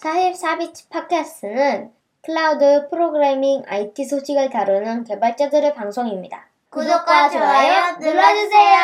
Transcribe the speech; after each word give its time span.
44비치 0.00 0.88
팟캐스트는 0.88 1.90
클라우드 2.22 2.88
프로그래밍 2.88 3.64
IT 3.66 4.06
소식을 4.06 4.48
다루는 4.48 5.04
개발자들의 5.04 5.74
방송입니다. 5.74 6.48
구독과 6.70 7.28
좋아요 7.28 7.98
눌러주세요. 8.00 8.78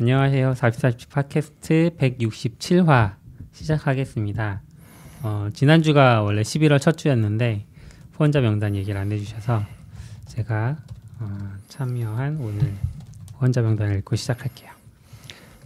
안녕하세요. 0.00 0.52
44비치 0.54 1.08
팟캐스트 1.10 1.90
167화 1.96 3.14
시작하겠습니다. 3.52 4.62
어, 5.22 5.48
지난주가 5.54 6.22
원래 6.22 6.42
11월 6.42 6.80
첫 6.80 6.96
주였는데 6.96 7.66
후원자 8.14 8.40
명단 8.40 8.74
얘기를 8.74 9.00
안 9.00 9.12
해주셔서 9.12 9.62
제가 10.26 10.76
어, 11.20 11.38
참여한 11.68 12.38
오늘 12.40 12.74
후원자 13.36 13.60
명단을 13.60 13.98
읽고 13.98 14.16
시작할게요. 14.16 14.72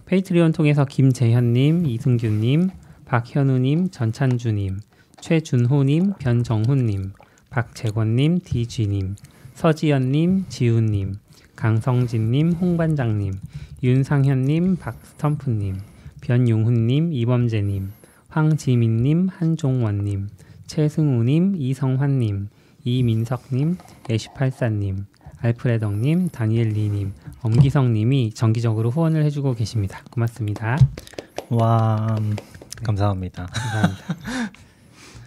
페이트리온 0.04 0.52
통해서 0.52 0.84
김재현님, 0.84 1.86
이승규님, 1.86 2.83
박현우님, 3.06 3.90
전찬주님, 3.90 4.80
최준호님, 5.20 6.14
변정훈님, 6.18 7.12
박재권님, 7.50 8.40
디쥐님, 8.44 9.16
서지연님, 9.54 10.46
지훈님, 10.48 11.14
강성진님, 11.54 12.52
홍반장님, 12.52 13.34
윤상현님, 13.82 14.76
박스텀프님, 14.78 15.76
변용훈님, 16.22 17.12
이범재님, 17.12 17.92
황지민님, 18.28 19.28
한종원님, 19.28 20.28
최승우님, 20.66 21.56
이성환님, 21.56 22.48
이민석님, 22.84 23.76
애쉬팔사님, 24.10 25.06
알프레덕님, 25.38 26.30
다니엘리님, 26.30 27.12
엄기성님이 27.42 28.32
정기적으로 28.32 28.90
후원을 28.90 29.24
해주고 29.24 29.54
계십니다. 29.54 30.02
고맙습니다. 30.10 30.78
와 31.50 32.16
음, 32.18 32.34
감사합니다. 32.84 33.46
감사합니다. 33.46 34.04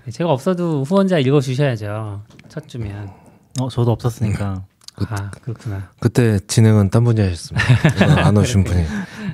네, 0.06 0.12
제가 0.12 0.32
없어도 0.32 0.84
후원자 0.84 1.20
읽어 1.20 1.42
주셔야죠. 1.42 2.24
첫 2.50 2.68
주면. 2.68 3.12
어 3.60 3.70
저도 3.70 3.92
없었으니까 3.92 4.64
아 5.10 5.32
그렇구나. 5.42 5.90
그때 6.00 6.40
진행은 6.48 6.90
딴 6.92 7.04
분이 7.04 7.20
하셨습니다. 7.22 8.26
안 8.26 8.38
오신 8.38 8.64
분이 8.64 8.84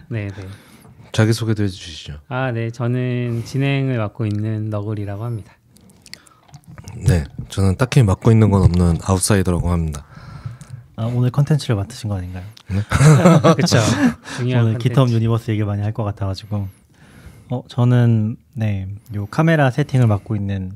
네, 0.10 0.28
네. 0.28 0.48
자기 1.12 1.32
소개도 1.34 1.64
해 1.64 1.68
주시죠. 1.68 2.16
아, 2.28 2.52
네. 2.52 2.72
저는 2.72 3.44
진행을 3.46 3.98
맡고 3.98 4.26
있는 4.26 4.70
너굴이라고 4.70 5.24
합니다. 5.24 5.54
네, 7.06 7.24
저는 7.50 7.76
딱히 7.78 8.02
맡고 8.02 8.32
있는 8.32 8.50
건 8.50 8.64
없는 8.64 8.98
아웃사이더라고 9.04 9.70
합니다. 9.72 10.06
아, 10.96 11.06
오늘 11.06 11.30
컨텐츠를 11.32 11.76
맡으신 11.76 12.10
거 12.10 12.18
아닌가요? 12.18 12.44
그렇죠. 13.56 13.78
중요한 14.38 14.66
오늘 14.66 14.74
컨텐츠. 14.80 14.90
GitHub 14.90 15.10
Universe 15.10 15.52
얘기 15.52 15.64
많이 15.64 15.82
할 15.82 15.92
것 15.94 16.04
같아 16.04 16.26
가지고 16.28 16.68
어 17.50 17.64
저는 17.68 18.38
네 18.56 18.88
요 19.16 19.26
카메라 19.28 19.70
세팅을 19.70 20.08
맡고 20.08 20.36
있는 20.36 20.72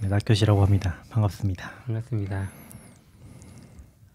네, 0.00 0.08
낙교시라고 0.08 0.64
합니다. 0.64 0.96
반갑습니다. 1.10 1.70
반갑습니다. 1.86 2.48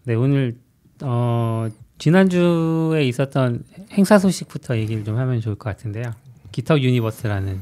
네, 0.04 0.14
오늘 0.14 0.56
어 1.02 1.68
지난주에 1.98 3.04
있었던 3.04 3.64
행사 3.92 4.18
소식부터 4.18 4.76
얘기를 4.78 5.04
좀 5.04 5.16
하면 5.18 5.40
좋을 5.40 5.56
것 5.56 5.68
같은데요. 5.70 6.04
GitHub 6.52 6.80
Universe라는 6.80 7.60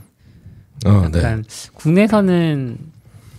어, 0.87 1.09
네. 1.09 1.19
약간 1.19 1.45
국내에서는 1.75 2.78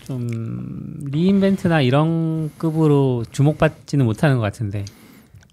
좀 0.04 1.00
re:Invent나 1.06 1.82
이런 1.82 2.52
급으로 2.58 3.24
주목받지는 3.32 4.06
못하는 4.06 4.36
것 4.38 4.42
같은데 4.42 4.86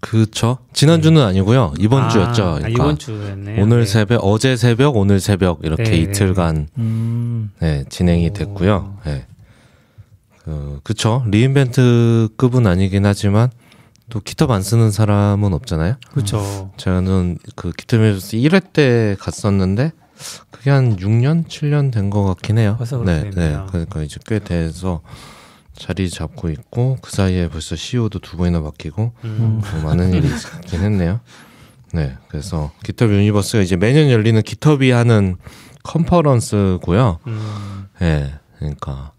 그쵸. 0.03 0.57
지난주는 0.73 1.19
아니고요. 1.21 1.73
이번 1.79 2.03
아, 2.03 2.09
주였죠. 2.09 2.43
아, 2.43 2.53
그러니까 2.55 2.69
이번 2.69 2.97
주였네요. 2.97 3.63
오늘 3.63 3.79
네. 3.79 3.85
새벽, 3.85 4.17
어제 4.25 4.57
새벽, 4.57 4.97
오늘 4.97 5.21
새벽 5.21 5.61
이렇게 5.63 5.83
네, 5.83 5.89
네, 5.91 5.97
이틀간 5.99 6.67
음 6.77 7.51
네, 7.59 7.85
진행이 7.87 8.27
오. 8.29 8.33
됐고요. 8.33 8.97
네. 9.05 9.25
그, 10.43 10.81
그쵸. 10.83 11.23
re:Invent급은 11.27 12.67
아니긴 12.67 13.05
하지만 13.05 13.49
또 14.09 14.19
GitHub 14.19 14.51
안 14.51 14.61
쓰는 14.61 14.91
사람은 14.91 15.53
없잖아요. 15.53 15.95
그렇죠. 16.11 16.71
저는 16.75 17.37
그 17.55 17.71
GitHub 17.71 17.98
Universe 17.98 18.35
1회 18.37 18.73
때 18.73 19.15
갔었는데 19.19 19.93
그게 20.51 20.69
한 20.69 20.97
6년, 20.97 21.47
7년 21.47 21.93
된 21.93 22.09
것 22.09 22.23
같긴 22.25 22.57
해요. 22.57 22.77
네, 23.05 23.29
네. 23.33 23.57
그러니까 23.69 24.03
이제 24.03 24.17
꽤 24.25 24.39
돼서 24.39 24.99
자리 25.83 26.09
잡고 26.09 26.49
있고 26.49 26.97
그 27.01 27.11
사이에 27.11 27.49
벌써 27.49 27.75
CEO도 27.75 28.19
두 28.19 28.37
번이나 28.37 28.61
바뀌고 28.61 29.11
음. 29.25 29.61
뭐 29.61 29.81
많은 29.83 30.13
일이 30.13 30.29
있긴 30.29 30.79
했네요. 30.79 31.19
네, 31.91 32.15
그래서 32.29 32.71
GitHub 32.85 33.09
Universe가 33.09 33.61
이제 33.61 33.75
매년 33.75 34.09
열리는 34.09 34.41
GitHub이 34.41 34.91
하는 34.91 35.35
컨퍼런스고요. 35.83 37.19
음. 37.27 37.87
네, 37.99 38.33
그러니까 38.57 39.11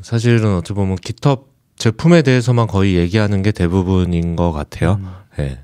사실은 0.00 0.56
어떻게 0.56 0.72
보면 0.72 0.96
GitHub 0.96 1.42
제품에 1.76 2.22
대해서만 2.22 2.66
거의 2.66 2.94
얘기하는 2.94 3.42
게 3.42 3.52
대부분인 3.52 4.34
것 4.34 4.52
같아요. 4.52 4.94
음. 4.98 5.12
예. 5.40 5.60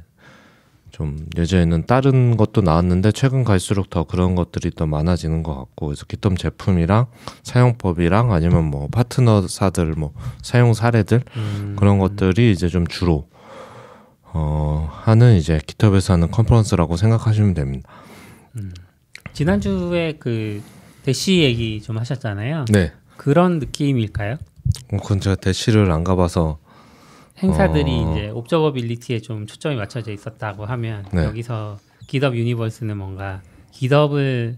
좀 0.94 1.27
예전에는 1.37 1.87
다른 1.87 2.37
것도 2.37 2.60
나왔는데 2.60 3.10
최근 3.10 3.43
갈수록 3.43 3.91
더 3.91 4.05
그런 4.05 4.37
것들이 4.37 4.71
더 4.71 4.87
많아지는 4.87 5.43
것 5.43 5.56
같고 5.56 5.87
그래서 5.87 6.06
기텀 6.06 6.38
제품이랑 6.38 7.06
사용법이랑 7.43 8.32
아니면 8.32 8.66
뭐 8.66 8.87
파트너사들 8.93 9.87
뭐 9.97 10.12
사용 10.41 10.72
사례들 10.72 11.22
음. 11.37 11.75
그런 11.77 11.99
것들이 11.99 12.53
이제 12.53 12.69
좀 12.69 12.87
주로 12.87 13.27
어 14.22 14.88
하는 15.03 15.34
이제 15.34 15.60
기톱에서 15.66 16.12
하는 16.12 16.31
컨퍼런스라고 16.31 16.97
생각하시면 16.97 17.54
됩니다. 17.54 17.91
지난주에 19.33 20.15
그 20.21 20.62
대시 21.03 21.41
얘기 21.41 21.83
좀 21.83 21.99
하셨잖아요. 21.99 22.66
네. 22.71 22.93
그런 23.16 23.59
느낌일까요? 23.59 24.37
어, 24.93 24.97
그건 24.99 25.19
제가 25.19 25.34
DASH를 25.34 25.91
안 25.91 26.04
가봐서 26.04 26.59
행사들이 27.43 27.91
어. 27.91 28.12
이제 28.12 28.28
observability에 28.31 29.21
좀 29.21 29.47
초점이 29.47 29.77
맞춰져 29.77 30.12
있었다고 30.12 30.67
하면 30.67 31.05
네. 31.12 31.25
여기서 31.25 31.78
GitHub 32.06 32.37
Universe는 32.37 32.97
뭔가 32.97 33.43
GitHub을 33.72 34.56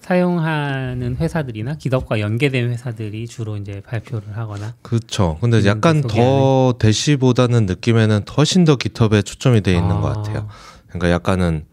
사용하는 0.00 1.16
회사들이나 1.16 1.76
GitHub과 1.76 2.18
연계된 2.18 2.70
회사들이 2.70 3.28
주로 3.28 3.56
이제 3.56 3.80
발표를 3.86 4.36
하거나 4.36 4.74
그렇죠. 4.82 5.38
근데 5.40 5.58
음, 5.58 5.66
약간. 5.66 6.02
더 6.02 6.74
DASH보다는 6.78 7.66
느낌에는 7.66 8.22
훨씬 8.36 8.64
더 8.64 8.76
GitHub에 8.76 9.22
초점이 9.22 9.60
돼 9.60 9.72
있는 9.72 9.92
아. 9.92 10.00
것 10.00 10.08
같아요. 10.08 10.48
그러니까 10.88 11.10
약간은 11.10 11.64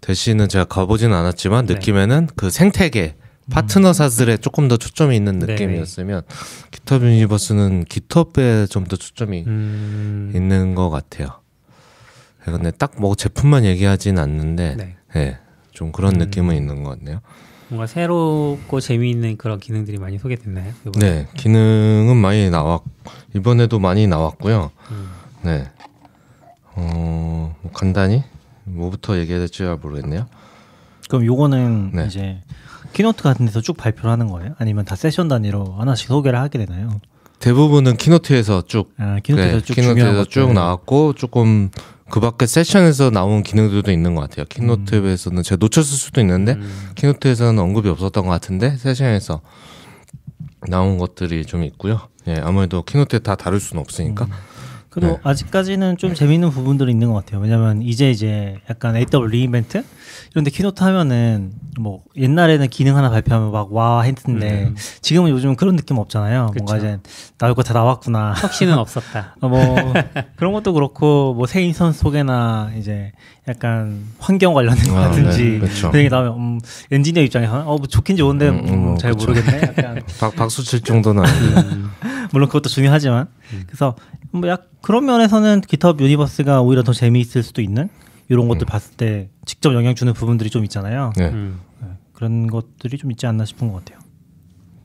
DASH는 0.00 0.48
제가 0.48 0.64
가보지는 0.64 1.16
않았지만 1.16 1.66
네. 1.66 1.74
느낌에는 1.74 2.28
그 2.34 2.50
생태계 2.50 3.14
파트너사들에 3.50 4.36
조금 4.38 4.68
더 4.68 4.76
초점이 4.76 5.16
있는 5.16 5.38
네네. 5.38 5.52
느낌이었으면 5.54 6.22
기톱 6.70 7.02
유니버스는 7.02 7.84
기톱에 7.86 8.66
좀 8.66 8.84
더 8.84 8.96
초점이 8.96 9.44
음, 9.46 10.32
있는 10.34 10.74
것 10.74 10.90
같아요. 10.90 11.28
예, 12.46 12.52
근데 12.52 12.70
딱 12.72 12.92
뭐 12.98 13.14
제품만 13.14 13.64
얘기하진 13.64 14.18
않는데, 14.18 14.76
네. 14.76 14.96
예, 15.16 15.38
좀 15.70 15.92
그런 15.92 16.14
음. 16.14 16.18
느낌은 16.18 16.56
있는 16.56 16.82
것 16.82 16.98
같네요. 16.98 17.20
뭔가 17.68 17.86
새롭고 17.86 18.80
재미있는 18.80 19.36
그런 19.38 19.58
기능들이 19.58 19.98
많이 19.98 20.18
소개됐나요? 20.18 20.72
이번에? 20.86 21.10
네, 21.10 21.28
기능은 21.36 22.16
많이 22.16 22.50
나왔, 22.50 22.82
이번에도 23.34 23.78
많이 23.78 24.06
나왔고요. 24.06 24.70
음. 24.90 25.08
네. 25.42 25.70
어, 26.74 27.54
뭐 27.62 27.72
간단히 27.72 28.22
뭐부터 28.64 29.18
얘기해야 29.18 29.38
될지 29.40 29.58
잘 29.58 29.76
모르겠네요. 29.76 30.26
그럼 31.08 31.24
요거는 31.26 31.90
네. 31.94 32.06
이제 32.06 32.40
keynote 32.92 33.22
같은 33.22 33.46
데서 33.46 33.60
쭉 33.60 33.76
발표를 33.76 34.10
하는 34.10 34.28
거예요? 34.28 34.54
아니면 34.58 34.84
다 34.84 34.96
세션 34.96 35.28
단위로 35.28 35.76
하나씩 35.78 36.08
소개를 36.08 36.38
하게 36.38 36.58
되나요? 36.64 37.00
대부분은 37.38 37.96
keynote에서 37.96 38.62
쭉, 38.66 38.92
아 38.98 39.18
keynote에서 39.22 39.58
네, 39.58 39.64
쭉 39.64 39.74
keynote에서 39.74 40.24
쭉. 40.26 40.52
나왔고 40.52 41.14
조금 41.14 41.70
그 42.08 42.20
밖에 42.20 42.46
세션에서 42.46 43.10
나온 43.10 43.42
기능들도 43.42 43.90
있는 43.90 44.14
것 44.14 44.20
같아요. 44.22 44.44
keynote에서는 44.46 45.42
제가 45.42 45.56
놓쳤을 45.58 45.96
수도 45.98 46.20
있는데 46.20 46.52
음. 46.52 46.90
keynote에서는 46.94 47.58
언급이 47.58 47.88
없었던 47.88 48.24
것 48.24 48.30
같은데 48.30 48.76
세션에서 48.76 49.40
나온 50.68 50.98
것들이 50.98 51.44
좀 51.44 51.64
있고요. 51.64 52.00
예, 52.28 52.36
아무래도 52.42 52.82
keynote에 52.82 53.20
다 53.20 53.34
다룰 53.34 53.58
수는 53.58 53.80
없으니까. 53.80 54.28
그리고 54.92 55.12
네. 55.14 55.18
아직까지는 55.22 55.96
좀 55.96 56.12
재미있는 56.12 56.50
부분들이 56.50 56.90
있는 56.90 57.08
것 57.08 57.14
같아요. 57.14 57.40
왜냐면 57.40 57.80
이제 57.80 58.10
이제 58.10 58.58
약간 58.68 58.94
AWS 58.94 59.26
re:Invent 59.30 59.82
이런데 60.32 60.50
keynote 60.50 60.84
하면은 60.84 61.52
뭐 61.80 62.02
옛날에는 62.16 62.68
기능 62.68 62.96
하나 62.96 63.08
발표하면 63.08 63.50
막 63.52 63.72
와 63.72 64.02
했는데 64.02 64.64
음. 64.64 64.76
지금은 65.00 65.30
요즘 65.30 65.56
그런 65.56 65.76
느낌 65.76 65.96
없잖아요. 65.96 66.50
그쵸. 66.52 66.64
뭔가 66.64 66.76
이제 66.76 66.98
나올 67.38 67.54
거 67.54 67.62
다 67.62 67.72
나왔구나. 67.72 68.34
혁신은 68.34 68.76
없었다. 68.76 69.34
어, 69.40 69.48
뭐 69.48 69.64
그런 70.36 70.52
것도 70.52 70.74
그렇고 70.74 71.32
뭐 71.34 71.50
새 71.50 71.62
instance 71.62 71.92
소개나 71.94 72.72
이제 72.76 73.12
약간 73.48 74.04
환경 74.18 74.54
관련된 74.54 74.90
아, 74.92 74.94
거라든지 74.94 75.44
네, 75.44 75.58
그쵸. 75.58 75.90
그런 75.90 76.04
게 76.04 76.08
나오면 76.08 76.32
음, 76.38 76.60
엔지니어 76.92 77.22
입장에서는 77.24 77.62
어뭐 77.64 77.86
좋긴 77.88 78.16
좋은데 78.16 78.48
음, 78.48 78.68
음, 78.68 78.88
음, 78.92 78.98
잘 78.98 79.12
그쵸. 79.14 79.26
모르겠네. 79.26 79.62
약간 79.62 80.00
박, 80.20 80.36
박수 80.36 80.62
칠 80.64 80.80
정도는. 80.80 81.24
음. 81.24 81.90
물론 82.32 82.48
그것도 82.48 82.68
중요하지만 82.68 83.26
그래서 83.66 83.96
뭐 84.30 84.48
약 84.48 84.68
그런 84.80 85.04
면에서는 85.06 85.60
GitHub 85.62 86.00
Universe가 86.00 86.60
오히려 86.62 86.82
더 86.82 86.92
재미있을 86.92 87.42
수도 87.42 87.60
있는 87.62 87.88
이런 88.28 88.48
것들 88.48 88.64
봤을 88.66 88.94
때 88.96 89.28
직접 89.44 89.74
영향 89.74 89.94
주는 89.94 90.12
부분들이 90.12 90.48
좀 90.48 90.64
있잖아요. 90.64 91.12
네. 91.16 91.28
음. 91.30 91.58
그런 92.12 92.46
것들이 92.46 92.96
좀 92.98 93.10
있지 93.10 93.26
않나 93.26 93.44
싶은 93.44 93.70
것 93.72 93.84
같아요. 93.84 93.98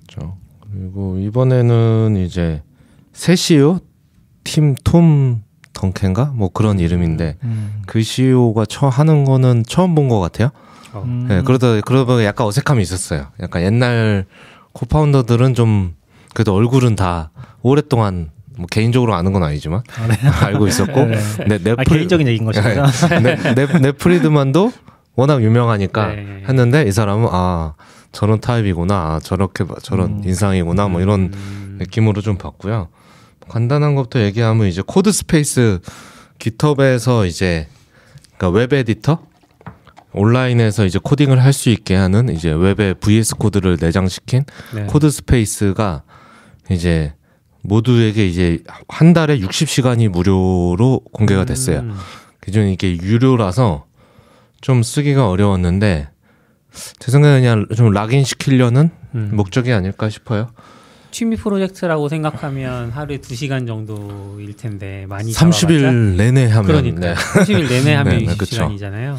그렇죠. 0.09 0.35
그리고 0.71 1.17
이번에는 1.19 2.17
이제 2.25 2.61
새 3.13 3.35
CEO 3.35 3.79
팀 4.43 4.93
톰 4.93 5.43
돔켄가 5.81 6.31
뭐 6.33 6.49
그런 6.51 6.79
이름인데 6.79 7.37
음. 7.43 7.81
그 7.85 8.01
CEO가 8.01 8.65
처 8.65 8.89
하는 8.89 9.23
거는 9.25 9.63
처음 9.67 9.93
본 9.93 10.09
것 10.09 10.19
같아요. 10.19 10.49
어. 10.93 11.03
음. 11.05 11.25
네, 11.29 11.41
그러다 11.43 11.79
그러다 11.81 12.23
약간 12.25 12.47
어색함이 12.47 12.81
있었어요. 12.81 13.27
약간 13.41 13.61
옛날 13.61 14.25
co-founder들은 14.73 15.53
좀 15.53 15.93
그래도 16.33 16.53
얼굴은 16.55 16.95
다 16.95 17.29
오랫동안 17.61 18.31
뭐 18.57 18.65
개인적으로 18.71 19.13
아는 19.13 19.33
건 19.33 19.43
아니지만 19.43 19.83
알고 20.41 20.67
있었고 20.67 21.05
네. 21.05 21.17
네, 21.47 21.57
네, 21.59 21.71
아, 21.77 21.83
개인적인 21.83 22.27
얘기인 22.27 22.45
것이죠. 22.45 22.67
네, 23.21 23.35
네, 23.53 23.79
Nat 23.79 24.00
Friedman도 24.00 24.71
워낙 25.15 25.43
유명하니까 25.43 26.07
네. 26.07 26.43
했는데 26.47 26.83
이 26.83 26.91
사람은 26.91 27.27
아 27.31 27.73
저런 28.11 28.39
타입이구나 28.39 28.95
아, 28.95 29.19
저렇게 29.21 29.63
봐- 29.65 29.75
저런 29.83 30.19
음. 30.19 30.21
인상이구나 30.25 30.87
뭐 30.87 31.01
이런 31.01 31.31
음. 31.33 31.75
느낌으로 31.79 32.21
좀 32.21 32.37
봤고요. 32.37 32.87
간단한 33.49 33.95
것부터 33.95 34.21
얘기하면 34.21 34.67
이제 34.67 34.81
Codespaces 34.85 35.79
GitHub에서 36.39 37.25
이제 37.25 37.67
그러니까 38.37 38.59
웹 38.59 38.73
에디터 38.73 39.25
온라인에서 40.13 40.85
이제 40.85 40.99
코딩을 41.01 41.43
할 41.43 41.53
수 41.53 41.69
있게 41.69 41.95
하는 41.95 42.29
이제 42.29 42.51
웹에 42.51 42.93
VS 42.93 43.35
Code를 43.35 43.77
내장시킨 43.79 44.45
네. 44.73 44.83
Codespaces가 44.85 46.03
이제 46.69 47.13
모두에게 47.61 48.25
이제 48.25 48.59
한 48.87 49.13
달에 49.13 49.39
60시간이 49.39 50.07
무료로 50.09 51.01
공개가 51.11 51.45
됐어요. 51.45 51.79
음. 51.79 51.95
기존에 52.43 52.71
이게 52.71 52.95
유료라서 52.97 53.85
좀 54.61 54.83
쓰기가 54.83 55.29
어려웠는데 55.29 56.09
제 56.99 57.11
생각에 57.11 57.39
그냥 57.41 57.65
좀 57.75 57.91
lock-in 57.91 58.23
시키려는 58.23 58.89
음. 59.15 59.29
목적이 59.33 59.73
아닐까 59.73 60.09
싶어요. 60.09 60.49
취미 61.17 61.35
프로젝트라고 61.35 62.09
생각하면 62.09 62.91
하루에 62.91 63.17
2시간 63.17 63.65
정도일 63.65 64.55
텐데 64.55 65.07
많이 65.09 65.33
잡아봤자? 65.33 65.67
30일 65.67 66.15
내내 66.15 66.45
하면 66.45 66.63
그러니까 66.67 66.99
네. 66.99 67.13
30일 67.15 67.67
내내 67.69 67.95
하면 67.95 68.17
네, 68.19 68.25
네, 68.27 68.35
그쵸. 68.37 68.67
60시간이잖아요. 68.67 69.17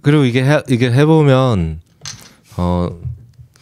그리고 0.00 0.24
이게 0.24 0.42
해, 0.42 0.62
이게 0.70 0.90
해 0.90 1.04
보면 1.04 1.80
어 2.56 2.88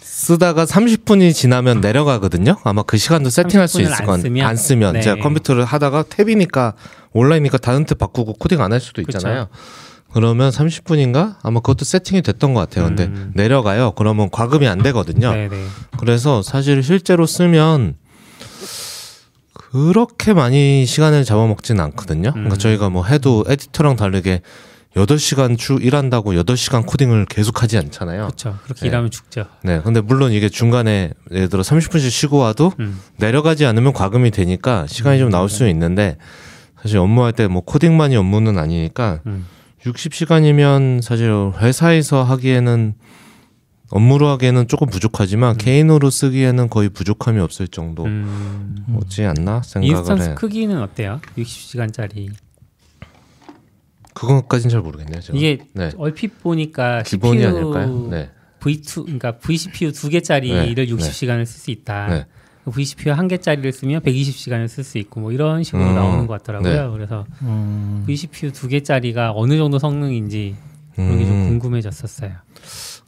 쓰다가 0.01 0.65
30분이 0.65 1.35
지나면 1.35 1.81
내려가거든요. 1.81 2.57
아마 2.63 2.85
그 2.85 2.97
시간도 2.97 3.31
세팅할 3.31 3.67
수 3.67 3.79
30분을 3.79 3.83
있을 3.83 3.95
안건 3.95 4.21
쓰면? 4.21 4.47
안 4.47 4.57
쓰면 4.57 4.93
네. 4.93 5.01
제가 5.01 5.17
컴퓨터를 5.21 5.65
하다가 5.65 6.05
탭이니까 6.05 6.75
온라인이니까 7.15 7.59
다른 7.59 7.85
탭 7.85 7.99
바꾸고 7.99 8.35
코딩 8.35 8.61
안 8.61 8.71
할 8.73 8.79
수도 8.79 9.01
있잖아요. 9.01 9.49
그 9.51 9.57
러면 10.15 10.51
30분인가 10.51 11.37
아마 11.43 11.61
그것도 11.61 11.85
세팅이 11.85 12.23
됐던 12.23 12.53
것 12.55 12.61
같아요. 12.61 12.87
근데 12.87 13.05
음. 13.05 13.31
내려가요. 13.35 13.93
그러면 13.93 14.29
과금이 14.31 14.67
안 14.67 14.83
되거든요. 14.83 15.31
네네. 15.33 15.67
그래서 15.99 16.43
사실 16.43 16.83
실제로 16.83 17.27
쓰면 17.27 17.95
그렇게 19.53 20.33
많이 20.33 20.85
시간을 20.87 21.25
잡아먹지는 21.25 21.83
않거든요. 21.85 22.33
그러니까 22.33 22.57
음. 22.57 22.59
저희가 22.59 22.91
뭐 22.91 23.05
해도 23.05 23.45
에디터랑 23.49 23.97
다르게 23.97 24.41
8시간 24.97 25.57
주 25.57 25.75
일한다고 25.81 26.33
8시간 26.33 26.85
코딩을 26.85 27.27
계속 27.27 27.63
하지 27.63 27.79
않잖아요. 27.79 28.23
그렇죠. 28.25 28.59
그렇게 28.65 28.81
네. 28.81 28.89
일하면 28.89 29.11
죽죠. 29.13 29.45
네. 29.63 29.81
근데 29.85 30.01
물론 30.01 30.33
이게 30.33 30.49
중간에 30.49 31.13
예를 31.31 31.49
들어 31.49 31.63
30분씩 31.63 32.11
쉬고 32.11 32.39
와도 32.39 32.73
음. 32.81 32.99
내려가지 33.17 33.65
않으면 33.67 33.93
과금이 33.93 34.33
되니까 34.33 34.87
시간이 34.89 35.21
좀 35.21 35.31
나올 35.31 35.49
수 35.49 35.69
있는데 35.69 36.17
사실 36.83 36.99
업무할 36.99 37.33
때 37.33 37.47
뭐 37.47 37.63
코딩만이 37.63 38.17
업무는 38.17 38.59
아니니까 38.59 39.21
음. 39.27 39.47
60시간이면 39.85 41.03
사실 41.03 41.31
회사에서 41.59 42.23
하기에는 42.23 42.95
업무로 43.91 44.29
하기에는 44.29 44.69
조금 44.69 44.89
부족하지만 44.89 45.57
개인으로 45.57 46.11
쓰기에는 46.11 46.69
거의 46.69 46.89
부족함이 46.91 47.41
없을 47.41 47.67
정도 47.67 48.05
음. 48.05 48.87
오지 48.95 49.25
않나 49.25 49.63
생각을 49.63 49.97
instance 49.97 50.29
해. 50.31 50.35
크기는 50.35 50.81
어때요? 50.81 51.21
60시간짜리. 51.37 52.31
그것까지는 54.15 54.71
잘 54.71 54.81
모르겠네요. 54.81 55.21
제가. 55.21 55.37
이게 55.37 55.59
네. 55.73 55.91
얼핏 55.97 56.41
보니까 56.41 57.03
기본이 57.03 57.41
CPU 57.41 57.49
아닐까요? 57.49 58.09
네. 58.11 58.31
V2 58.61 59.05
그러니까 59.05 59.39
VCPU 59.39 59.93
두 59.93 60.09
개짜리를 60.09 60.75
네, 60.75 60.87
60시간을 60.87 61.47
쓸 61.47 61.61
수 61.61 61.71
있다. 61.71 62.27
네. 62.71 62.75
VCPU 62.77 63.13
한 63.13 63.29
개짜리를 63.29 63.73
쓰면 63.73 64.01
120시간을 64.03 64.69
쓸 64.69 64.85
수 64.85 64.99
있고 64.99 65.21
뭐 65.21 65.33
이런 65.33 65.63
식으로 65.63 65.83
음, 65.83 65.95
나오는 65.95 66.27
것 66.27 66.39
같더라고요. 66.39 66.87
네. 66.91 66.91
그래서 66.97 67.27
음. 67.43 68.05
VCPU 68.07 68.53
두 68.53 68.69
개짜리가 68.69 69.33
어느 69.35 69.57
정도 69.57 69.79
성능인지 69.79 70.57
그런 70.95 71.19
게좀 71.19 71.33
음, 71.35 71.49
궁금해졌었어요. 71.49 72.33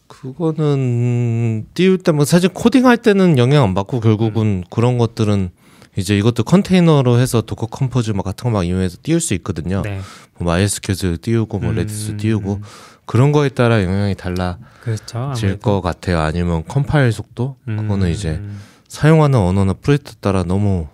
그거는 0.07 1.67
띄울 1.75 1.99
때 1.99 2.13
뭐 2.13 2.25
사실 2.25 2.49
코딩할 2.51 2.99
때는 2.99 3.39
영향 3.39 3.65
안 3.65 3.75
받고 3.75 3.99
음. 3.99 4.01
결국은 4.01 4.65
그런 4.71 4.99
것들은 4.99 5.51
이제 5.97 6.17
이것도 6.17 6.45
컨테이너로 6.45 7.19
해서 7.19 7.41
Docker 7.43 7.67
Compose 7.67 8.13
막 8.13 8.23
같은 8.25 8.45
거 8.45 8.51
막 8.51 8.65
이용해서 8.65 8.99
띄울 9.03 9.21
수 9.21 9.35
있거든요. 9.35 9.83
네. 9.83 10.01
뭐 10.39 10.53
MySQL 10.53 11.19
띄우고 11.21 11.59
뭐 11.59 11.71
음. 11.71 11.77
Redis 11.77 12.17
띄우고 12.17 12.61
그런 13.05 13.33
거에 13.33 13.49
따라 13.49 13.83
영향이 13.83 14.15
달라질 14.15 14.57
그렇죠. 14.81 15.33
것 15.61 15.81
같아요. 15.81 16.21
아니면 16.21 16.65
컴파일 16.67 17.13
속도 17.13 17.57
그거는 17.67 18.07
음, 18.07 18.11
이제 18.13 18.41
사용하는 18.93 19.39
언어나 19.39 19.73
프로젝트 19.73 20.17
따라 20.17 20.45
너무 20.45 20.87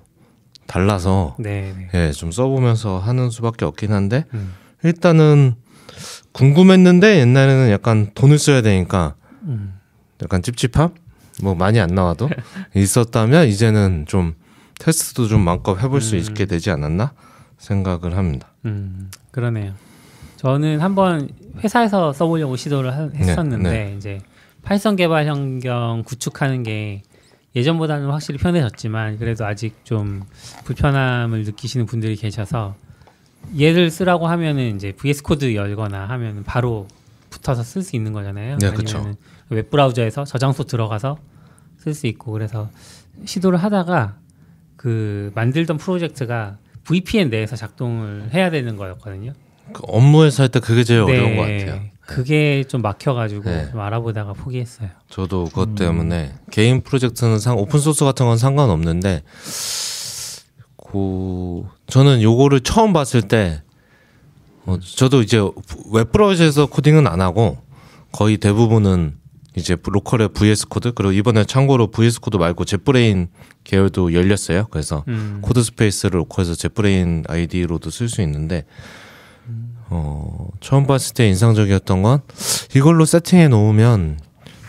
달라서 0.69 1.35
네, 1.41 1.75
네. 1.77 1.89
예, 1.95 2.13
좀 2.13 2.31
써보면서 2.31 3.01
하는 3.01 3.29
수밖에 3.29 3.65
없긴 3.65 3.91
한데 3.93 4.25
음. 4.35 4.55
일단은 4.85 5.57
궁금했는데 6.31 7.19
옛날에는 7.19 7.73
약간 7.73 8.13
돈을 8.15 8.39
써야 8.39 8.63
되니까 8.63 9.17
음. 9.43 9.81
약간 10.23 10.43
찝찝함 10.43 10.95
뭐 11.43 11.57
많이 11.57 11.81
안 11.81 11.89
나와도 11.89 12.31
있었다면 12.77 13.49
이제는 13.49 14.05
좀 14.07 14.37
테스트도 14.79 15.27
좀 15.27 15.41
마음껏 15.41 15.77
해볼 15.77 16.01
수 16.01 16.15
음. 16.15 16.21
있게 16.21 16.47
되지 16.47 16.71
않았나 16.71 17.15
생각을 17.59 18.17
합니다. 18.17 18.53
음, 18.65 19.11
그러네요. 19.33 19.73
저는 20.37 20.79
한번 20.79 21.31
회사에서 21.65 22.13
써보려고 22.13 22.55
시도를 22.55 22.97
하- 22.97 23.11
했었는데 23.13 23.71
네. 23.71 23.95
이제 23.99 24.21
Python 24.63 24.95
개발 24.95 25.29
환경 25.29 26.05
구축하는 26.07 26.63
게 26.63 27.03
예전보다는 27.57 28.11
확실히 28.11 28.39
편해졌지만 28.39 29.19
그래도 29.19 29.47
아직 29.47 29.75
좀 29.85 30.23
불편함을 30.65 31.45
느끼시는 31.45 31.87
분들이 31.87 32.17
계셔서 32.17 32.77
얘를 33.59 33.91
쓰라고 33.91 34.27
하면은 34.29 34.77
이제 34.77 34.93
VS 34.93 35.23
Code 35.23 35.55
열거나 35.55 36.07
하면 36.09 36.45
바로 36.45 36.87
붙어서 37.31 37.63
쓸 37.63 37.83
수 37.83 37.97
있는 37.97 38.13
거잖아요. 38.13 38.59
네, 38.59 38.71
그쵸. 38.71 39.15
웹 39.51 39.71
브라우저에서 39.71 40.25
저장소 40.25 40.65
들어가서 40.65 41.19
쓸 41.79 41.95
수 41.95 42.07
있고 42.07 42.33
그래서 42.33 42.71
시도를 43.25 43.59
하다가 43.59 44.17
그 44.77 45.33
만들던 45.35 45.79
프로젝트가 45.79 46.59
VPN 46.85 47.31
내에서 47.31 47.57
작동을 47.57 48.31
해야 48.33 48.51
되는 48.51 48.77
거였거든요. 48.77 49.33
그 49.73 49.83
업무에서 49.87 50.43
할 50.45 50.49
때 50.51 50.61
그게 50.61 50.85
제일 50.85 51.01
어려운 51.01 51.37
것 51.37 51.43
같아요. 51.43 51.83
네. 52.09 52.15
그게 52.15 52.65
좀 52.67 52.83
막혀가지고 52.83 53.45
네. 53.45 53.71
좀 53.71 53.81
알아보다가 53.81 54.33
포기했어요. 54.33 54.89
저도 55.09 55.45
그것 55.45 55.75
때문에 55.75 56.35
개인 56.51 56.81
프로젝트는 56.81 57.39
상 57.39 57.59
오픈 57.59 57.79
소스 57.81 58.05
같은 58.05 58.27
건 58.27 58.39
상관없는데 58.39 59.23
그 60.91 61.65
저는 61.87 62.23
요거를 62.23 62.61
처음 62.61 62.93
봤을 62.93 63.23
때 63.23 63.63
어, 64.65 64.79
저도 64.81 65.23
이제 65.23 65.39
웹 65.93 66.13
브라우저에서 66.13 66.67
코딩은 66.67 67.07
안 67.07 67.21
하고 67.21 67.59
거의 68.11 68.39
대부분은 68.39 69.17
이제 69.55 69.77
로컬의 69.83 70.31
VS 70.31 70.69
Code 70.69 70.93
그리고 70.93 71.13
이번에 71.13 71.45
참고로 71.45 71.91
VS 71.91 72.21
Code 72.21 72.37
말고 72.37 72.65
JetBrains 72.65 73.29
계열도 73.65 74.15
열렸어요. 74.15 74.67
그래서 74.71 75.05
음. 75.09 75.41
Codespaces를 75.43 76.21
로컬에서 76.21 76.55
JetBrains 76.55 77.25
IDE로도 77.29 77.91
쓸 77.91 78.09
수 78.09 78.23
있는데 78.23 78.65
어, 79.91 80.49
처음 80.61 80.87
봤을 80.87 81.15
때 81.15 81.27
인상적이었던 81.29 82.03
건 82.03 82.21
이걸로 82.75 83.05
세팅해 83.05 83.49
놓으면 83.49 84.19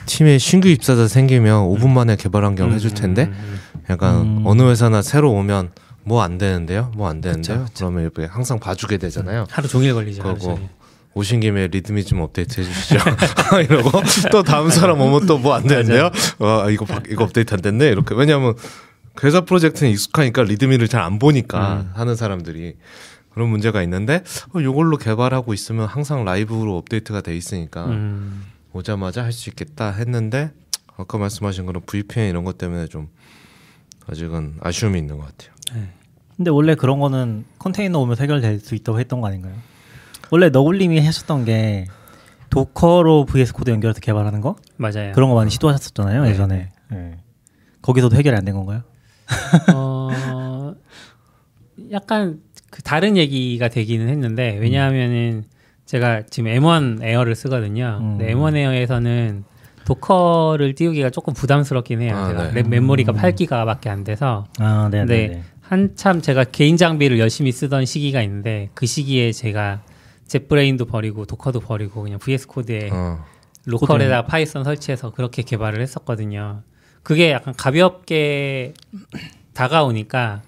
팀에 0.05 0.37
신규 0.37 0.67
입사자 0.69 1.07
생기면 1.07 1.67
5분 1.69 1.89
만에 1.89 2.15
개발 2.15 2.43
환경 2.45 2.71
해줄 2.71 2.93
텐데 2.93 3.25
음, 3.31 3.59
약간 3.89 4.21
음. 4.21 4.41
어느 4.45 4.63
회사나 4.63 5.01
새로 5.01 5.31
오면 5.33 5.71
뭐 6.03 6.23
안 6.23 6.37
되는데요? 6.37 6.91
뭐 6.95 7.07
안 7.09 7.21
되는데요? 7.21 7.65
그쵸, 7.65 7.71
그러면 7.91 8.03
이렇게 8.03 8.25
항상 8.25 8.59
봐주게 8.59 8.97
되잖아요. 8.97 9.45
하루 9.51 9.67
종일 9.67 9.93
걸리죠. 9.93 10.37
종일. 10.39 10.69
오신 11.13 11.39
김에 11.41 11.67
README 11.67 12.05
좀 12.05 12.21
업데이트 12.21 12.61
해주시죠. 12.61 12.97
이러고 13.69 13.91
또 14.31 14.41
다음 14.43 14.69
사람 14.69 15.01
오면 15.01 15.25
또 15.27 15.37
뭐 15.37 15.53
안 15.53 15.67
되는데요? 15.67 16.09
와 16.39 16.69
이거 16.69 16.85
바- 16.85 17.01
이거 17.09 17.23
업데이트 17.25 17.53
안 17.53 17.61
됐네 17.61 17.87
이렇게 17.89 18.15
왜냐하면 18.15 18.55
회사 19.23 19.41
프로젝트는 19.41 19.91
익숙하니까 19.91 20.43
README를 20.43 20.87
잘 20.87 21.01
안 21.01 21.19
보니까 21.19 21.73
음. 21.81 21.91
하는 21.93 22.15
사람들이 22.15 22.75
그런 23.31 23.49
문제가 23.49 23.81
있는데 23.83 24.23
어, 24.53 24.59
이걸로 24.59 24.97
개발하고 24.97 25.53
있으면 25.53 25.85
항상 25.87 26.25
라이브로 26.25 26.77
업데이트가 26.77 27.21
돼 27.21 27.35
있으니까 27.35 27.85
음, 27.85 28.43
오자마자 28.73 29.23
할 29.23 29.31
수 29.31 29.49
있겠다 29.49 29.91
했는데 29.91 30.51
아까 30.97 31.17
말씀하신 31.17 31.65
그런 31.65 31.81
VPN 31.85 32.29
이런 32.29 32.43
것 32.43 32.57
때문에 32.57 32.87
좀 32.87 33.07
아직은 34.07 34.55
아쉬움이 34.61 34.97
있는 34.99 35.17
것 35.17 35.25
같아요. 35.27 35.53
근데 36.35 36.51
원래 36.51 36.73
그런 36.75 36.99
거는 36.99 37.45
컨테이너 37.59 37.99
오면 37.99 38.17
해결될 38.17 38.59
수 38.59 38.73
있다고 38.75 38.99
했던 38.99 39.21
거 39.21 39.27
아닌가요? 39.27 39.53
원래 40.31 40.49
너굴님이 40.49 40.99
하셨던 41.05 41.45
게 41.45 41.85
도커로 42.49 43.25
VS 43.25 43.53
코드 43.53 43.69
연결해서 43.69 43.99
개발하는 43.99 44.41
거 44.41 44.55
맞아요. 44.77 45.11
그런 45.13 45.29
거 45.29 45.35
많이 45.35 45.51
시도하셨었잖아요 45.51 46.23
네. 46.23 46.29
예전에. 46.31 46.71
예. 46.93 47.17
거기서도 47.81 48.15
해결이 48.15 48.35
안 48.35 48.43
된 48.45 48.55
건가요? 48.55 48.81
어, 49.73 50.73
약간 51.91 52.39
그 52.79 52.83
다른 52.83 53.17
얘기가 53.17 53.67
되기는 53.67 54.07
했는데 54.07 54.57
왜냐하면은 54.57 55.43
제가 55.85 56.23
지금 56.29 56.49
M1 56.49 57.03
에어를 57.03 57.35
쓰거든요. 57.35 57.99
음. 58.01 58.17
근데 58.17 58.33
M1 58.33 58.55
에어에서는 58.55 59.43
Docker를 59.83 60.75
띄우기가 60.75 61.09
조금 61.09 61.33
부담스럽긴 61.33 62.01
해요. 62.01 62.15
아, 62.15 62.27
제가 62.29 62.47
네. 62.47 62.61
램 62.61 62.69
메모리가 62.69 63.11
음. 63.11 63.17
8기가밖에 63.17 63.87
안 63.87 64.05
돼서 64.05 64.47
아, 64.59 64.87
네, 64.89 65.03
네. 65.03 65.05
네. 65.05 65.27
네. 65.27 65.43
한참 65.59 66.21
제가 66.21 66.45
개인 66.45 66.77
장비를 66.77 67.19
열심히 67.19 67.51
쓰던 67.51 67.85
시기가 67.85 68.21
있는데 68.21 68.69
그 68.75 68.85
시기에 68.85 69.33
제가 69.33 69.81
JetBrains도 70.29 70.85
버리고 70.85 71.25
Docker도 71.25 71.59
버리고 71.59 72.03
그냥 72.03 72.17
VS 72.17 72.47
Code에 72.47 72.91
어. 72.93 73.25
로컬에다 73.65 74.25
Python 74.25 74.63
설치해서 74.63 75.11
그렇게 75.11 75.41
개발을 75.41 75.81
했었거든요. 75.81 76.63
그게 77.03 77.31
약간 77.31 77.53
가볍게 77.57 78.73
다가오니까 79.53 80.43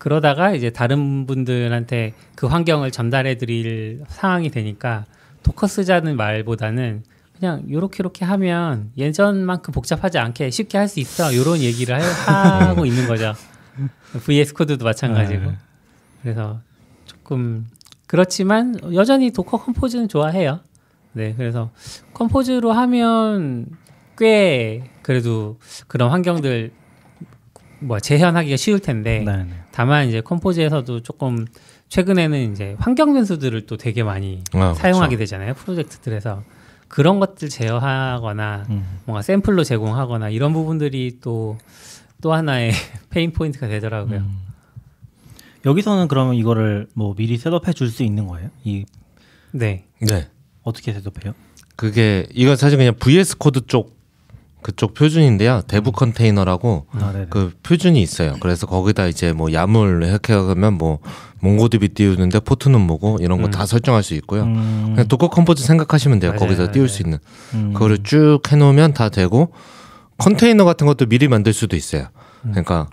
그러다가 0.00 0.52
이제 0.54 0.70
다른 0.70 1.26
분들한테 1.26 2.14
그 2.34 2.46
환경을 2.46 2.90
전달해 2.90 3.36
드릴 3.36 4.02
상황이 4.08 4.50
되니까 4.50 5.04
Docker 5.42 5.66
쓰자는 5.66 6.16
말보다는 6.16 7.04
그냥 7.38 7.62
요렇게 7.70 7.98
요렇게 8.00 8.24
하면 8.24 8.90
예전만큼 8.96 9.72
복잡하지 9.72 10.18
않게 10.18 10.50
쉽게 10.50 10.78
할 10.78 10.88
수 10.88 11.00
있어. 11.00 11.34
요런 11.36 11.58
얘기를 11.60 11.94
하- 12.00 12.00
하고 12.68 12.84
있는 12.86 13.06
거죠. 13.06 13.34
VS 14.24 14.54
Code도 14.54 14.84
마찬가지고. 14.84 15.50
네. 15.50 15.56
그래서 16.22 16.60
조금 17.04 17.66
그렇지만 18.06 18.76
여전히 18.94 19.30
Docker 19.30 19.58
Compose는 19.58 20.08
좋아해요. 20.08 20.60
네, 21.12 21.34
그래서 21.36 21.70
Compose로 22.14 22.72
하면 22.72 23.66
꽤 24.18 24.90
그래도 25.02 25.58
그런 25.88 26.10
환경들 26.10 26.72
뭐 27.80 27.98
재현하기가 27.98 28.56
쉬울 28.56 28.80
텐데 28.80 29.22
네, 29.24 29.36
네. 29.44 29.54
다만 29.72 30.08
이제 30.08 30.20
Compose에서도 30.20 31.02
조금 31.02 31.46
최근에는 31.88 32.52
이제 32.52 32.76
환경 32.78 33.12
변수들을 33.14 33.66
또 33.66 33.76
되게 33.76 34.02
많이 34.02 34.42
아, 34.52 34.74
사용하게 34.74 35.16
그렇죠. 35.16 35.30
되잖아요 35.30 35.54
프로젝트들에서 35.54 36.42
그런 36.88 37.20
것들 37.20 37.48
제어하거나 37.48 38.66
음. 38.70 38.98
뭔가 39.06 39.22
샘플로 39.22 39.64
제공하거나 39.64 40.30
이런 40.30 40.52
부분들이 40.52 41.18
또 41.20 41.58
또 42.20 42.32
하나의 42.32 42.72
pain 43.10 43.32
point가 43.32 43.68
되더라고요. 43.68 44.18
음. 44.18 44.38
여기서는 45.66 46.08
그러면 46.08 46.34
이거를 46.34 46.88
뭐 46.94 47.14
미리 47.14 47.36
setup해 47.36 47.72
줄 47.72 47.88
수 47.90 48.02
있는 48.02 48.26
거예요? 48.26 48.48
이 48.64 48.86
네, 49.52 49.86
네. 50.00 50.28
어떻게 50.62 50.92
setup해요? 50.92 51.34
그게 51.76 52.26
이건 52.32 52.56
사실 52.56 52.78
그냥 52.78 52.94
VS 52.98 53.36
Code 53.38 53.66
쪽 53.66 53.99
그쪽 54.62 54.94
표준인데요. 54.94 55.62
Dev 55.66 55.92
Container라고 55.92 56.86
아, 56.92 57.12
네. 57.14 57.26
그 57.30 57.52
표준이 57.62 58.00
있어요. 58.02 58.36
그래서 58.40 58.66
거기다 58.66 59.06
이제 59.06 59.32
뭐 59.32 59.52
YAML 59.52 60.02
이렇게 60.04 60.32
하면 60.32 60.74
뭐 60.74 60.98
MongoDB 61.40 61.88
띄우는데 61.88 62.40
포트는 62.40 62.80
뭐고 62.80 63.18
이런 63.20 63.40
거 63.40 63.56
다 63.56 63.66
설정할 63.66 64.02
수 64.02 64.14
있고요. 64.14 64.42
음, 64.42 64.92
그냥 64.94 65.08
Docker 65.08 65.28
Compose 65.30 65.64
생각하시면 65.64 66.20
돼요. 66.20 66.32
맞아요, 66.32 66.40
거기서 66.40 66.62
맞아요. 66.62 66.72
띄울 66.72 66.88
수 66.88 67.02
있는 67.02 67.18
음. 67.54 67.72
그거를 67.72 67.98
쭉 68.02 68.40
해놓으면 68.46 68.92
다 68.92 69.08
되고 69.08 69.52
컨테이너 70.18 70.64
같은 70.64 70.86
것도 70.86 71.06
미리 71.06 71.28
만들 71.28 71.52
수도 71.52 71.76
있어요. 71.76 72.08
그러니까 72.42 72.88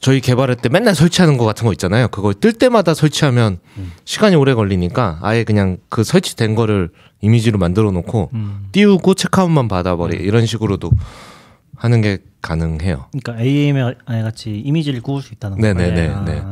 저희 0.00 0.20
개발할 0.20 0.56
때 0.56 0.68
맨날 0.70 0.94
설치하는 0.94 1.36
거 1.36 1.44
같은 1.44 1.66
거 1.66 1.72
있잖아요. 1.72 2.08
그걸 2.08 2.32
뜰 2.34 2.52
때마다 2.54 2.94
설치하면 2.94 3.58
시간이 4.04 4.34
오래 4.34 4.54
걸리니까 4.54 5.18
아예 5.22 5.44
그냥 5.44 5.76
그 5.90 6.04
설치된 6.04 6.54
거를 6.54 6.90
이미지로 7.20 7.58
만들어 7.58 7.90
놓고 7.92 8.30
음. 8.32 8.68
띄우고 8.72 9.14
체크아웃만 9.14 9.68
받아버리 9.68 10.16
이런 10.16 10.46
식으로도 10.46 10.90
하는 11.76 12.00
게 12.00 12.18
가능해요. 12.40 13.06
그러니까 13.12 13.42
AM에 13.42 13.94
같이 14.06 14.58
이미지를 14.64 15.02
구울 15.02 15.20
수 15.22 15.34
있다는 15.34 15.58
거예요. 15.58 15.74
네네네, 15.74 16.08
아. 16.08 16.24
네. 16.24 16.42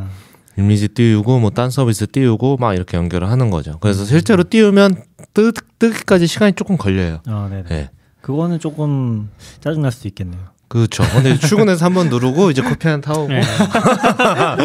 이미지 0.59 0.89
띄우고 0.89 1.39
뭐 1.39 1.51
딴 1.51 1.71
서비스 1.71 2.07
띄우고 2.07 2.59
막 2.59 2.75
이렇게 2.75 2.97
연결을 2.99 3.31
하는 3.31 3.49
거죠. 3.51 3.79
그래서 3.81 4.05
실제로 4.05 4.45
띄우면 4.45 5.03
뜨, 5.33 5.53
뜨기까지 5.79 6.27
시간이 6.27 6.53
조금 6.55 6.77
걸려요. 6.77 7.21
아, 7.27 7.47
네네. 7.51 7.65
네. 7.69 7.91
그거는 8.21 8.59
조금 8.59 9.31
짜증 9.61 9.81
날 9.83 9.93
수도 9.93 10.09
있겠네요. 10.09 10.41
그렇죠. 10.69 11.03
근데 11.15 11.37
출근해서 11.39 11.85
한 11.87 11.95
번 11.95 12.09
누르고 12.11 12.51
이제 12.51 12.61
커피 12.63 12.89
한 12.89 13.01
타오고 13.01 13.29
네. 13.29 13.41
아, 13.43 14.57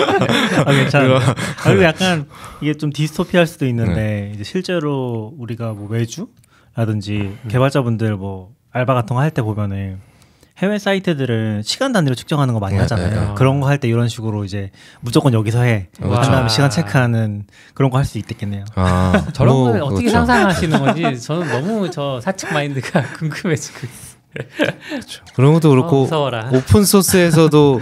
괜찮아요. 0.72 1.16
아, 1.18 1.36
그리고 1.64 1.84
약간 1.84 2.26
이게 2.62 2.74
좀 2.74 2.92
디스토피할 2.92 3.48
수도 3.48 3.66
있는데 3.68 4.32
이제 4.36 4.44
실제로 4.44 5.34
우리가 5.38 5.72
뭐 5.74 5.88
외주라든지 5.90 7.36
개발자분들 7.48 8.16
뭐 8.18 8.52
알바 8.72 8.94
같은 8.94 9.16
거 9.16 9.22
할 9.22 9.32
때 9.32 9.42
보면은 9.42 10.00
해외 10.60 10.78
사이트들은 10.78 11.64
시간 11.64 11.92
단위로 11.94 12.14
측정하는 12.14 12.54
거 12.54 12.60
많이 12.60 12.76
네, 12.76 12.82
하잖아요. 12.82 13.30
네. 13.30 13.34
그런 13.36 13.60
거 13.60 13.68
할 13.68 13.80
때 13.80 13.88
이런 13.88 14.08
식으로 14.08 14.44
이제 14.46 14.70
무조건 15.02 15.34
여기서 15.34 15.62
해. 15.64 15.88
그렇죠. 15.98 16.16
한 16.16 16.22
다음에 16.24 16.42
와. 16.44 16.48
시간 16.48 16.70
체크하는 16.70 17.46
그런 17.74 17.90
거 17.90 17.98
할 17.98 18.06
수 18.06 18.20
있겠네요. 18.20 18.64
아, 18.76 19.26
저런 19.34 19.56
뭐, 19.56 19.72
걸 19.72 19.82
어떻게 19.82 20.06
그렇죠. 20.12 20.18
상상하시는 20.26 20.80
건지 20.80 21.20
저는 21.22 21.48
너무 21.48 21.90
저 21.90 22.20
사측 22.22 22.54
마인드가 22.54 23.02
궁금해지고 23.18 23.80
있어요. 23.88 24.13
그런 25.36 25.54
것도 25.54 25.68
어, 25.70 25.72
그렇고 25.72 26.02
무서워라. 26.04 26.50
오픈 26.54 26.84
소스에서도 26.86 27.82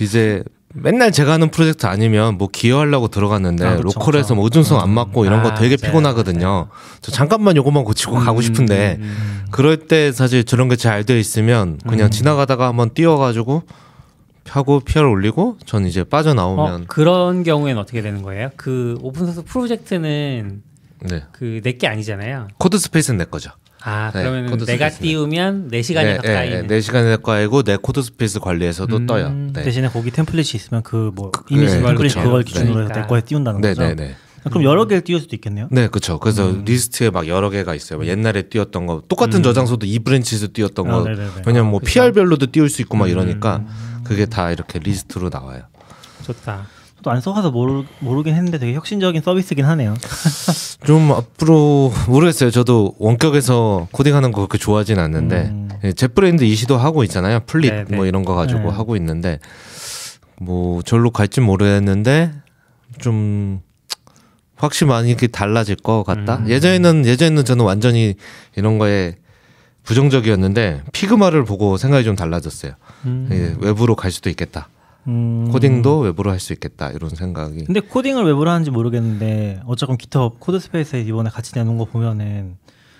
이제 0.00 0.42
맨날 0.72 1.10
제가 1.10 1.32
하는 1.32 1.50
프로젝트 1.50 1.86
아니면 1.86 2.38
뭐 2.38 2.48
기여하려고 2.48 3.08
들어갔는데 3.08 3.64
아, 3.66 3.70
그쵸, 3.76 3.82
로컬에서 3.82 4.22
그쵸. 4.28 4.34
뭐 4.36 4.44
의존성 4.44 4.80
안 4.80 4.90
맞고 4.90 5.24
이런 5.24 5.42
거 5.42 5.48
아, 5.50 5.54
되게 5.54 5.76
맞아요. 5.76 5.90
피곤하거든요. 5.90 6.68
저 7.00 7.10
잠깐만 7.12 7.56
요거만 7.56 7.82
고치고 7.84 8.16
가고 8.16 8.40
싶은데 8.40 8.96
음, 9.00 9.02
음. 9.02 9.44
그럴 9.50 9.76
때 9.88 10.12
사실 10.12 10.44
저런 10.44 10.68
게 10.68 10.76
잘 10.76 11.02
돼 11.04 11.18
있으면 11.18 11.78
그냥 11.88 12.06
음. 12.06 12.10
지나가다가 12.10 12.68
한번 12.68 12.90
띄워가지고 12.94 13.64
하고 14.48 14.80
PR 14.80 15.04
올리고 15.06 15.58
전 15.66 15.86
이제 15.86 16.00
어, 16.02 16.04
빠져나오면 16.04 16.86
그런 16.86 17.42
경우에는 17.42 17.80
어떻게 17.80 18.00
되는 18.00 18.22
거예요? 18.22 18.50
그 18.56 18.96
오픈소스 19.02 19.42
프로젝트는 19.44 20.62
네 21.08 21.22
그 21.32 21.53
내 21.53 21.74
게 21.74 21.88
아니잖아요. 21.88 22.46
Codespace는 22.58 23.18
내 23.18 23.24
거죠. 23.24 23.50
아 23.82 24.10
네, 24.12 24.22
그러면 24.22 24.50
코드 24.50 24.64
내가. 24.66 24.90
띄우면 24.90 25.70
내 25.70 25.82
시간이 25.82 26.16
까이. 26.16 26.50
네, 26.50 26.62
내 26.66 26.80
시간에 26.80 27.16
거이고 27.16 27.62
내 27.62 27.76
Codespace 27.76 28.38
관리에서도 28.40 28.94
음. 28.94 29.06
떠요. 29.06 29.30
네. 29.54 29.62
대신에 29.62 29.88
거기 29.88 30.10
템플릿이 30.10 30.56
있으면 30.56 30.82
그뭐 30.82 31.30
그- 31.30 31.44
이미지 31.48 31.76
네, 31.76 31.82
템플릿 31.82 32.12
그쵸. 32.14 32.22
그걸 32.22 32.44
네. 32.44 32.48
기준으로 32.52 32.70
해서 32.80 32.88
내 32.88 32.92
그러니까. 32.92 33.06
거에 33.06 33.20
띄운다는 33.22 33.60
거죠. 33.60 33.80
네네네. 33.80 34.16
아, 34.44 34.48
그럼 34.48 34.64
여러 34.64 34.86
개를 34.86 35.02
띄울 35.02 35.20
수도 35.20 35.36
있겠네요. 35.36 35.68
네, 35.70 35.88
그렇죠. 35.88 36.18
그래서 36.18 36.48
음. 36.50 36.64
리스트에 36.66 37.10
막 37.10 37.26
여러 37.28 37.50
개가 37.50 37.74
있어요. 37.74 37.98
뭐 37.98 38.06
옛날에 38.06 38.42
띄웠던 38.42 38.86
거, 38.86 39.02
똑같은 39.08 39.42
저장소도 39.42 39.86
이 39.86 39.98
브랜치에서 39.98 40.48
띄웠던 40.52 40.88
아, 40.88 40.90
거. 40.96 41.04
네네네. 41.04 41.30
왜냐면 41.46 41.70
뭐 41.70 41.80
그쵸. 41.80 41.90
PR별로도 41.92 42.50
띄울 42.52 42.68
수 42.70 42.80
있고 42.82 42.96
막 42.96 43.08
이러니까 43.08 43.56
음. 43.56 44.00
그게 44.04 44.26
다 44.26 44.50
이렇게 44.50 44.78
리스트로 44.78 45.28
나와요. 45.30 45.62
좋다. 46.24 46.66
저도 47.00 47.10
안 47.10 47.20
써봐서 47.20 47.50
모르, 47.50 47.84
모르긴 48.00 48.34
했는데 48.34 48.58
되게 48.58 48.74
혁신적인 48.74 49.22
서비스긴 49.22 49.64
하네요. 49.64 49.94
좀 50.84 51.10
앞으로 51.12 51.92
모르겠어요. 52.08 52.50
저도 52.50 52.94
원격에서 52.98 53.88
코딩하는 53.90 54.32
거 54.32 54.42
그렇게 54.42 54.58
좋아하진 54.58 54.98
않는데 54.98 55.48
음. 55.48 55.68
예, 55.82 55.92
JetBrains도 55.92 56.44
이 56.44 56.54
시도 56.54 56.76
하고 56.76 57.02
있잖아요. 57.04 57.40
Fleet 57.46 57.72
네, 57.72 57.84
네. 57.88 57.96
뭐 57.96 58.06
이런 58.06 58.22
거 58.24 58.34
가지고 58.34 58.60
네. 58.60 58.68
하고 58.68 58.96
있는데 58.96 59.38
뭐 60.38 60.82
절로 60.82 61.10
갈진 61.10 61.42
모르겠는데 61.42 62.32
좀 62.98 63.60
확실히 64.56 64.90
많이 64.90 65.08
이렇게 65.08 65.26
달라질 65.26 65.76
것 65.76 66.04
같다. 66.04 66.36
음. 66.36 66.48
예전에는 66.50 67.06
예전에는 67.06 67.44
저는 67.46 67.64
완전히 67.64 68.14
이런 68.56 68.78
거에 68.78 69.16
부정적이었는데 69.84 70.82
Figma를 70.92 71.44
보고 71.44 71.78
생각이 71.78 72.04
좀 72.04 72.14
달라졌어요. 72.14 72.72
음. 73.06 73.28
예, 73.32 73.56
웹으로 73.66 73.96
갈 73.96 74.10
수도 74.10 74.28
있겠다. 74.28 74.68
음. 75.08 75.48
코딩도 75.50 76.00
웹으로 76.00 76.30
할 76.30 76.38
수 76.40 76.52
있겠다 76.52 76.90
이런 76.90 77.10
생각이. 77.10 77.64
근데 77.64 77.80
코딩을 77.80 78.24
웹으로 78.24 78.50
하는지 78.50 78.70
모르겠는데 78.70 79.60
어쨌건 79.66 79.96
GitHub 79.98 80.36
Codespaces에 80.38 81.00
이번에 81.02 81.30
같이 81.30 81.52
내놓은 81.54 81.78
거 81.78 81.84
보면은 81.86 82.56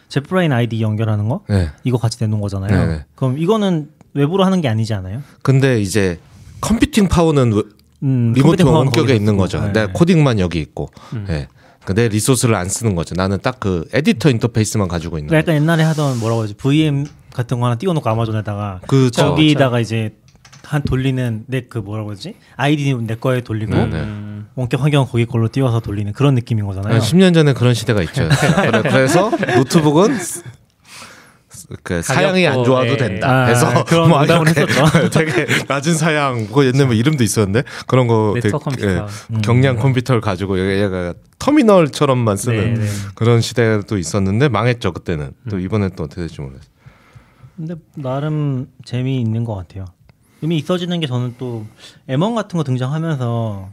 JetBrains 0.09 0.52
IDE 0.52 0.80
연결하는 0.83 1.28
거 1.28 1.42
네. 1.49 1.69
이거 1.85 1.97
같이 1.99 2.19
내놓은 2.21 2.40
거잖아요. 2.40 2.71
네네. 2.87 3.04
그럼 3.14 3.38
이거는 3.38 3.90
웹으로 4.14 4.44
하는 4.45 4.61
게 4.61 4.69
아니지 4.69 4.92
않아요? 4.95 5.23
근데 5.42 5.80
이제 5.80 6.19
컴퓨팅 6.61 7.09
파워는 7.09 7.52
외- 7.52 7.62
음, 8.02 8.33
remote 8.35 8.62
원격에 8.62 9.14
있는. 9.14 9.37
거죠. 9.37 9.61
네. 9.61 9.73
내 9.73 9.87
코딩만 9.87 10.38
여기 10.40 10.59
있고. 10.61 10.88
음. 11.12 11.26
예. 11.28 11.49
그 11.85 11.97
내 11.97 12.09
리소스를 12.09 12.54
안 12.54 12.69
쓰는 12.69 12.95
거죠. 12.95 13.14
나는 13.14 13.38
딱 13.40 13.59
그 13.61 13.87
에디터 13.92 14.30
인터페이스만 14.30 14.88
가지고 14.88 15.19
있는 15.19 15.28
그러니까. 15.28 15.52
약간 15.52 15.62
옛날에 15.62 15.83
하던 15.85 16.19
뭐라고 16.19 16.42
하지 16.42 16.54
VM 16.54 17.07
같은 17.33 17.61
거 17.61 17.66
하나 17.66 17.76
띄워놓고 17.76 18.09
아마존에다가 18.09 18.80
그 18.87 19.11
저- 19.11 19.30
거기다가 19.30 19.80
이제 19.80 20.14
한 20.70 20.82
돌리는 20.82 21.44
내 21.48 21.62
그 21.68 21.78
뭐라고 21.78 22.12
하지 22.12 22.36
아이디 22.56 22.94
내 22.94 23.16
거에 23.16 23.40
돌리고 23.40 23.74
네, 23.74 23.86
네. 23.86 24.00
음. 24.00 24.48
원격 24.54 24.80
환경 24.82 25.04
거기 25.04 25.26
걸로 25.26 25.48
띄워서 25.48 25.80
돌리는 25.80 26.12
그런 26.12 26.34
느낌인 26.36 26.64
거잖아요. 26.64 26.94
한 26.94 27.00
10년 27.00 27.34
전에 27.34 27.52
그런 27.54 27.74
시대가 27.74 28.02
있죠. 28.02 28.28
그래, 28.62 28.82
그래서 28.82 29.30
노트북은 29.56 30.16
그 31.82 32.02
사양이 32.02 32.46
안 32.46 32.62
좋아도 32.64 32.92
예. 32.92 32.96
된다. 32.96 33.42
아, 33.42 33.46
그래서 33.46 33.84
그런 33.84 34.08
뭐 34.08 34.24
이렇게 34.24 34.60
했었죠. 34.60 35.10
되게 35.10 35.46
낮은 35.68 35.94
사양, 35.94 36.46
그 36.46 36.64
옛날에 36.66 36.84
뭐 36.84 36.94
이름도 36.94 37.22
있었는데 37.24 37.64
그런 37.86 38.06
거 38.06 38.34
되게 38.36 38.50
컴퓨터. 38.50 38.88
예, 38.88 39.02
경량 39.42 39.76
컴퓨터를 39.76 40.20
가지고 40.20 40.58
얘가 40.58 41.14
터미널처럼만 41.38 42.36
쓰는 42.36 42.74
네, 42.74 42.80
네. 42.80 42.86
그런 43.14 43.40
시대도 43.40 43.98
있었는데 43.98 44.48
망했죠 44.48 44.92
그때는. 44.92 45.32
또 45.48 45.56
음. 45.56 45.60
이번에 45.62 45.90
또 45.96 46.04
어떻게 46.04 46.22
될지 46.22 46.40
모르겠어요. 46.40 46.70
근데 47.56 47.74
나름 47.96 48.68
재미 48.84 49.20
있는 49.20 49.44
것 49.44 49.54
같아요. 49.54 49.84
의미 50.42 50.56
있어지는 50.59 51.00
게 51.00 51.06
저는 51.06 51.35
또 51.38 51.66
M1 52.09 52.35
같은 52.35 52.56
거 52.56 52.64
등장하면서 52.64 53.68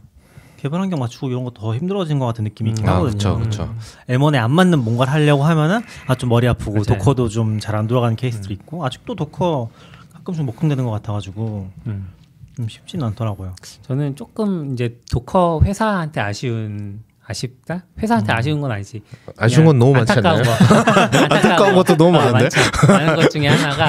개발 0.58 0.80
환경 0.80 0.98
맞추고 0.98 1.28
이런 1.28 1.44
거 1.44 1.50
더 1.50 1.74
힘들어진 1.74 2.18
것 2.18 2.26
같은 2.26 2.44
느낌이 2.44 2.70
있긴 2.70 2.88
아 2.88 2.96
하거든요. 2.96 3.36
그렇죠, 3.36 3.38
그렇죠. 3.38 3.74
M1에 4.08 4.36
안 4.36 4.50
맞는 4.52 4.80
뭔가를 4.82 5.12
하려고 5.12 5.44
하면은 5.44 5.82
아 6.08 6.14
좀 6.16 6.28
머리 6.30 6.48
아프고 6.48 6.72
맞아요. 6.72 6.84
Docker도 6.84 7.28
좀 7.28 7.60
잘 7.60 7.76
안 7.76 7.86
돌아가는 7.86 8.14
케이스도 8.16 8.52
있고 8.52 8.84
아직도 8.84 9.14
Docker 9.14 9.70
가끔씩 10.14 10.44
먹통되는 10.44 10.84
것 10.84 10.90
같아가지고 10.90 11.70
음. 11.86 12.08
좀 12.56 12.68
쉽지는 12.68 13.06
않더라고요. 13.06 13.54
저는 13.82 14.16
조금 14.16 14.72
이제 14.74 14.98
Docker 15.12 15.60
회사한테 15.64 16.20
아쉬운 16.20 17.02
아쉽다? 17.28 17.84
회사한테 17.98 18.32
아쉬운 18.32 18.60
건 18.62 18.72
아니지. 18.72 19.02
아쉬운 19.36 19.66
건 19.66 19.78
너무 19.78 19.92
많지 19.92 20.12
않나요? 20.12 20.40
거. 20.42 20.50
안타까운 21.34 21.74
것도 21.74 21.96
너무 21.96 22.16
아, 22.16 22.32
많은데. 22.32 22.56
많은 22.88 23.16
것 23.16 23.30
중에 23.30 23.46
하나가 23.46 23.86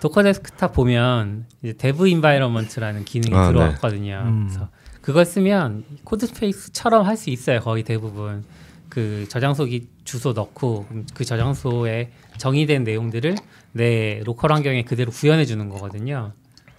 Docker 0.00 0.22
Desktop 0.22 0.72
보면 0.72 1.44
이제 1.62 1.74
dev 1.74 2.08
environment라는 2.08 3.04
기능이 3.04 3.36
아, 3.36 3.46
네. 3.48 3.52
들어왔거든요. 3.52 4.22
음. 4.24 4.46
그래서 4.48 4.68
그걸 5.02 5.26
쓰면 5.26 5.84
Codespaces처럼 6.04 7.04
할 7.06 7.16
수 7.18 7.28
있어요. 7.30 7.60
거의 7.60 7.82
대부분 7.82 8.44
그 8.88 9.26
저장소 9.28 9.88
주소 10.04 10.32
넣고 10.32 10.86
그 11.14 11.24
저장소에 11.26 12.10
정의된 12.38 12.84
내용들을 12.84 13.34
내 13.72 14.22
로컬 14.24 14.52
환경에 14.52 14.82
그대로 14.84 15.10
구현해 15.10 15.44
주는 15.44 15.68
거거든요. 15.68 16.32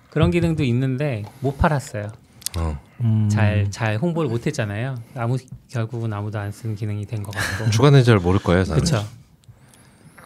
그런 0.10 0.32
기능도 0.32 0.63
있는데 0.63 1.24
못 1.39 1.60
팔았어요. 1.60 2.12
어. 2.58 2.79
음. 3.01 3.29
잘 3.32 3.68
잘 3.70 3.98
홍보를 3.98 4.29
못 4.29 4.46
했잖아요. 4.48 4.96
아무 5.15 5.38
결국은 5.70 6.12
아무도 6.13 6.39
안 6.39 6.51
쓰는 6.51 6.75
기능이 6.75 7.06
된 7.06 7.24
것 7.24 7.34
같고. 7.34 7.70
주간에 7.72 8.03
잘 8.03 8.18
모를 8.18 8.39
거예요. 8.41 8.63
저는. 8.63 8.84
그렇죠. 8.84 9.06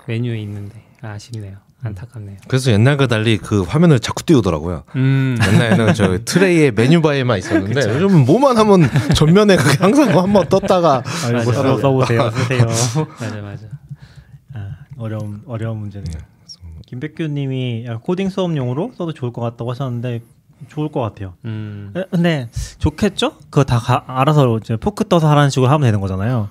메뉴에 0.07 0.39
있는데 0.39 0.81
아쉽네요. 1.01 1.57
안타깝네요. 1.85 2.37
그래서 2.47 2.71
옛날과 2.71 3.07
달리 3.07 3.37
그 3.37 3.61
화면을 3.63 3.99
자꾸 3.99 4.23
띄우더라고요. 4.23 4.83
음. 4.95 5.37
옛날에는 5.45 5.93
저 5.93 6.17
트레이에 6.23 6.71
메뉴바에만 6.71 7.37
있었는데 7.39 7.89
요즘은 7.93 8.25
뭐만 8.25 8.55
하면 8.57 8.89
전면에 9.15 9.55
항상 9.79 10.17
한번 10.17 10.47
떴다가 10.47 11.03
아이고 11.25 11.37
맞아. 11.37 11.51
써- 11.51 11.77
써보세요, 11.77 12.31
쓰세요. 12.31 12.65
맞아 13.19 13.41
맞아. 13.41 13.65
아, 14.53 14.69
어려운 14.97 15.41
어려운 15.45 15.77
문제네요. 15.79 16.23
김백규님이 16.87 17.83
약간 17.85 17.99
코딩 17.99 18.29
수업용으로 18.29 18.93
써도 18.97 19.11
좋을 19.13 19.33
것 19.33 19.41
같다고 19.41 19.71
하셨는데 19.71 20.21
좋을 20.67 20.89
것 20.91 21.01
같아요. 21.01 21.33
음. 21.45 21.93
에, 21.95 22.03
근데 22.11 22.49
좋겠죠? 22.79 23.33
그거 23.49 23.63
다 23.63 23.77
가- 23.79 24.03
알아서 24.07 24.57
이제 24.57 24.75
포크 24.77 25.07
떠서 25.07 25.29
하라는 25.29 25.49
식으로 25.49 25.69
하면 25.69 25.81
되는 25.87 25.99
거잖아요. 26.01 26.49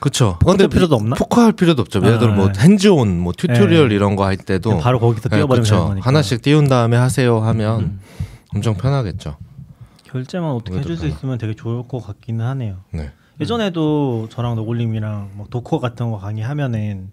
그렇죠. 0.00 0.36
포크 0.40 0.68
필요도 0.68 0.96
없나? 0.96 1.16
fork할 1.16 1.52
필요도 1.52 1.80
없죠. 1.82 2.00
예를 2.04 2.18
들어 2.18 2.32
뭐 2.34 2.48
아, 2.48 2.52
hands-on, 2.58 3.18
뭐 3.20 3.32
tutorial 3.32 3.88
네. 3.88 3.94
이런 3.94 4.16
거 4.16 4.24
할 4.24 4.36
때도 4.36 4.78
바로 4.78 4.98
거기서 5.00 5.28
네, 5.30 5.36
띄워버리면. 5.36 5.64
되는 5.64 5.84
거니까. 5.86 6.06
하나씩 6.06 6.42
띄운 6.42 6.68
다음에 6.68 6.96
하세요 6.96 7.38
하면 7.40 7.80
음. 7.80 8.00
엄청 8.54 8.74
편하겠죠. 8.74 9.36
결제만 10.04 10.50
어떻게 10.50 10.78
해줄 10.78 10.96
수 10.96 11.06
있으면 11.06 11.38
되게 11.38 11.54
좋을 11.54 11.88
것 11.88 12.00
같기는 12.06 12.44
하네요. 12.44 12.76
네. 12.92 13.10
예전에도 13.40 14.28
저랑 14.30 14.54
너굴님이랑 14.56 15.30
뭐 15.34 15.46
Docker 15.50 15.80
같은 15.80 16.10
거 16.10 16.18
강의하면은 16.18 17.10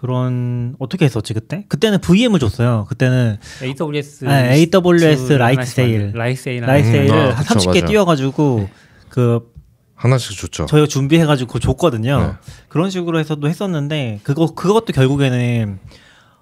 그런 0.00 0.74
어떻게 0.78 1.04
했었지 1.04 1.34
그때? 1.34 1.66
그때는 1.68 2.00
VM을 2.00 2.38
줬어요. 2.40 2.86
그때는 2.88 3.36
AWS 3.62 4.24
아, 4.26 4.50
AWS 4.50 5.26
주 5.26 5.36
라이트 5.36 5.56
하나씩 5.58 5.74
세일. 5.74 6.12
라이트 6.14 6.40
세일 6.40 6.62
라이트 6.62 6.88
하는- 6.88 6.90
세일을 6.92 7.18
아, 7.18 7.30
한 7.34 7.44
그쵸, 7.44 7.54
30개 7.58 7.66
맞아요. 7.80 7.86
띄워가지고 7.86 8.68
그 9.10 9.52
하나씩 9.94 10.38
좋죠. 10.38 10.64
저희가 10.64 10.86
준비해가지고 10.86 11.58
줬거든요. 11.58 12.18
네. 12.18 12.32
그런 12.68 12.88
식으로 12.88 13.18
해서도 13.18 13.46
했었는데 13.46 14.20
그거 14.22 14.54
그것도 14.54 14.94
결국에는 14.94 15.78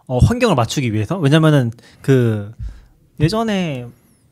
어, 0.06 0.18
환경을 0.18 0.54
맞추기 0.54 0.92
위해서 0.92 1.18
왜냐면은 1.18 1.72
그 2.00 2.52
예전에 3.18 3.86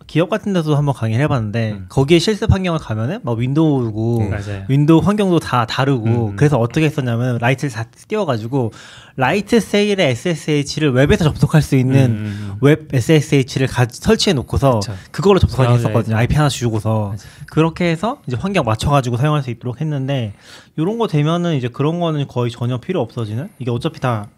기업 0.07 0.31
같은 0.31 0.53
데서 0.53 0.77
한번 0.77 0.95
강의를 0.95 1.25
해봤는데 1.25 1.73
음. 1.73 1.87
거기에 1.89 2.19
실습 2.21 2.53
환경을 2.53 2.79
가면은 2.79 3.19
막 3.23 3.37
윈도우고 3.39 4.21
음. 4.21 4.31
윈도우 4.69 5.01
환경도 5.01 5.41
다 5.41 5.67
다르고 5.67 6.29
음. 6.29 6.37
그래서 6.37 6.59
어떻게 6.59 6.87
했었냐면 6.87 7.39
라이트를 7.39 7.71
다 7.73 7.87
띄워가지고 8.07 8.73
Lightsail의 9.17 10.11
SSH를 10.11 10.93
웹에서 10.93 11.25
접속할 11.25 11.61
수 11.61 11.75
있는 11.75 12.11
음, 12.11 12.17
음. 12.17 12.59
web 12.61 12.89
SSH를 12.93 13.67
가, 13.67 13.87
설치해 13.91 14.33
놓고서 14.35 14.81
그쵸. 14.81 14.95
그걸로 15.11 15.39
접속하게. 15.41 15.75
했었거든요. 15.75 16.17
IP 16.17 16.37
하나 16.37 16.49
주고서 16.49 17.09
맞아. 17.11 17.25
그렇게 17.47 17.87
해서 17.87 18.21
이제 18.29 18.37
환경 18.39 18.65
맞춰가지고 18.65 19.17
사용할 19.17 19.43
수 19.43 19.51
있도록 19.51 19.81
했는데 19.81 20.35
이런 20.77 20.99
거 20.99 21.09
되면은 21.09 21.57
이제 21.57 21.69
그런 21.69 21.99
거는 21.99 22.29
거의 22.29 22.51
전혀 22.53 22.79
필요 22.79 23.01
없어지는 23.01 23.49
이게 23.59 23.71
어차피 23.71 24.01
다 24.01 24.29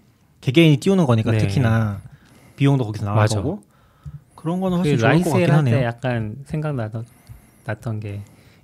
개개인이 0.40 0.78
띄우는 0.78 1.04
거니까 1.04 1.32
네. 1.32 1.38
특히나 1.38 2.00
비용도 2.56 2.84
거기서 2.86 3.12
맞아. 3.12 3.36
거고 3.36 3.67
그런 4.48 4.60
거는 4.60 4.78
그 4.82 4.88
훨씬 4.88 4.98
좋을 4.98 5.22
것 5.22 5.30
같긴 5.30 5.50
하네요. 5.50 5.82
약간 5.84 6.36
생각나던 6.46 7.04
났던 7.66 8.00
게 8.00 8.20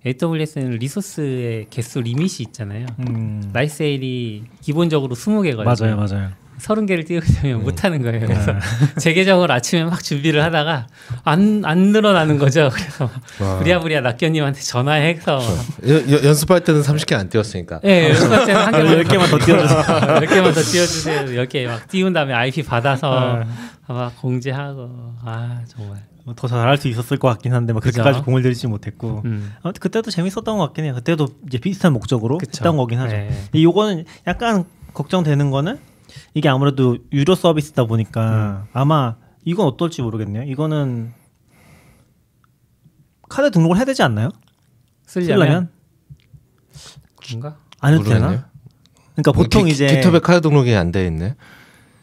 AWS는 0.06 0.70
리소스의 0.78 1.66
개수 1.68 2.00
limit이 2.00 2.36
있잖아요. 2.40 2.86
음, 3.00 3.50
Lightsail이 3.52 4.44
기본적으로 4.62 5.14
20개거든요. 5.14 5.64
맞아요, 5.64 5.96
맞아요. 5.96 6.28
서른 6.56 6.86
개를 6.86 7.04
띄우려면 7.04 7.60
음. 7.60 7.62
못 7.64 7.84
하는 7.84 8.00
거예요. 8.00 8.20
네. 8.20 8.26
그래서 8.26 8.54
제 8.98 9.12
계정을 9.12 9.50
아침에 9.50 9.84
막 9.84 10.02
준비를 10.02 10.42
하다가 10.42 10.86
안 11.24 11.62
안 11.64 11.78
늘어나는 11.92 12.38
거죠. 12.38 12.70
그래서 12.72 13.10
와. 13.40 13.58
부랴부랴 13.58 14.00
낙견님한테 14.02 14.60
전화해서 14.60 15.40
여- 15.88 15.94
여- 16.10 16.24
연습할 16.24 16.60
때는 16.62 16.80
30개 16.82 17.14
안 17.14 17.28
띄웠으니까. 17.28 17.80
예, 17.84 18.08
연습할 18.10 18.46
때는 18.46 18.60
한 18.62 18.72
개만 18.72 18.86
열 18.92 19.04
개만 19.04 19.30
더 19.30 19.38
띄워주세요. 19.38 19.84
열 20.08 20.26
개만 20.26 20.54
더 20.54 20.60
띄워주세요. 20.62 21.36
열개막 21.36 21.88
띄운 21.88 22.12
다음에 22.12 22.32
IP 22.32 22.62
받아서 22.62 23.40
네. 23.40 23.46
막 23.86 24.16
공지하고 24.20 25.14
아 25.22 25.62
정말. 25.66 26.02
뭐더 26.24 26.48
잘할 26.48 26.78
수 26.78 26.88
있었을 26.88 27.18
것 27.18 27.28
같긴 27.28 27.52
한데 27.52 27.74
뭐 27.74 27.80
그죠? 27.82 28.00
그렇게까지 28.00 28.24
공을 28.24 28.40
들이지 28.42 28.66
못했고 28.66 29.20
음. 29.26 29.52
아무튼 29.62 29.80
그때도 29.80 30.10
재밌었던 30.10 30.44
것 30.44 30.58
같긴 30.58 30.86
해요. 30.86 30.94
그때도 30.94 31.28
이제 31.46 31.58
비슷한 31.58 31.92
목적으로 31.92 32.38
그쵸. 32.38 32.50
했던 32.60 32.78
거긴 32.78 32.98
하죠. 33.00 33.14
네. 33.14 33.28
근데 33.50 33.62
요거는 33.62 34.04
약간 34.26 34.64
걱정되는 34.94 35.50
거는 35.50 35.78
이게 36.32 36.48
아무래도 36.48 36.96
유료 37.12 37.34
서비스다 37.34 37.84
보니까 37.84 38.66
아마 38.72 39.16
이건 39.44 39.66
어떨지 39.66 40.00
모르겠네요. 40.00 40.44
이거는 40.44 41.12
카드 43.28 43.50
등록을 43.50 43.76
해야 43.76 43.84
되지 43.84 44.02
않나요? 44.02 44.30
쓰려면, 45.06 45.36
쓰려면 45.38 45.68
그런가? 47.16 47.56
안 47.80 47.92
해도 47.92 48.02
모르겠네요. 48.02 48.30
되나? 48.30 48.48
그러니까 49.16 49.32
보통 49.32 49.64
기- 49.66 49.72
이제 49.72 49.86
깃허브에 49.88 50.20
카드 50.20 50.40
등록이 50.40 50.74
안 50.74 50.90
돼 50.92 51.06
있네. 51.06 51.34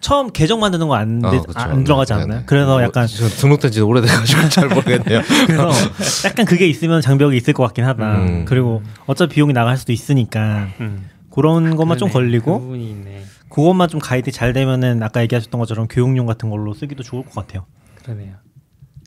처음 0.01 0.31
계정 0.31 0.59
만드는 0.59 0.87
거안 0.87 1.21
아, 1.23 1.31
안. 1.55 1.83
들어가지 1.83 2.13
네, 2.13 2.19
않나요? 2.21 2.39
네. 2.39 2.43
그래서 2.47 2.71
뭐, 2.71 2.83
약간 2.83 3.07
저 3.07 3.27
등록된 3.29 3.71
지 3.71 3.81
오래돼가지고 3.81 4.49
잘 4.49 4.67
모르겠네요. 4.67 5.21
그래서 5.47 6.27
약간 6.27 6.45
그게 6.45 6.67
있으면 6.67 7.01
장벽이 7.01 7.37
있을 7.37 7.53
것 7.53 7.63
같긴 7.63 7.85
하다. 7.85 8.15
음. 8.17 8.45
그리고 8.45 8.81
어차피 9.05 9.35
비용이 9.35 9.53
나갈 9.53 9.77
수도 9.77 9.93
있으니까 9.93 10.67
음. 10.79 11.07
그런 11.29 11.75
것만 11.75 11.97
좀 11.99 12.09
그러네. 12.09 12.25
걸리고 12.27 12.53
그 12.55 12.59
부분이 12.65 12.89
있네. 12.89 13.23
그것만 13.49 13.89
좀 13.89 13.99
가이드 13.99 14.31
잘 14.31 14.53
되면은 14.53 15.03
아까 15.03 15.21
얘기하셨던 15.21 15.59
것처럼 15.59 15.87
교육용 15.87 16.25
같은 16.25 16.49
걸로 16.49 16.73
쓰기도 16.73 17.03
좋을 17.03 17.23
것 17.23 17.33
같아요. 17.35 17.65
그러네요. 18.03 18.33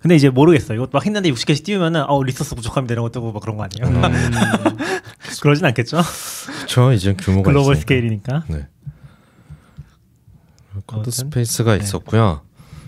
근데 0.01 0.17
이제 0.17 0.29
모르겠어요. 0.29 0.77
이거 0.77 0.89
막 0.93 1.05
했는데 1.07 1.31
60개씩 1.31 1.65
띄우면은 1.65 2.05
어 2.09 2.23
리소스 2.23 2.55
부족합니다 2.55 2.93
이런 2.93 3.05
거 3.05 3.11
뜨고 3.11 3.33
막 3.33 3.41
그런 3.41 3.57
거 3.57 3.65
아니에요? 3.65 3.89
음. 3.97 4.13
그러진 5.41 5.65
않겠죠? 5.65 6.01
저 6.69 6.93
이제 6.93 7.15
규모가 7.15 7.49
글로벌 7.49 7.73
있으니까. 7.75 7.81
스케일이니까. 7.81 8.45
네. 8.49 8.67
Codespaces가 10.87 11.77
네. 11.77 11.83
있었고요. 11.83 12.40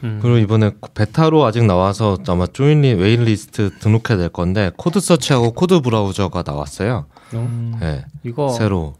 음. 0.04 0.18
그리고 0.20 0.38
이번에 0.38 0.72
베타로 0.94 1.44
아직 1.44 1.64
나와서 1.64 2.18
아마 2.28 2.46
조인리 2.46 2.94
waitlist 2.94 3.78
등록해야 3.78 4.18
될 4.18 4.28
건데 4.28 4.70
code 4.76 5.00
search하고 5.00 5.52
code 5.52 5.80
browser가 5.80 6.42
나왔어요. 6.46 7.06
음. 7.34 7.76
네, 7.80 8.04
이거 8.22 8.50
새로 8.50 8.94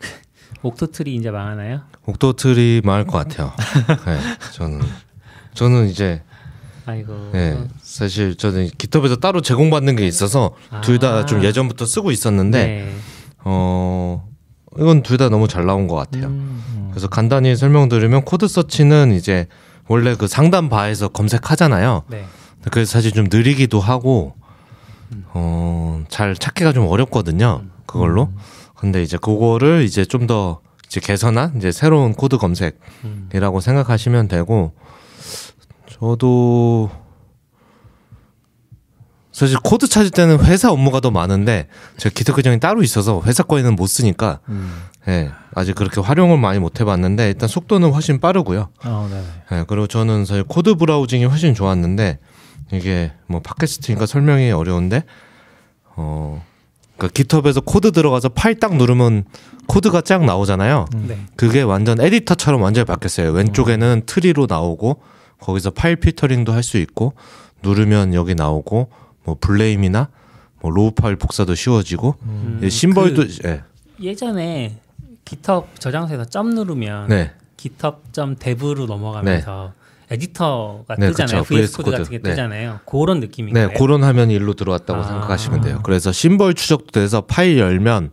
Octotree 0.62 1.14
이제 1.14 1.30
망하나요? 1.30 1.82
Octotree 2.06 2.82
망할 2.84 3.06
것 3.06 3.12
같아요. 3.18 3.52
네, 4.06 4.18
저는 4.52 4.80
저는 5.54 5.88
이제 5.88 6.22
아이고. 6.86 7.30
네, 7.32 7.68
사실 7.82 8.34
저는 8.36 8.70
GitHub에서 8.76 9.16
따로 9.16 9.40
제공받는 9.42 9.94
게 9.96 10.06
있어서 10.08 10.56
둘다좀 10.82 11.40
아. 11.40 11.44
예전부터 11.44 11.86
쓰고 11.86 12.10
있었는데 12.10 12.66
네. 12.66 12.94
어 13.44 14.28
이건 14.76 15.02
둘 15.02 15.16
다 15.16 15.28
너무 15.28 15.46
잘 15.46 15.64
나온 15.66 15.86
것 15.86 15.94
같아요. 15.96 16.26
음. 16.26 16.62
그래서 16.90 17.08
간단히 17.08 17.56
설명드리면 17.56 18.24
code 18.24 18.48
search는 18.48 19.12
이제 19.12 19.46
원래 19.88 20.14
그 20.14 20.26
상단 20.26 20.68
바에서 20.68 21.08
검색하잖아요. 21.08 22.04
네. 22.08 22.24
그래서 22.70 22.92
사실 22.92 23.12
좀 23.12 23.28
느리기도 23.30 23.80
하고 23.80 24.34
어, 25.32 26.04
잘 26.08 26.34
찾기가 26.36 26.72
좀 26.72 26.86
어렵거든요. 26.86 27.62
그걸로. 27.86 28.30
근데 28.76 29.02
이제 29.02 29.16
그거를 29.16 29.82
이제 29.82 30.04
좀 30.04 30.26
더 30.26 30.60
이제 30.90 30.98
개선한 30.98 31.56
이제 31.56 31.70
새로운 31.70 32.14
코드 32.14 32.36
검색이라고 32.36 33.56
음. 33.56 33.60
생각하시면 33.60 34.26
되고 34.26 34.72
저도 35.88 36.90
사실 39.32 39.56
코드 39.62 39.86
찾을 39.88 40.10
때는 40.10 40.44
회사 40.44 40.70
업무가 40.72 41.00
더 41.00 41.10
많은데 41.10 41.68
제가 41.96 42.12
GitHub 42.14 42.34
계정이 42.34 42.58
따로 42.60 42.82
있어서 42.82 43.22
회사 43.24 43.42
거에는 43.42 43.76
못 43.76 43.86
쓰니까 43.86 44.40
음. 44.48 44.82
예, 45.08 45.30
아직 45.54 45.74
그렇게 45.74 46.00
활용을 46.00 46.38
많이 46.38 46.58
못 46.58 46.80
해봤는데 46.80 47.28
일단 47.28 47.48
속도는 47.48 47.90
훨씬 47.92 48.20
빠르고요. 48.20 48.68
어. 48.84 49.08
예, 49.52 49.64
그리고 49.68 49.86
저는 49.86 50.24
사실 50.24 50.44
code 50.44 50.74
browsing이 50.74 51.24
훨씬 51.24 51.54
좋았는데 51.54 52.18
이게 52.72 53.12
뭐 53.26 53.40
팟캐스트니까 53.40 54.06
설명이 54.06 54.50
어려운데 54.52 55.04
어 55.96 56.44
그러니까 56.96 57.14
GitHub에서 57.22 57.62
코드 57.62 57.92
들어가서 57.92 58.30
파일 58.30 58.60
딱 58.60 58.76
누르면 58.76 59.24
코드가 59.66 60.02
쫙 60.02 60.24
나오잖아요. 60.24 60.86
네. 61.06 61.18
그게 61.36 61.62
완전 61.62 62.00
editor처럼 62.00 62.60
완전히 62.60 62.84
바뀌었어요. 62.84 63.30
왼쪽에는 63.32 64.02
트리로 64.06 64.46
나오고 64.48 65.00
거기서 65.40 65.70
파일 65.70 65.96
filtering도 65.96 66.52
할 66.52 66.62
수 66.62 66.76
있고 66.76 67.14
누르면 67.62 68.14
여기 68.14 68.34
나오고 68.34 68.90
뭐 69.24 69.36
blame이나 69.40 70.08
뭐 70.60 70.70
raw 70.70 70.92
파일 70.92 71.16
복사도 71.16 71.54
쉬워지고 71.54 72.16
음, 72.22 72.60
예, 72.62 72.68
symbol도 72.68 73.22
그 73.22 73.48
예. 73.48 73.62
예전에 74.00 74.80
GitHub 75.24 75.66
저장소에서 75.78 76.24
점 76.24 76.50
누르면 76.50 77.08
네. 77.08 77.32
GitHub.dev로 77.56 78.86
넘어가면서 78.86 79.72
editor가 80.10 80.96
네, 80.96 81.08
뜨잖아요. 81.08 81.42
그쵸. 81.42 81.54
VS 81.54 81.76
Code 81.76 81.90
같은. 81.92 82.10
게 82.10 82.18
네. 82.18 82.30
뜨잖아요. 82.30 82.80
그런 82.84 83.20
느낌인 83.20 83.54
네. 83.54 83.68
그런 83.74 84.02
화면이 84.02 84.34
일로 84.34 84.54
들어왔다고 84.54 85.00
아. 85.00 85.04
생각하시면 85.04 85.60
돼요. 85.60 85.80
그래서 85.84 86.10
심벌 86.10 86.54
추적도 86.54 86.90
돼서 86.90 87.20
파일 87.20 87.58
열면 87.58 88.10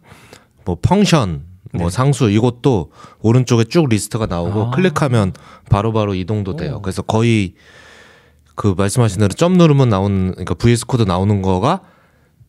뭐 0.64 0.78
function, 0.80 1.44
뭐 1.74 1.90
네. 1.90 1.90
상수 1.90 2.30
이것도 2.30 2.92
오른쪽에 3.22 3.64
쭉 3.64 3.90
리스트가 3.90 4.28
나오고 4.28 4.68
아. 4.68 4.72
클릭하면 4.72 5.34
바로바로 5.70 6.14
이동도 6.14 6.56
돼요. 6.56 6.82
그래서 6.84 7.02
거의 7.02 7.56
그 8.58 8.74
말씀하신 8.76 9.20
대로 9.20 9.30
점 9.36 9.54
누르면 9.54 9.88
나오는 9.90 10.32
그러니까 10.32 10.56
VS 10.56 10.88
Code 10.88 11.04
나오는 11.04 11.42
거가 11.44 11.82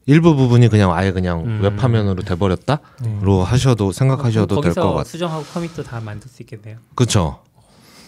일부 0.06 0.34
부분이 0.34 0.68
그냥 0.68 0.94
아예 0.94 1.12
그냥 1.12 1.40
음. 1.44 1.60
웹 1.62 1.80
화면으로 1.84 2.22
돼버렸다로 2.22 3.44
하셔도 3.44 3.92
생각하셔도 3.92 4.62
될 4.62 4.72
거기서 4.72 4.80
것 4.80 4.88
같아요. 4.94 5.04
수정하고 5.04 5.44
commit도 5.44 5.82
다 5.82 6.00
만들 6.00 6.30
수 6.30 6.42
있겠네요. 6.42 6.78
그렇죠. 6.94 7.40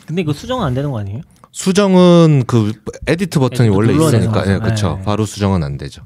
근데 0.06 0.22
이거 0.22 0.32
수정은 0.32 0.64
안 0.66 0.72
되는 0.72 0.90
거 0.90 0.98
아니에요? 0.98 1.20
수정은 1.52 2.44
그 2.46 2.72
edit 3.06 3.38
버튼이 3.38 3.68
edit 3.68 3.76
원래 3.76 3.92
있으니까 3.92 4.50
예. 4.50 4.58
그렇죠. 4.58 4.96
네. 4.96 5.04
바로 5.04 5.26
수정은 5.26 5.62
안 5.62 5.76
되죠. 5.76 6.02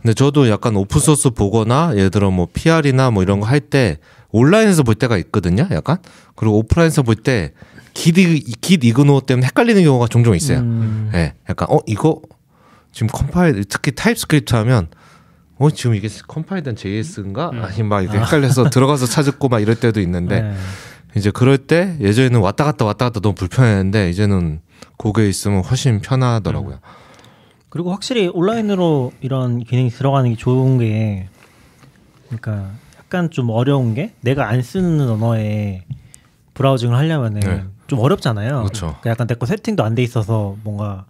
근데 0.00 0.14
저도 0.14 0.48
약간 0.48 0.76
open 0.76 1.00
source 1.00 1.30
보거나 1.30 1.90
예를 1.96 2.10
들어 2.10 2.30
뭐 2.30 2.46
PR이나 2.52 3.10
뭐 3.10 3.24
이런 3.24 3.40
거 3.40 3.46
할 3.46 3.58
때 3.58 3.98
온라인에서 4.30 4.84
볼 4.84 4.94
때가 4.94 5.16
있거든요. 5.18 5.66
약간 5.72 5.96
그리고 6.36 6.58
오프라인에서 6.58 7.02
볼 7.02 7.16
때 7.16 7.52
git, 7.96 8.14
gitignore 8.60 9.22
때문에 9.22 9.46
헷갈리는 9.46 9.82
경우가 9.82 10.08
종종 10.08 10.36
있어요. 10.36 10.58
음. 10.58 11.10
예, 11.14 11.32
약간 11.48 11.66
어 11.70 11.78
이거 11.86 12.20
지금 12.92 13.08
compile 13.08 13.64
특히 13.64 13.92
TypeScript 13.94 14.54
하면 14.54 14.88
어 15.56 15.70
지금 15.70 15.94
이게 15.94 16.06
컴파일된 16.28 16.76
JS인가 16.76 17.50
음. 17.50 17.64
아니 17.64 17.82
막 17.82 18.02
이렇게 18.02 18.18
헷갈려서 18.18 18.68
들어가서 18.70 19.06
찾고 19.06 19.48
막 19.48 19.60
이럴 19.60 19.76
때도 19.76 20.00
있는데 20.02 20.42
네. 20.42 20.54
이제 21.16 21.30
그럴 21.30 21.56
때 21.56 21.96
예전에는 21.98 22.38
왔다 22.40 22.64
갔다 22.64 22.84
왔다 22.84 23.06
갔다 23.06 23.20
너무 23.20 23.34
불편했는데 23.34 24.10
이제는 24.10 24.60
고개 24.98 25.26
있으면 25.26 25.64
훨씬 25.64 26.00
편하더라고요. 26.00 26.78
그리고 27.70 27.92
확실히 27.92 28.28
온라인으로 28.28 29.12
이런 29.22 29.60
기능이 29.64 29.88
들어가는 29.88 30.28
게 30.30 30.36
좋은 30.36 30.78
게 30.78 31.28
그러니까 32.26 32.72
약간 32.98 33.30
좀 33.30 33.48
어려운 33.48 33.94
게 33.94 34.12
내가 34.20 34.48
안 34.48 34.60
쓰는 34.60 35.08
언어에 35.08 35.84
브라우징을 36.52 36.94
하려면은 36.94 37.40
네. 37.40 37.64
좀 37.86 37.98
어렵잖아요. 38.00 38.58
그렇죠. 38.62 38.86
그러니까 39.00 39.10
약간 39.10 39.26
내거 39.28 39.46
세팅도 39.46 39.84
안 39.84 39.94
돼 39.94 40.02
있어서 40.02 40.56
뭔가 40.64 41.04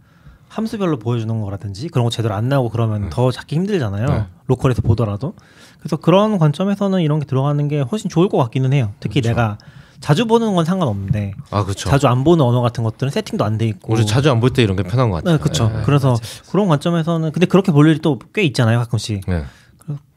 함수별로 0.48 0.98
보여주는 0.98 1.40
거라든지 1.40 1.88
그런 1.88 2.04
거 2.04 2.10
제대로 2.10 2.34
안 2.34 2.48
나오고 2.48 2.70
그러면 2.70 3.02
네. 3.04 3.10
더 3.10 3.30
찾기 3.30 3.56
힘들잖아요. 3.56 4.06
네. 4.06 4.24
로컬에서 4.46 4.82
보더라도. 4.82 5.34
그래서 5.80 5.96
그런 5.96 6.38
관점에서는 6.38 7.00
이런 7.00 7.18
게 7.20 7.26
들어가는 7.26 7.68
게 7.68 7.80
훨씬 7.80 8.08
좋을 8.08 8.28
것 8.28 8.38
같기는 8.38 8.72
해요. 8.72 8.92
특히 9.00 9.20
그렇죠. 9.20 9.30
내가 9.38 9.58
자주 10.00 10.26
보는 10.26 10.54
건 10.54 10.64
상관없는데 10.64 11.32
아 11.50 11.64
그렇죠. 11.64 11.88
자주 11.88 12.06
안 12.06 12.22
보는 12.22 12.44
언어 12.44 12.60
같은 12.60 12.84
것들은 12.84 13.10
세팅도 13.10 13.44
안 13.44 13.58
돼 13.58 13.66
있고 13.66 13.92
우리 13.92 14.04
자주 14.06 14.30
안 14.30 14.40
볼 14.40 14.50
때 14.52 14.62
이런 14.62 14.76
게 14.76 14.82
편한 14.82 15.10
것 15.10 15.16
같아요. 15.16 15.36
네, 15.36 15.42
그렇죠. 15.42 15.68
네. 15.68 15.82
그래서 15.84 16.16
그런 16.50 16.68
관점에서는 16.68 17.32
근데 17.32 17.46
그렇게 17.46 17.72
볼 17.72 17.88
일이 17.88 17.98
또 18.00 18.18
꽤 18.34 18.42
있잖아요, 18.44 18.78
가끔씩. 18.78 19.22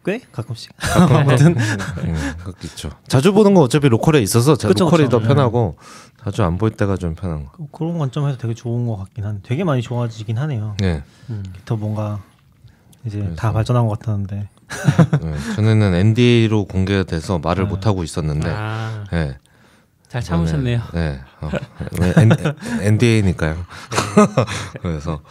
네. 0.06 0.20
꽤 0.20 0.26
가끔씩. 0.32 0.72
아무튼 1.12 1.56
음, 1.58 2.34
그렇게 2.44 2.68
있죠. 2.68 2.90
자주 3.08 3.34
보는 3.34 3.54
건 3.54 3.64
어차피 3.64 3.90
로컬에 3.90 4.20
있어서 4.22 4.56
자, 4.56 4.68
그쵸, 4.68 4.86
로컬이 4.86 5.04
그쵸. 5.06 5.20
더 5.20 5.28
편하고 5.28 5.78
자주 6.24 6.44
안 6.44 6.58
볼 6.58 6.72
때가 6.72 6.98
좀 6.98 7.16
편한 7.16 7.46
거. 7.46 7.52
그런 7.72 7.98
관점에서 7.98 8.38
되게 8.38 8.54
좋은 8.54 8.88
것 8.88 8.98
같긴 8.98 9.26
한데 9.26 9.42
되게 9.44 9.64
많이 9.64 9.82
좋아지긴 9.82 10.38
하네요. 10.38 10.76
네. 10.80 11.04
더 11.66 11.76
뭔가 11.76 12.20
이제 13.06 13.20
그래서. 13.20 13.36
다 13.36 13.52
발전한 13.54 13.88
것 13.88 14.00
같았는데. 14.00 14.50
네. 15.22 15.56
전에는 15.56 15.94
NDA로 15.96 16.66
공개가 16.66 17.04
돼서 17.04 17.40
말을 17.40 17.66
네. 17.66 17.70
못 17.70 17.86
하고 17.86 18.04
있었는데. 18.04 18.50
아, 18.50 19.04
네. 19.12 19.38
잘 20.08 20.24
참으셨네요. 20.24 20.82
네. 20.94 21.20
어, 21.42 21.50
왜 22.02 22.14
NDA니까요. 22.82 23.58
그래서 24.82 25.22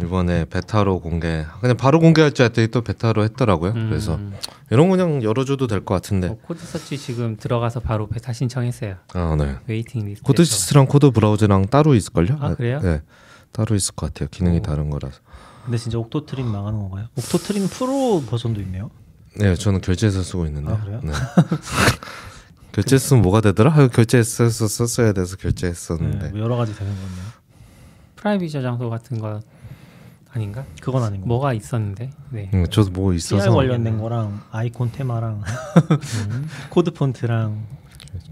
이번에 0.00 0.44
베타로 0.44 1.00
공개. 1.00 1.44
그냥 1.60 1.76
바로 1.76 1.98
공개할 1.98 2.32
줄 2.32 2.44
알았더니 2.44 2.68
또 2.68 2.82
베타로 2.82 3.24
했더라고요. 3.24 3.72
음, 3.72 3.88
그래서 3.88 4.18
이런 4.70 4.88
거 4.88 4.96
그냥 4.96 5.22
열어줘도 5.22 5.66
될 5.66 5.84
것 5.84 5.94
같은데. 5.94 6.28
어, 6.28 6.36
code 6.42 6.64
search 6.64 6.96
지금 6.96 7.36
들어가서 7.36 7.80
바로 7.80 8.06
베타 8.06 8.32
신청했어요. 8.32 8.96
아, 9.14 9.36
네. 9.38 9.56
waiting 9.66 10.04
list. 10.06 10.22
code 10.22 10.44
search랑 10.44 10.86
code 10.86 11.10
browser랑 11.10 11.66
따로 11.66 11.94
있을걸요? 11.94 12.36
아, 12.40 12.54
그래요? 12.54 12.80
네. 12.80 13.02
따로 13.50 13.74
있을 13.74 13.94
것 13.94 14.06
같아요. 14.12 14.28
기능이 14.30 14.58
오. 14.58 14.62
다른 14.62 14.88
거라서. 14.90 15.18
근데 15.64 15.76
진짜 15.78 15.98
Octotree 15.98 16.46
망하는 16.46 16.78
건가요? 16.78 17.06
Octotree 17.16 17.66
Pro 17.68 18.22
버전도 18.22 18.60
있네요. 18.62 18.90
네, 19.36 19.54
저는 19.56 19.80
결제해서 19.80 20.22
쓰고 20.22 20.46
있는데. 20.46 20.72
아, 20.72 20.80
그래요? 20.80 21.00
네. 21.02 21.12
결제했으면 22.72 23.22
뭐가 23.22 23.40
되더라? 23.40 23.72
아, 23.72 23.88
결제했어 23.88 24.48
썼어야 24.48 25.12
돼서 25.12 25.36
결제했었는데. 25.36 26.18
네, 26.26 26.30
뭐 26.30 26.40
여러 26.40 26.56
가지 26.56 26.74
되는 26.76 26.92
거네요. 26.92 27.38
private 28.16 28.50
저장소 28.52 28.88
같은 28.90 29.20
거 29.20 29.40
아닌가? 30.30 30.64
그건 30.80 31.02
아닌 31.02 31.20
거. 31.22 31.26
뭐가 31.26 31.52
있었는데. 31.54 32.10
네. 32.30 32.50
음, 32.54 32.66
저도 32.70 32.90
뭐 32.90 33.12
CR 33.16 33.36
있어서 33.38 33.54
관련된 33.54 33.98
거랑 33.98 34.42
아이콘 34.50 34.92
테마랑 34.92 35.42
코드 36.70 36.90
폰트랑 36.92 37.66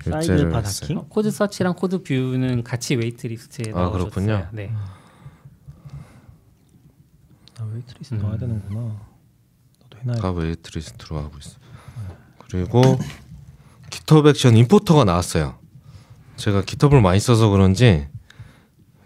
사이드 0.05 0.11
결제를 0.11 0.51
바 0.51 0.59
했어요. 0.59 0.81
닫기. 0.89 0.95
어, 0.95 1.07
코드 1.09 1.31
서치랑 1.31 1.75
코드 1.75 2.03
뷰는 2.03 2.65
같이 2.65 2.97
웨이트 2.97 3.27
리스트에 3.27 3.73
아, 3.73 3.79
넣어줬어요. 3.79 4.11
그렇군요. 4.11 4.49
네. 4.53 4.73
아, 7.59 7.65
웨이트 7.73 7.95
리스 7.99 8.15
음. 8.15 8.19
넣어야 8.21 8.37
되는구나. 8.37 8.81
너도 8.81 9.99
해놔야 10.03 10.19
가 10.21 10.31
웨이트 10.33 10.71
리스 10.77 10.93
들어가고 10.93 11.39
있어. 11.39 11.59
그리고 12.39 12.83
깃허브 13.91 14.29
액션 14.29 14.57
임포터가 14.57 15.05
나왔어요. 15.05 15.59
제가 16.37 16.63
깃허브를 16.63 17.01
많이 17.03 17.19
써서 17.19 17.49
그런지 17.49 18.07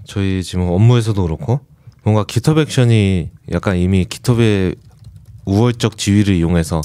저희 0.05 0.43
지금 0.43 0.65
업무에서도 0.69 1.23
그렇고 1.23 1.61
뭔가 2.03 2.25
GitHub 2.25 2.61
Action이 2.63 3.31
약간 3.53 3.77
이미 3.77 4.05
GitHub의 4.05 4.75
우월적 5.45 5.97
지위를 5.99 6.35
이용해서 6.35 6.81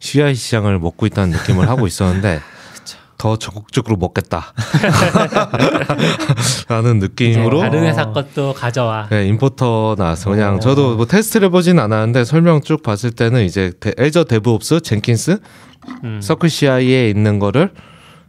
CI 0.00 0.34
시장을 0.34 0.78
먹고 0.78 1.06
있다는 1.06 1.36
느낌을 1.36 1.68
하고 1.68 1.86
있었는데 1.86 2.40
더 3.18 3.36
적극적으로 3.36 3.96
먹겠다 3.96 4.54
라는 6.68 6.98
느낌으로 6.98 7.58
이제 7.58 7.66
다른 7.68 7.84
회사 7.84 8.12
것도 8.12 8.54
가져와. 8.54 9.08
네, 9.10 9.26
importer 9.28 9.96
나왔어. 9.98 10.30
그냥 10.30 10.56
어. 10.56 10.60
저도 10.60 10.96
뭐 10.96 11.06
테스트를 11.06 11.46
해보진 11.48 11.78
않았는데 11.78 12.24
설명 12.24 12.62
쭉 12.62 12.82
봤을 12.82 13.10
때는 13.10 13.44
이제 13.44 13.72
데- 13.78 13.92
Azure 13.98 14.24
DevOps 14.24 14.80
Jenkins 14.80 15.38
음. 16.04 16.20
CircleCI에 16.22 17.10
있는 17.10 17.38
거를 17.38 17.72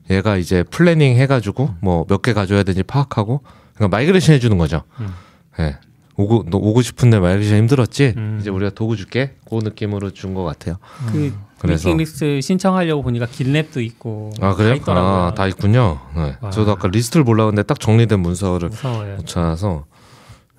얘가 0.09 0.35
이제 0.35 0.63
planning 0.63 1.15
해가지고 1.17 1.75
뭐 1.81 2.05
몇 2.09 2.21
개 2.21 2.33
가져야 2.33 2.63
되는지 2.63 2.83
파악하고 2.83 3.43
그러니까 3.75 3.95
migration 3.95 4.35
해주는 4.35 4.57
거죠. 4.57 4.83
음. 4.99 5.13
예. 5.59 5.77
오고 6.21 6.45
너 6.49 6.57
오고 6.57 6.81
싶은데 6.81 7.19
migration 7.19 7.57
힘들었지. 7.57 8.13
음. 8.17 8.37
이제 8.41 8.49
우리가 8.49 8.71
도구 8.71 8.95
줄게. 8.95 9.35
그 9.49 9.55
느낌으로 9.55 10.11
준 10.11 10.33
것 10.33 10.43
같아요. 10.43 10.77
그 11.11 11.33
그래서- 11.59 11.93
리스트 11.93 12.39
신청하려고 12.41 13.03
보니까 13.03 13.25
GitLab도 13.27 13.83
있고 13.85 14.31
아 14.37 14.43
다 14.43 14.55
그래요? 14.55 14.73
있더라고요. 14.75 15.23
아 15.25 15.33
다 15.33 15.47
있군요. 15.47 15.99
네. 16.15 16.35
와. 16.41 16.49
저도 16.49 16.71
아까 16.71 16.87
리스트를 16.87 17.23
보려고 17.23 17.49
했는데 17.49 17.67
딱 17.67 17.79
정리된 17.79 18.19
문서를 18.19 18.69
무서워요. 18.69 19.15
못 19.17 19.27
찾아서 19.27 19.85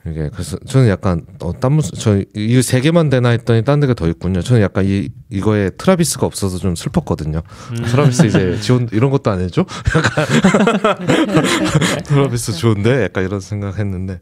이게 0.05 0.29
그래서 0.33 0.57
저는 0.67 0.89
약간 0.89 1.25
어, 1.41 1.53
딴 1.59 1.73
문서 1.75 1.93
저 1.93 2.21
이거 2.35 2.61
세 2.61 2.81
개만 2.81 3.09
되나 3.09 3.29
했더니 3.31 3.63
딴 3.65 3.79
데가 3.81 3.95
더 3.95 4.09
있군요. 4.09 4.43
저는 4.43 4.61
약간 4.61 4.85
이 4.85 5.09
이거에 5.31 5.71
Travis가 5.71 6.27
없어서 6.27 6.59
좀 6.59 6.75
슬펐거든요. 6.75 7.41
음. 7.71 7.85
Travis 7.85 8.27
이제 8.27 8.59
지원 8.61 8.89
이런 8.93 9.11
것도 9.13 9.31
안 9.31 9.41
해줘? 9.41 9.65
약간 9.97 10.27
Travis 12.05 12.53
좋은데 12.55 13.05
약간 13.05 13.25
이런 13.25 13.41
생각했는데 13.41 14.21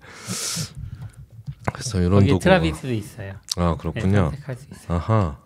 그래서 1.81 1.99
이런 1.99 2.11
거기 2.13 2.29
도구 2.29 2.45
Travis도 2.45 2.93
있어요. 2.93 3.33
아 3.57 3.71
네, 3.71 3.75
그렇군요. 3.79 4.31
선택할 4.33 4.57
수 4.57 4.67
있어요. 4.71 4.99
아하 4.99 5.37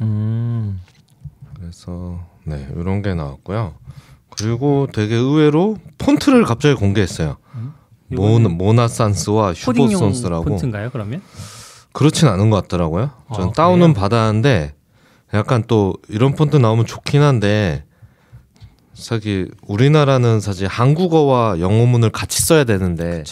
음. 0.00 0.80
그래서 1.54 2.18
네 2.44 2.66
이런 2.74 3.02
게 3.02 3.12
나왔고요. 3.14 3.74
그리고 4.30 4.88
되게 4.90 5.14
의외로 5.16 5.76
폰트를 5.98 6.44
갑자기 6.44 6.74
공개했어요. 6.76 7.36
모, 8.10 8.28
이거는 8.28 8.56
모나산스와 8.56 9.52
슈퍼선스라고 9.52 10.44
폰트인가요? 10.44 10.88
그러면? 10.90 11.20
그렇진 11.92 12.26
않은 12.28 12.48
것 12.48 12.62
같더라고요. 12.62 13.10
전 13.34 13.48
아, 13.48 13.52
다운은 13.52 13.92
그래요? 13.92 13.94
받았는데 13.94 14.74
약간 15.34 15.62
또 15.66 15.94
이런 16.08 16.34
폰트 16.34 16.56
나오면 16.56 16.86
좋긴 16.86 17.20
한데 17.20 17.84
사실 18.94 19.50
우리나라는 19.66 20.40
사실 20.40 20.68
한국어와 20.68 21.60
영어문을 21.60 22.08
같이 22.10 22.40
써야 22.40 22.64
되는데 22.64 23.24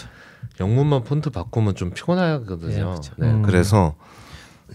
영문만 0.61 1.05
폰트 1.05 1.31
바꾸면 1.31 1.75
좀 1.75 1.91
피곤하거든요. 1.91 2.91
네, 2.91 2.95
그쵸. 2.97 3.13
네, 3.19 3.27
음. 3.29 3.43
그래서 3.43 3.95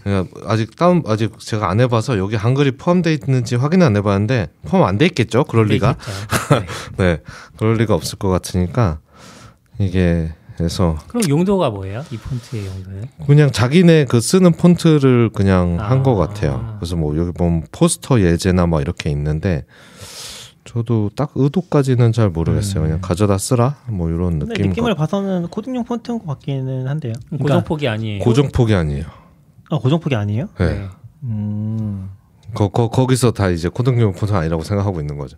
그냥 0.02 0.28
아직 0.46 0.74
다운 0.76 1.02
아직 1.06 1.38
제가 1.38 1.68
안 1.70 1.80
해봐서 1.80 2.18
여기 2.18 2.34
한글이 2.36 2.72
포함되어 2.72 3.12
있는지 3.12 3.56
확인 3.56 3.82
안 3.82 3.94
해봤는데 3.96 4.48
포함 4.66 4.86
안 4.86 4.98
돼 4.98 5.06
있겠죠? 5.06 5.44
그럴 5.44 5.66
리가. 5.66 5.96
네. 6.96 7.06
네 7.16 7.18
그럴 7.56 7.74
리가 7.76 7.94
없을 7.94 8.18
것 8.18 8.28
같으니까 8.28 9.00
이게 9.78 10.32
그래서 10.56 10.96
그럼 11.08 11.28
용도가 11.28 11.70
뭐예요? 11.70 12.04
이 12.10 12.16
폰트의 12.16 12.66
용도는? 12.66 13.08
그냥 13.26 13.50
자기네 13.50 14.04
그 14.06 14.20
쓰는 14.20 14.52
폰트를 14.52 15.30
그냥 15.34 15.78
한 15.80 15.98
아. 15.98 16.02
것 16.02 16.14
같아요. 16.14 16.76
그래서 16.78 16.96
뭐 16.96 17.16
여기 17.16 17.32
보면 17.32 17.64
포스터 17.72 18.20
예제나 18.20 18.66
뭐 18.66 18.80
이렇게 18.80 19.10
있는데 19.10 19.64
저도 20.64 21.10
딱 21.16 21.32
의도까지는 21.34 22.12
잘 22.12 22.30
모르겠어요. 22.30 22.82
그냥 22.82 23.00
가져다 23.00 23.36
쓰라 23.38 23.76
뭐 23.88 24.08
이런 24.08 24.38
느낌. 24.38 24.68
느낌을 24.68 24.94
봐서는 24.94 25.48
코딩용 25.48 25.84
폰트인 25.84 26.20
것 26.20 26.26
같기는 26.26 26.86
한데요. 26.86 27.14
그러니까, 27.28 27.42
고정폭이 27.44 27.88
아니에요. 27.88 28.22
고정폭이 28.22 28.74
아니에요. 28.74 29.04
아, 29.70 29.78
고정폭이 29.78 30.14
아니에요? 30.14 30.48
네. 30.58 30.66
네. 30.66 30.88
음. 31.24 32.10
거, 32.54 32.68
거, 32.68 32.90
거기서 32.90 33.32
다 33.32 33.48
이제 33.48 33.68
코딩용 33.68 34.12
폰트 34.12 34.32
아니라고 34.32 34.62
생각하고 34.62 35.00
있는 35.00 35.18
거죠. 35.18 35.36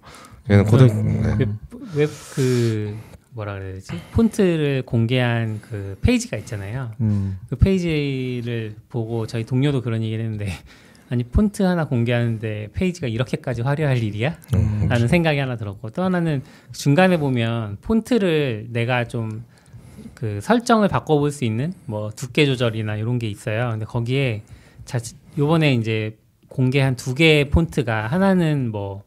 얘는 0.51 0.65
코딩 0.67 0.87
음. 0.89 1.37
네. 1.39 1.47
웹그 1.95 2.97
뭐라 3.31 3.55
그래야 3.55 3.75
되지? 3.75 3.93
폰트를 4.13 4.83
공개한 4.87 5.61
그 5.63 5.99
페이지가 6.03 6.37
있잖아요. 6.39 6.91
음. 7.01 7.39
그 7.49 7.57
페이지를 7.57 8.77
보고 8.89 9.27
저희 9.27 9.45
동료도 9.45 9.81
그런 9.83 10.03
얘기를 10.03 10.23
했는데 10.25 10.53
아니 11.11 11.23
폰트 11.25 11.63
하나 11.63 11.85
공개하는데 11.87 12.69
페이지가 12.73 13.09
이렇게까지 13.09 13.63
화려할 13.63 14.03
일이야? 14.03 14.37
음. 14.55 14.87
라는 14.89 15.07
생각이 15.09 15.39
하나 15.39 15.57
들었고 15.57 15.91
또 15.91 16.03
하나는 16.03 16.43
중간에 16.73 17.19
보면 17.19 17.79
폰트를 17.83 18.69
내가 18.71 19.05
좀 19.05 19.45
그 20.15 20.41
설정을 20.41 20.89
바꿔볼 20.89 21.31
수 21.31 21.45
있는 21.45 21.73
뭐 21.87 22.11
두께 22.11 22.47
조절이나 22.47 22.97
이런 22.97 23.19
게 23.19 23.29
있어요. 23.29 23.71
근데 23.71 23.85
거기에 23.85 24.43
자 24.85 24.99
요번에 25.39 25.75
이제 25.75 26.17
공개한 26.49 26.97
두 26.97 27.15
개의 27.15 27.51
폰트가 27.51 28.07
하나는 28.07 28.71
뭐 28.71 29.03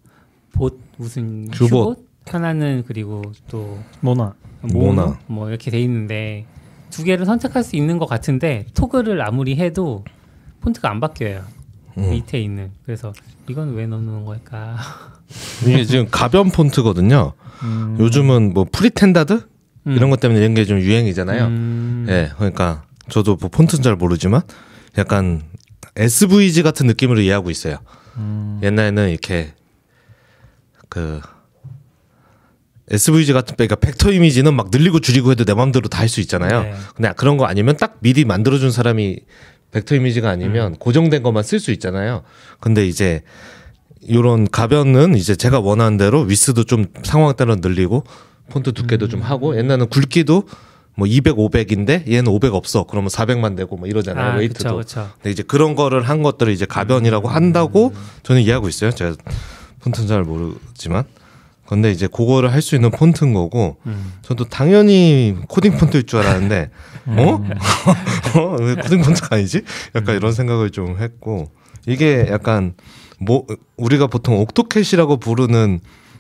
봇 0.53 0.79
무슨. 0.97 1.47
슈봇 1.53 2.05
하나는 2.25 2.83
그리고 2.88 3.21
또 3.47 3.79
Mona. 4.01 4.34
Mona. 4.62 5.19
뭐 5.27 5.49
이렇게 5.49 5.69
돼 5.71 5.79
있는데 5.81 6.45
두 6.89 7.03
개를 7.03 7.25
선택할 7.25 7.63
수 7.63 7.75
있는 7.75 7.99
것 7.99 8.07
같은데 8.07 8.65
toggle을 8.73 9.21
아무리 9.21 9.55
해도 9.55 10.03
폰트가 10.62 10.89
안 10.89 10.99
바뀌어요. 10.99 11.43
음. 11.97 12.10
밑에 12.12 12.39
있는 12.39 12.71
그래서 12.86 13.13
이건 13.49 13.73
왜 13.75 13.88
넣는 13.88 14.25
걸까? 14.25 14.77
이게 15.65 15.83
지금 15.86 16.07
가변 16.10 16.51
폰트거든요. 16.51 17.33
음. 17.63 17.97
요즘은 17.99 18.53
뭐 18.53 18.65
Pretendard 18.71 19.47
음. 19.88 19.91
이런 19.91 20.10
것 20.10 20.19
때문에 20.19 20.39
이런 20.39 20.53
게 20.53 20.65
좀 20.65 20.79
유행이잖아요. 20.79 21.45
음. 21.45 22.05
예, 22.10 22.31
그러니까 22.38 22.83
저도 23.10 23.38
뭐 23.39 23.49
폰트는 23.49 23.81
잘 23.83 23.95
모르지만 23.95 24.41
약간 24.97 25.41
SVG 25.95 26.62
같은 26.63 26.86
느낌으로 26.88 27.21
이해하고 27.21 27.49
있어요. 27.49 27.77
음. 28.17 28.60
옛날에는 28.63 29.10
이렇게 29.10 29.53
그 30.89 31.21
SVG 32.89 33.33
같은 33.33 33.55
그러니까 33.57 33.75
벡터 33.75 34.12
이미지는 34.12 34.53
막 34.53 34.69
늘리고 34.71 34.99
줄이고 34.99 35.31
해도 35.31 35.43
내 35.43 35.53
마음대로 35.53 35.89
다 35.89 35.99
할 36.01 36.07
수 36.10 36.21
있잖아요. 36.21 36.63
네. 36.63 36.73
근데 36.95 37.12
그런 37.17 37.38
거 37.38 37.45
아니면 37.45 37.75
딱 37.77 37.97
미리 37.99 38.23
만들어준 38.23 38.71
사람이 38.71 39.19
벡터 39.71 39.95
이미지가 39.95 40.30
아니면 40.30 40.75
고정된 40.75 41.23
것만 41.23 41.43
쓸 41.43 41.60
수 41.60 41.71
있잖아요. 41.71 42.23
근데 42.60 42.88
이제 42.88 43.21
요런 44.10 44.47
가변은 44.49 45.15
이제 45.15 45.36
제가 45.36 45.60
원하는 45.60 45.97
대로 45.97 46.21
위스도 46.21 46.63
좀 46.63 46.86
상황 47.03 47.36
따라 47.36 47.56
늘리고 47.56 48.03
폰트 48.49 48.71
두께도 48.73 49.08
좀 49.10 49.21
하고 49.21 49.58
옛날에는 49.58 49.89
굵기도 49.89 50.43
뭐 50.95 51.06
200, 51.06 51.36
500인데 51.36 52.10
얘는 52.12 52.27
500 52.32 52.53
없어. 52.56 52.86
그러면 52.86 53.10
400만 53.10 53.56
되고 53.56 53.75
뭐 53.77 53.88
이러잖아요. 53.88 54.32
아, 54.34 54.36
웨이트도. 54.38 54.63
그쵸, 54.63 54.77
그쵸. 54.77 55.10
근데 55.17 55.32
이제 55.32 55.43
그런 55.43 55.75
거를 55.75 56.01
한 56.01 56.23
것들을 56.23 56.51
이제 56.51 56.65
가변이라고 56.65 57.27
한다고 57.27 57.93
저는 58.23 58.41
이해하고 58.41 58.67
있어요. 58.67 58.91
제가 58.91 59.15
폰트는 59.82 60.08
잘 60.08 60.23
모르지만. 60.23 61.03
근데 61.67 61.91
이제 61.91 62.08
그거를 62.08 62.51
할 62.51 62.62
수 62.62 62.75
있는 62.75 62.91
폰트인 62.91 63.34
거고 63.34 63.77
음. 63.86 64.13
저도 64.21 64.45
당연히 64.45 65.36
코딩 65.47 65.77
폰트일 65.77 66.03
줄 66.06 66.19
알았는데 66.19 66.69
어? 67.06 67.43
어? 68.39 68.56
왜 68.60 68.75
코딩 68.75 69.01
폰트가 69.01 69.36
아니지? 69.36 69.62
약간 69.95 70.15
이런 70.15 70.32
생각을 70.34 70.71
좀 70.71 70.97
했고 70.97 71.51
이게 71.86 72.27
약간 72.30 72.73
뭐 73.19 73.45
우리가 73.77 74.08
보통 74.08 74.39
Octocat이라고 74.39 75.17
부르는 75.17 75.80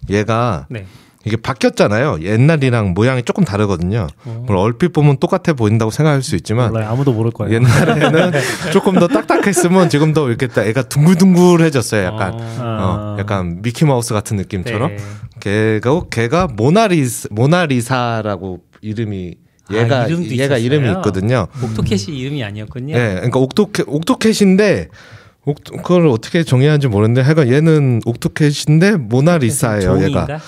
얘가 0.09 0.67
네. 0.69 0.85
이게 1.27 1.37
바뀌었잖아요. 1.37 2.19
옛날이랑 2.21 2.93
모양이 2.93 3.23
조금 3.23 3.43
다르거든요. 3.43 4.07
어. 4.25 4.45
얼핏 4.49 4.93
보면 4.93 5.17
똑같아 5.17 5.53
보인다고 5.53 5.91
생각할 5.91 6.21
수 6.23 6.35
있지만 6.35 6.71
몰라요. 6.71 6.89
아무도 6.89 7.13
모를 7.13 7.31
거예요. 7.31 7.53
옛날에는 7.55 8.31
조금 8.71 8.97
더 8.99 9.07
딱딱했으면 9.07 9.89
지금 9.89 10.13
더 10.13 10.27
이렇게 10.29 10.47
딱 10.47 10.65
애가 10.65 10.83
둥글둥글해졌어요. 10.83 12.03
약간 12.05 12.33
어. 12.33 12.57
어, 12.59 13.15
약간 13.19 13.61
미키 13.61 13.85
마우스 13.85 14.13
같은 14.13 14.37
느낌처럼 14.37 14.95
네. 14.95 14.97
걔가 15.39 16.01
걔가 16.09 16.47
모나리스 16.47 17.27
모나리사라고 17.31 18.61
이름이 18.81 19.35
얘가 19.71 20.03
아, 20.03 20.09
얘가 20.09 20.17
있었어요? 20.19 20.57
이름이 20.57 20.89
있거든요. 20.91 21.47
옥토캣이 21.61 22.17
이름이 22.17 22.43
아니었군요. 22.43 22.95
예, 22.95 23.15
그러니까 23.15 23.39
옥토캐 23.39 23.83
옥토캣인데 23.87 24.87
옥, 24.89 25.16
그걸 25.55 26.07
어떻게 26.07 26.43
정의하는지 26.43 26.87
모르는데 26.87 27.21
하여간 27.21 27.51
얘는 27.51 28.01
옥토캣인데 28.05 28.97
모나리사예요. 28.97 30.03
얘가? 30.03 30.27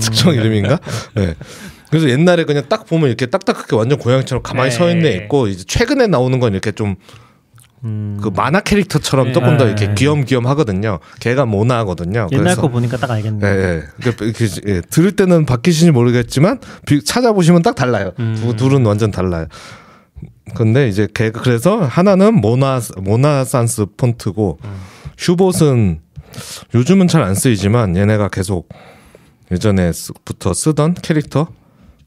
특정 0.00 0.34
이름인가? 0.34 0.78
네. 1.14 1.34
그래서 1.90 2.08
옛날에 2.08 2.44
그냥 2.44 2.64
딱 2.68 2.86
보면 2.86 3.08
이렇게 3.08 3.26
딱딱하게 3.26 3.76
완전 3.76 3.98
고양이처럼 3.98 4.42
가만히 4.42 4.70
네. 4.70 4.76
서 4.76 4.90
있네 4.90 5.12
있고 5.16 5.48
이제 5.48 5.64
최근에 5.64 6.06
나오는 6.08 6.40
건 6.40 6.52
이렇게 6.52 6.72
좀그 6.72 6.96
음. 7.84 8.20
만화 8.34 8.60
캐릭터처럼 8.60 9.28
네. 9.28 9.32
조금 9.32 9.56
더 9.58 9.64
네. 9.64 9.70
이렇게 9.70 9.94
귀염귀염 9.94 10.46
하거든요. 10.48 10.98
걔가 11.20 11.44
모나거든요. 11.44 12.28
옛날 12.32 12.44
그래서 12.44 12.62
거 12.62 12.68
보니까 12.68 12.96
딱 12.96 13.10
알겠네요. 13.10 13.48
예, 13.48 13.54
예. 13.56 13.82
그러니까 14.00 14.24
이렇게, 14.24 14.46
예, 14.66 14.80
들을 14.80 15.12
때는 15.12 15.46
바뀌신지 15.46 15.92
모르겠지만 15.92 16.58
비- 16.86 17.04
찾아보시면 17.04 17.62
딱 17.62 17.74
달라요. 17.76 18.12
음. 18.18 18.36
두 18.40 18.56
둘은 18.56 18.84
완전 18.86 19.10
달라요. 19.10 19.46
근데 20.54 20.88
이제 20.88 21.08
걔가 21.12 21.40
그래서 21.40 21.80
하나는 21.80 22.34
모나 22.40 22.80
모나산스 22.98 23.86
폰트고 23.96 24.58
음. 24.64 24.76
슈봇은 25.16 26.00
요즘은 26.74 27.08
잘 27.08 27.22
안 27.22 27.34
쓰이지만 27.34 27.96
얘네가 27.96 28.28
계속 28.28 28.68
예전에부터 29.50 30.52
쓰던 30.52 30.94
캐릭터 30.94 31.48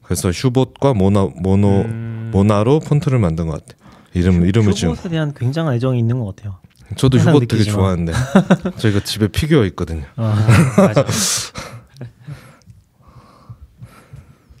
그래서 0.02 0.30
슈봇과 0.30 0.94
모나 0.94 1.28
모노 1.34 1.68
음. 1.82 2.30
모나로 2.32 2.80
폰트를 2.80 3.18
만든 3.18 3.46
것 3.46 3.52
같아요. 3.64 3.78
이름 4.14 4.46
이름을 4.46 4.72
지금 4.74 4.94
쇼봇에 4.94 5.08
대한 5.10 5.34
굉장한 5.34 5.74
애정이 5.74 5.98
있는 5.98 6.18
것 6.20 6.36
같아요. 6.36 6.58
저도 6.96 7.18
슈봇 7.18 7.40
되게 7.48 7.56
느끼지만. 7.56 7.78
좋아하는데 7.78 8.12
저희가 8.78 9.00
집에 9.00 9.28
피규어 9.28 9.64
있거든요. 9.66 10.04
아. 10.16 10.36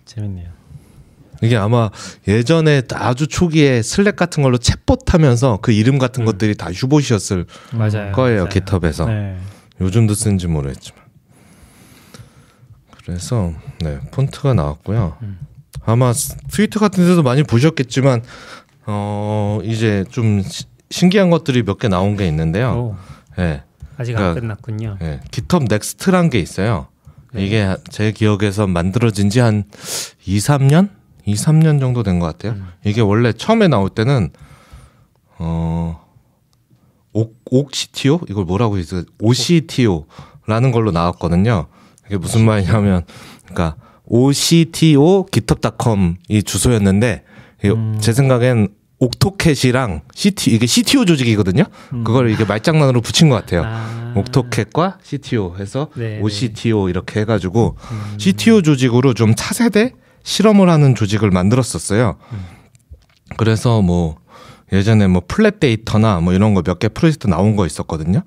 재밌네요. 0.04 0.47
이게 1.42 1.56
아마 1.56 1.90
예전에 2.26 2.82
아주 2.94 3.26
초기에 3.26 3.82
Slack 3.82 4.16
같은 4.16 4.42
걸로 4.42 4.58
챗봇 4.58 5.08
하면서 5.10 5.58
그 5.62 5.72
이름 5.72 5.98
같은 5.98 6.22
음. 6.22 6.26
것들이 6.26 6.56
다 6.56 6.70
Hubot이었을 6.72 7.46
맞아요. 7.72 8.12
거예요 8.12 8.44
맞아요. 8.44 8.48
GitHub에서 8.48 9.06
네. 9.06 9.36
요즘도 9.80 10.14
쓰는지 10.14 10.46
모르겠지만 10.48 11.00
그래서 13.04 13.52
네 13.80 13.98
폰트가 14.10 14.54
나왔고요 14.54 15.16
음. 15.22 15.38
아마 15.86 16.12
스- 16.12 16.36
트위터 16.50 16.80
같은 16.80 17.06
데도 17.06 17.22
많이 17.22 17.42
보셨겠지만 17.42 18.22
어 18.86 19.60
이제 19.64 20.04
좀 20.10 20.42
시- 20.42 20.64
신기한 20.90 21.30
것들이 21.30 21.62
몇 21.62 21.78
개 21.78 21.88
나온 21.88 22.16
게 22.16 22.26
있는데요 22.26 22.70
오, 22.72 22.96
예 23.40 23.62
아직 23.96 24.16
안 24.16 24.34
그러니까- 24.34 24.40
끝났군요. 24.40 24.98
예, 25.02 25.20
GitHub 25.32 25.66
Next란 25.68 26.30
게 26.30 26.38
있어요. 26.38 26.86
네. 27.32 27.44
이게 27.44 27.74
제 27.90 28.12
기억에서 28.12 28.66
만들어진 28.68 29.28
지 29.28 29.40
한 29.40 29.64
2, 30.24 30.38
3년? 30.38 30.88
2, 31.28 31.34
3년 31.34 31.78
정도 31.78 32.02
된 32.02 32.18
것 32.18 32.26
같아요. 32.26 32.52
음. 32.52 32.68
이게 32.84 33.00
원래 33.00 33.32
처음에 33.32 33.68
나올 33.68 33.90
때는 33.90 34.30
어 35.38 36.00
옥, 37.12 37.40
옥 37.50 37.74
CTO 37.74 38.20
이걸 38.28 38.44
뭐라고 38.44 38.78
해서 38.78 39.02
OCTO라는 39.20 40.72
걸로 40.72 40.90
나왔거든요. 40.90 41.66
이게 42.06 42.16
무슨 42.16 42.44
말이냐면 42.44 43.04
그러니까 43.44 43.76
OCTO 44.06 45.26
github.com이 45.30 46.42
주소였는데 46.44 47.24
이게 47.60 47.70
음. 47.70 47.98
제 48.00 48.12
생각엔 48.12 48.68
옥토캣이랑 49.00 50.00
CT 50.14 50.50
이게 50.54 50.66
CTO 50.66 51.04
조직이거든요. 51.04 51.64
음. 51.92 52.04
그걸 52.04 52.30
이게 52.30 52.44
말장난으로 52.44 53.00
붙인 53.00 53.28
것 53.28 53.36
같아요. 53.36 53.62
아. 53.64 54.12
옥토캣과 54.16 54.98
CTO 55.02 55.56
해서 55.58 55.88
네, 55.94 56.18
OCTO 56.20 56.88
이렇게 56.88 57.20
해가지고 57.20 57.76
음. 57.92 58.14
CTO 58.18 58.62
조직으로 58.62 59.12
좀 59.14 59.34
차세대 59.36 59.92
실험을 60.32 60.68
하는 60.68 60.94
조직을 60.94 61.30
만들었었어요. 61.30 62.16
음. 62.32 62.38
그래서 63.38 63.80
뭐 63.80 64.16
예전에 64.72 65.06
뭐 65.06 65.22
플랫 65.26 65.58
데이터나 65.58 66.20
뭐 66.20 66.34
이런 66.34 66.52
거 66.52 66.60
몇 66.62 66.78
개 66.78 66.88
프로젝트 66.88 67.26
나온 67.26 67.56
거 67.56 67.64
있었거든요. 67.64 68.20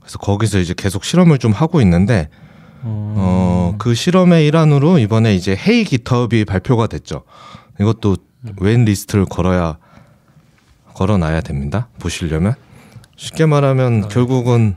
그래서 0.00 0.18
거기서 0.18 0.60
이제 0.60 0.72
계속 0.76 1.02
실험을 1.04 1.38
좀 1.38 1.50
하고 1.52 1.80
있는데 1.80 2.28
어, 2.84 3.74
그 3.78 3.94
실험의 3.96 4.46
일환으로 4.46 4.98
이번에 5.00 5.34
이제 5.34 5.56
Hey 5.56 5.82
GitHub이 5.84 6.44
발표가 6.44 6.86
됐죠. 6.86 7.24
이것도 7.80 8.16
wait 8.60 8.84
list를 8.84 9.24
걸어야 9.24 9.78
걸어놔야 10.94 11.40
됩니다. 11.40 11.88
보시려면 11.98 12.54
쉽게 13.16 13.46
말하면 13.46 14.08
결국은 14.08 14.76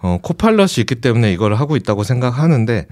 어, 0.00 0.18
Copilot이 0.22 0.74
있기 0.78 0.96
때문에 0.96 1.32
이걸 1.32 1.54
하고 1.54 1.76
있다고 1.76 2.02
생각하는데 2.02 2.86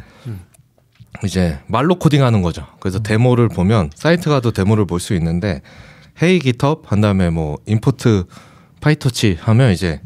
이제 1.24 1.58
말로 1.66 1.96
코딩하는 1.98 2.42
거죠. 2.42 2.66
그래서 2.80 2.98
데모를 3.00 3.48
보면 3.48 3.90
사이트 3.94 4.28
가도 4.30 4.50
데모를 4.52 4.86
볼 4.86 5.00
수 5.00 5.14
있는데 5.14 5.62
Hey 6.22 6.38
GitHub 6.38 6.82
한 6.86 7.00
다음에 7.00 7.30
뭐 7.30 7.58
import 7.66 8.24
PyTorch 8.80 9.38
하면 9.40 9.72
이제 9.72 10.00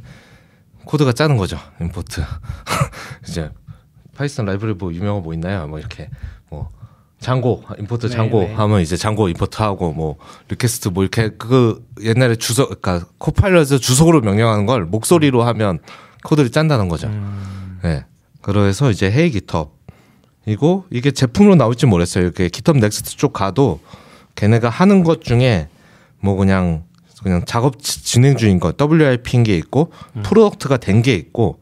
코드가 0.85 1.13
짜는 1.13 1.37
거죠. 1.37 1.59
import 1.81 2.23
이제 3.29 3.51
Python 4.17 4.45
라이브러리 4.47 4.75
뭐 4.75 4.93
유명한 4.93 5.23
뭐 5.23 5.33
있나요? 5.35 5.67
뭐 5.69 5.79
이렇게 5.79 6.11
뭐 6.49 6.69
Django 7.21 7.63
import 7.79 8.09
네, 8.09 8.13
Django 8.17 8.41
네. 8.41 8.55
하면 8.55 8.81
이제 8.81 8.97
Django 8.97 9.29
import 9.29 9.63
하고 9.63 9.93
뭐 9.93 10.17
request 10.49 10.89
뭐 10.89 11.03
이렇게 11.05 11.31
그 11.39 11.85
옛날에 12.03 12.35
주석 12.37 12.81
그러니까 12.81 13.07
Copilot에서 13.19 13.79
주석으로 13.79 14.21
명령하는 14.21 14.67
걸 14.67 14.85
목소리로 14.85 15.43
하면 15.45 15.79
코드를 16.25 16.51
짠다는 16.51 16.89
거죠. 16.89 17.09
네. 17.83 18.05
그래서 18.43 18.91
이제 18.91 19.11
Hey 19.11 19.31
GitHub 19.31 19.80
이고 20.51 20.85
이게 20.91 21.11
제품으로 21.13 21.55
나올지 21.55 21.87
모르겠어요. 21.87 22.25
이렇게 22.25 22.49
GitHub 22.49 22.79
Next 22.79 23.17
쪽 23.17 23.33
가도 23.33 23.81
걔네가 24.35 24.69
하는 24.69 25.05
것 25.05 25.23
중에 25.23 25.69
뭐 26.21 26.35
그냥 26.37 26.85
그냥 27.23 27.45
작업 27.47 27.83
지- 27.83 28.03
진행 28.05 28.37
중인 28.37 28.59
거 28.61 28.73
WIP인 28.79 29.43
게 29.45 29.57
있고 29.57 29.93
프로덕트가 30.23 30.79
된 30.79 31.03
게 31.03 31.15
있고 31.15 31.61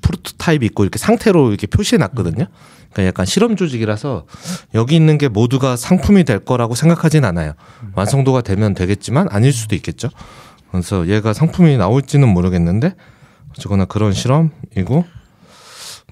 프로토타입이 0.00 0.66
있고 0.66 0.84
이렇게 0.84 0.98
상태로 0.98 1.48
이렇게 1.48 1.66
표시해 1.66 1.98
놨거든요. 1.98 2.46
그러니까 2.92 3.06
약간 3.06 3.26
실험 3.26 3.56
조직이라서 3.56 4.26
여기 4.74 4.94
있는 4.96 5.18
게 5.18 5.28
모두가 5.28 5.76
상품이 5.76 6.24
될 6.24 6.38
거라고 6.40 6.74
생각하진 6.74 7.24
않아요. 7.24 7.54
완성도가 7.94 8.42
되면 8.42 8.74
되겠지만 8.74 9.28
아닐 9.30 9.52
수도 9.52 9.74
있겠죠. 9.74 10.08
그래서 10.70 11.06
얘가 11.08 11.32
상품이 11.32 11.76
나올지는 11.76 12.28
모르겠는데 12.28 12.94
어쨌거나 13.50 13.84
그런 13.86 14.12
실험이고 14.12 15.04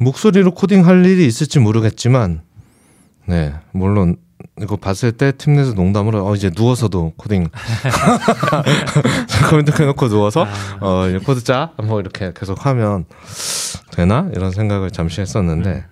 목소리로 0.01 0.53
코딩할 0.53 1.05
일이 1.07 1.27
있을지 1.27 1.61
모르겠지만 1.61 2.43
네 3.27 3.55
물론 3.73 4.17
이거 4.61 4.77
봤을 4.77 5.13
때 5.13 5.33
팀 5.33 5.55
내에서 5.55 5.73
농담으로 5.73 6.27
어 6.27 6.35
이제 6.35 6.51
누워서도 6.55 7.15
코딩 7.17 7.49
컴퓨터 9.51 9.73
켜놓고 9.77 10.09
누워서 10.09 10.47
어 10.81 11.09
이제 11.09 11.19
코드 11.19 11.43
짜뭐 11.45 12.01
이렇게 12.01 12.33
계속 12.35 12.67
하면 12.67 13.05
되나 13.93 14.29
이런 14.35 14.51
생각을 14.51 14.91
잠시 14.91 15.21
했었는데 15.21 15.85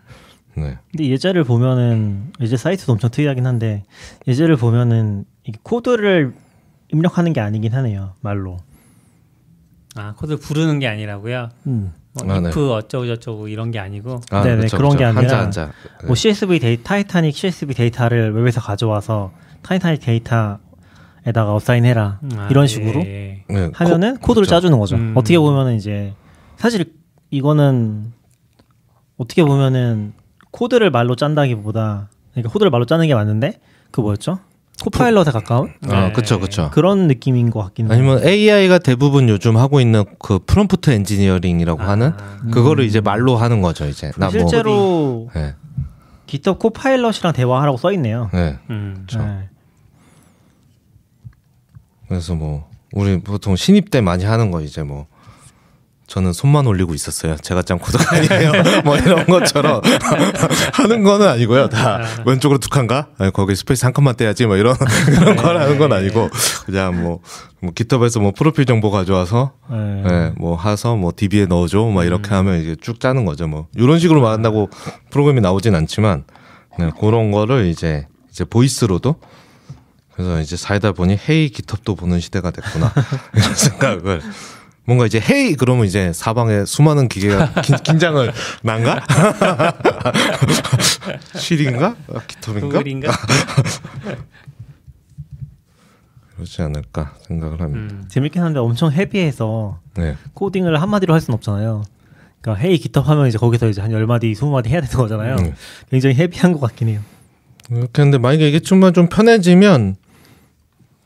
네 0.57 0.79
근데 0.91 1.09
예제를 1.09 1.45
보면은 1.45 2.33
예제 2.41 2.57
사이트도 2.57 2.93
엄청 2.93 3.11
특이하긴 3.11 3.47
한데 3.47 3.85
예제를 4.29 4.57
보면은 4.57 5.25
이게 5.45 5.59
코드를 5.62 6.35
입력하는 6.93 7.33
게 7.33 7.41
아니긴 7.41 7.73
하네요 7.73 8.15
말로. 8.21 8.59
아 9.95 10.15
코드 10.17 10.38
부르는 10.38 10.79
게 10.79 10.88
아니라고요. 10.88 11.51
음. 11.67 11.93
뭐 12.14 12.31
아, 12.35 12.40
네. 12.40 12.48
if 12.48 12.61
어쩌고 12.72 13.07
저쩌고 13.07 13.48
이런 13.48 13.70
게 13.70 13.79
아니고 13.79 14.20
아, 14.31 14.42
네네, 14.42 14.62
그쵸, 14.62 14.77
그런 14.77 14.90
그쵸. 14.90 14.98
게 14.98 15.05
아니라 15.05 15.20
한자 15.22 15.38
한자 15.38 15.72
뭐 16.07 16.14
CSV 16.14 16.59
데이 16.59 16.83
타이타닉 16.83 17.35
CSV 17.35 17.75
데이터를 17.75 18.33
웹에서 18.35 18.61
가져와서 18.61 19.33
타이타닉 19.62 20.01
데이터에다가 20.01 21.55
assign 21.55 21.85
해라 21.87 22.20
아, 22.37 22.48
이런 22.51 22.64
예, 22.64 22.66
식으로 22.66 23.01
예. 23.01 23.44
네, 23.48 23.70
하면은 23.72 24.16
코- 24.16 24.29
코드를 24.29 24.44
그쵸. 24.44 24.57
짜주는 24.57 24.79
거죠. 24.79 24.96
음. 24.96 25.14
어떻게 25.16 25.38
보면은 25.38 25.77
이제 25.77 26.12
사실 26.57 26.92
이거는 27.31 28.12
어떻게 29.16 29.42
보면은 29.42 30.12
코드를 30.51 30.90
말로 30.90 31.16
짠다기보다 31.16 32.11
그러니까 32.33 32.53
코드를 32.53 32.70
말로 32.70 32.85
짜는 32.85 33.07
게 33.07 33.14
맞는데 33.14 33.61
그 33.90 34.01
뭐였죠? 34.03 34.38
Copilot에 34.83 35.31
가까운 35.33 35.73
아 35.88 36.07
네. 36.09 36.12
그쵸 36.12 36.40
그쵸 36.40 36.71
그런 36.73 37.07
느낌인 37.07 37.51
것 37.51 37.62
같긴 37.62 37.87
해요. 37.87 37.92
아니면 37.95 38.27
AI가 38.27 38.79
대부분 38.79 39.29
요즘 39.29 39.57
하고 39.57 39.81
있는 39.81 40.05
그 40.18 40.40
prompt 40.45 40.90
engineering이라고 40.90 41.81
하는 41.81 42.12
아, 42.18 42.38
그거를 42.51 42.85
이제 42.85 43.01
말로 43.01 43.37
하는 43.37 43.62
거죠 43.62 43.87
이제 43.87 44.11
나뭐 44.16 44.33
실제로 44.33 45.31
네, 45.35 45.55
GitHub 46.27 46.59
Copilot이랑 46.59 47.33
대화하라고 47.33 47.77
써 47.77 47.92
있네요. 47.92 48.29
네. 48.33 48.59
음. 48.71 49.07
네. 49.16 49.49
그래서 52.09 52.35
뭐 52.35 52.68
우리 52.92 53.21
보통 53.21 53.55
신입 53.55 53.88
때 53.90 54.01
많이 54.01 54.25
하는 54.25 54.51
거 54.51 54.62
이제 54.62 54.83
뭐 54.83 55.07
저는 56.12 56.35
손만 56.35 56.66
올리고 56.66 56.92
있었어요. 56.92 57.37
제가 57.38 57.62
짠 57.62 57.79
코드가 57.79 58.16
아니에요. 58.16 58.53
뭐 58.85 58.98
이런 58.98 59.25
것처럼 59.25 59.81
하는 60.75 61.05
거는 61.05 61.27
아니고요. 61.27 61.70
다 61.70 62.01
왼쪽으로 62.27 62.59
두 62.59 62.68
칸가? 62.68 63.09
거기 63.33 63.57
스페이스 63.57 63.87
한 63.87 63.94
칸만 63.94 64.16
떼야지 64.16 64.44
뭐 64.44 64.59
이런 64.59 64.77
걸 65.40 65.57
하는 65.59 65.79
건 65.79 65.90
아니고 65.94 66.29
그냥 66.66 67.03
뭐, 67.03 67.20
뭐 67.62 67.72
GitHub에서 67.73 68.21
뭐 68.20 68.33
프로필 68.37 68.66
정보 68.66 68.90
가져와서 68.90 69.53
네. 69.70 70.05
예, 70.07 70.33
뭐 70.37 70.55
하서 70.55 70.96
뭐 70.96 71.14
DB에 71.16 71.46
넣어줘 71.46 71.83
막 71.87 72.05
이렇게 72.05 72.29
하면 72.35 72.61
이제 72.61 72.77
쭉 72.79 73.01
짜는 73.01 73.25
거죠. 73.25 73.48
뭐 73.48 73.68
이런 73.75 73.98
식으로 73.98 74.20
말한다고 74.20 74.68
프로그램이 75.09 75.40
나오진 75.40 75.75
않지만 75.75 76.25
네, 76.79 76.90
그런 77.01 77.31
거를 77.31 77.64
이제 77.68 78.07
이제 78.31 78.44
보이스로도 78.44 79.16
그래서 80.12 80.42
이제 80.42 80.59
살다 80.59 80.92
보니 80.92 81.18
헤이 81.27 81.48
기톱도 81.48 81.94
보는 81.94 82.20
시대가 82.20 82.51
됐구나 82.51 82.92
이런 83.35 83.55
생각을 83.55 84.20
뭔가 84.85 85.07
이제 85.07 85.21
헤이 85.21 85.55
그러면 85.55 85.87
이제 85.87 86.12
사방에 86.12 86.64
수많은 86.64 87.09
기계가 87.09 87.53
긴, 87.62 87.77
긴장을 87.77 88.33
난가? 88.62 89.05
실인가? 91.38 91.95
아, 92.12 92.21
기톱인가? 92.27 93.12
그렇지 96.35 96.62
않을까 96.62 97.14
생각을 97.29 97.61
합니다. 97.61 97.95
음. 97.95 98.05
재밌긴 98.09 98.42
한데 98.42 98.59
엄청 98.59 98.90
헤비해서 98.90 99.79
네. 99.95 100.16
코딩을 100.35 100.83
한마디로 100.83 101.14
할 101.14 101.21
수는 101.21 101.37
없잖아요. 101.37 101.85
그러니까 102.40 102.66
헤이 102.66 102.81
GitHub 102.81 103.09
하면 103.09 103.29
이제 103.29 103.38
거기서 103.38 103.68
이제 103.68 103.81
한 103.81 103.92
10마디, 103.92 104.33
20마디 104.33 104.66
해야 104.66 104.81
되는 104.81 104.97
거잖아요. 104.97 105.37
음. 105.37 105.55
굉장히 105.90 106.16
헤비한 106.16 106.53
것 106.53 106.61
같긴 106.61 106.88
해요. 106.88 107.01
이렇게 107.71 108.03
했는데 108.03 108.18
만약에 108.18 108.49
이게 108.49 108.59
좀만 108.59 108.92
좀 108.92 109.09
편해지면 109.09 109.95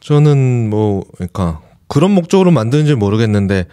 저는 0.01 0.71
뭐 0.71 1.05
그러니까 1.15 1.61
그런 1.89 2.11
목적으로 2.11 2.51
만드는지 2.51 2.95
모르겠는데 2.95 3.67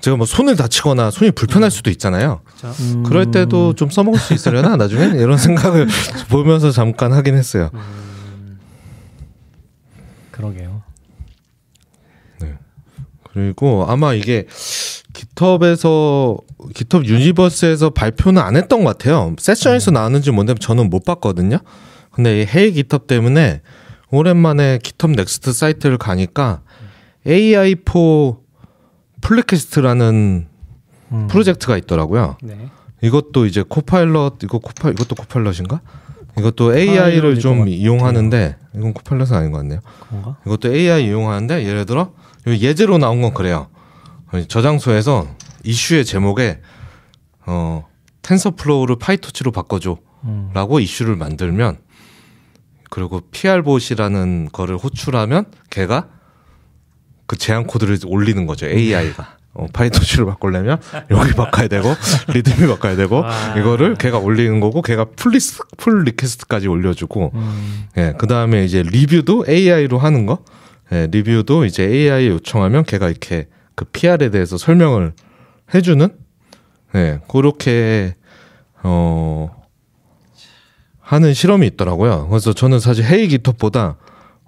제가 0.00 0.16
뭐 0.16 0.24
손을 0.24 0.56
다치거나 0.56 1.10
손이 1.10 1.32
불편할 1.32 1.70
수도 1.70 1.90
있잖아요. 1.90 2.40
음, 2.80 3.02
그럴 3.02 3.30
때도 3.30 3.74
좀 3.74 3.90
써먹을 3.90 4.18
수 4.18 4.32
있으려나 4.32 4.76
나중에 4.76 5.18
이런 5.20 5.36
생각을 5.38 5.86
보면서 6.30 6.70
잠깐 6.70 7.12
하긴 7.12 7.36
했어요. 7.36 7.70
그러게요. 10.30 10.82
그리고 13.32 13.84
아마 13.88 14.12
이게 14.12 14.46
GitHub에서 15.12 16.36
GitHub 16.74 17.06
Universe에서 17.06 17.90
발표는 17.90 18.42
안 18.42 18.56
했던 18.56 18.84
것 18.84 18.98
같아요. 18.98 19.34
세션에서 19.38 19.90
나왔는지 19.92 20.30
뭔데 20.30 20.54
저는 20.58 20.90
못 20.90 21.04
봤거든요. 21.04 21.58
근데 22.10 22.42
이 22.42 22.46
Hey 22.46 22.72
GitHub 22.72 23.06
때문에 23.06 23.60
오랜만에 24.10 24.78
GitHub 24.82 25.14
Next 25.14 25.52
사이트를 25.52 25.98
가니까 25.98 26.62
AI4 27.26 28.38
플리캐스트라는 29.20 30.48
음. 31.12 31.26
프로젝트가 31.28 31.76
있더라고요. 31.76 32.36
네. 32.42 32.70
이것도 33.02 33.46
이제 33.46 33.64
Copilot 33.66 34.42
이거 34.42 34.58
코파 34.58 34.90
이것도 34.90 35.14
Copilot인가? 35.14 35.80
이것도 36.38 36.76
AI를 36.76 37.38
좀것 37.38 37.68
이용하는데 37.68 38.56
이건 38.74 38.92
Copilot은 38.94 39.34
아닌 39.34 39.50
것 39.50 39.58
같네요. 39.58 39.80
그런가? 40.08 40.36
이것도 40.46 40.74
AI 40.74 41.06
이용하는데 41.06 41.66
예를 41.66 41.86
들어 41.86 42.12
예제로 42.46 42.98
나온 42.98 43.20
건 43.20 43.34
그래요. 43.34 43.68
저장소에서 44.48 45.26
이슈의 45.64 46.04
제목에 46.04 46.60
어 47.46 47.84
TensorFlow를 48.22 48.96
PyTorch로 48.96 49.50
바꿔줘라고 49.50 50.04
음. 50.24 50.80
이슈를 50.80 51.16
만들면 51.16 51.78
그리고 52.90 53.20
PR봇이라는 53.30 54.50
거를 54.52 54.76
호출하면 54.76 55.46
걔가 55.70 56.08
그 57.30 57.36
제안 57.36 57.64
코드를 57.64 57.96
올리는 58.06 58.44
거죠 58.44 58.66
AI가. 58.66 59.36
어, 59.52 59.66
PyTorch로 59.72 60.26
바꾸려면 60.26 60.80
여기 61.10 61.32
바꿔야 61.32 61.68
되고 61.68 61.94
README 62.34 62.66
바꿔야 62.66 62.96
되고 62.96 63.20
와. 63.20 63.54
이거를 63.56 63.94
걔가 63.94 64.18
올리는 64.18 64.58
거고 64.58 64.82
걔가 64.82 65.04
pull 65.14 65.40
re- 65.40 65.60
pull 65.76 66.02
request까지 66.02 66.66
올려주고 66.66 67.30
음. 67.32 67.84
예, 67.98 68.14
그 68.18 68.26
다음에 68.26 68.64
이제 68.64 68.82
리뷰도 68.82 69.44
AI로 69.48 69.98
하는 69.98 70.26
거. 70.26 70.44
예, 70.92 71.06
리뷰도 71.08 71.66
이제 71.66 71.84
AI 71.84 72.26
요청하면 72.26 72.82
걔가 72.82 73.08
이렇게 73.08 73.46
그 73.76 73.84
PR에 73.84 74.30
대해서 74.30 74.58
설명을 74.58 75.12
해주는, 75.72 76.08
예, 76.96 77.20
그렇게, 77.28 78.16
어, 78.82 79.50
하는 81.00 81.32
실험이 81.32 81.68
있더라고요. 81.68 82.26
그래서 82.28 82.52
저는 82.52 82.80
사실 82.80 83.04
헤이 83.04 83.28
기톱보다, 83.28 83.98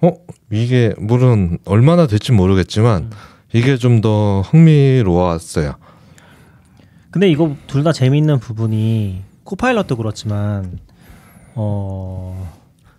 어, 0.03 0.13
이게, 0.53 0.93
물론 0.99 1.59
얼마나 1.65 2.07
될지 2.07 2.31
모르겠지만, 2.33 3.11
이게 3.53 3.77
좀 3.77 4.01
더 4.01 4.41
흥미로웠어요. 4.43 5.75
근데 7.11 7.29
이거 7.31 7.55
둘 7.67 7.83
다 7.85 7.93
재미있는 7.93 8.39
부분이 8.39 9.23
코파일럿도 9.45 9.97
그렇지만 9.97 10.79
어 11.55 12.51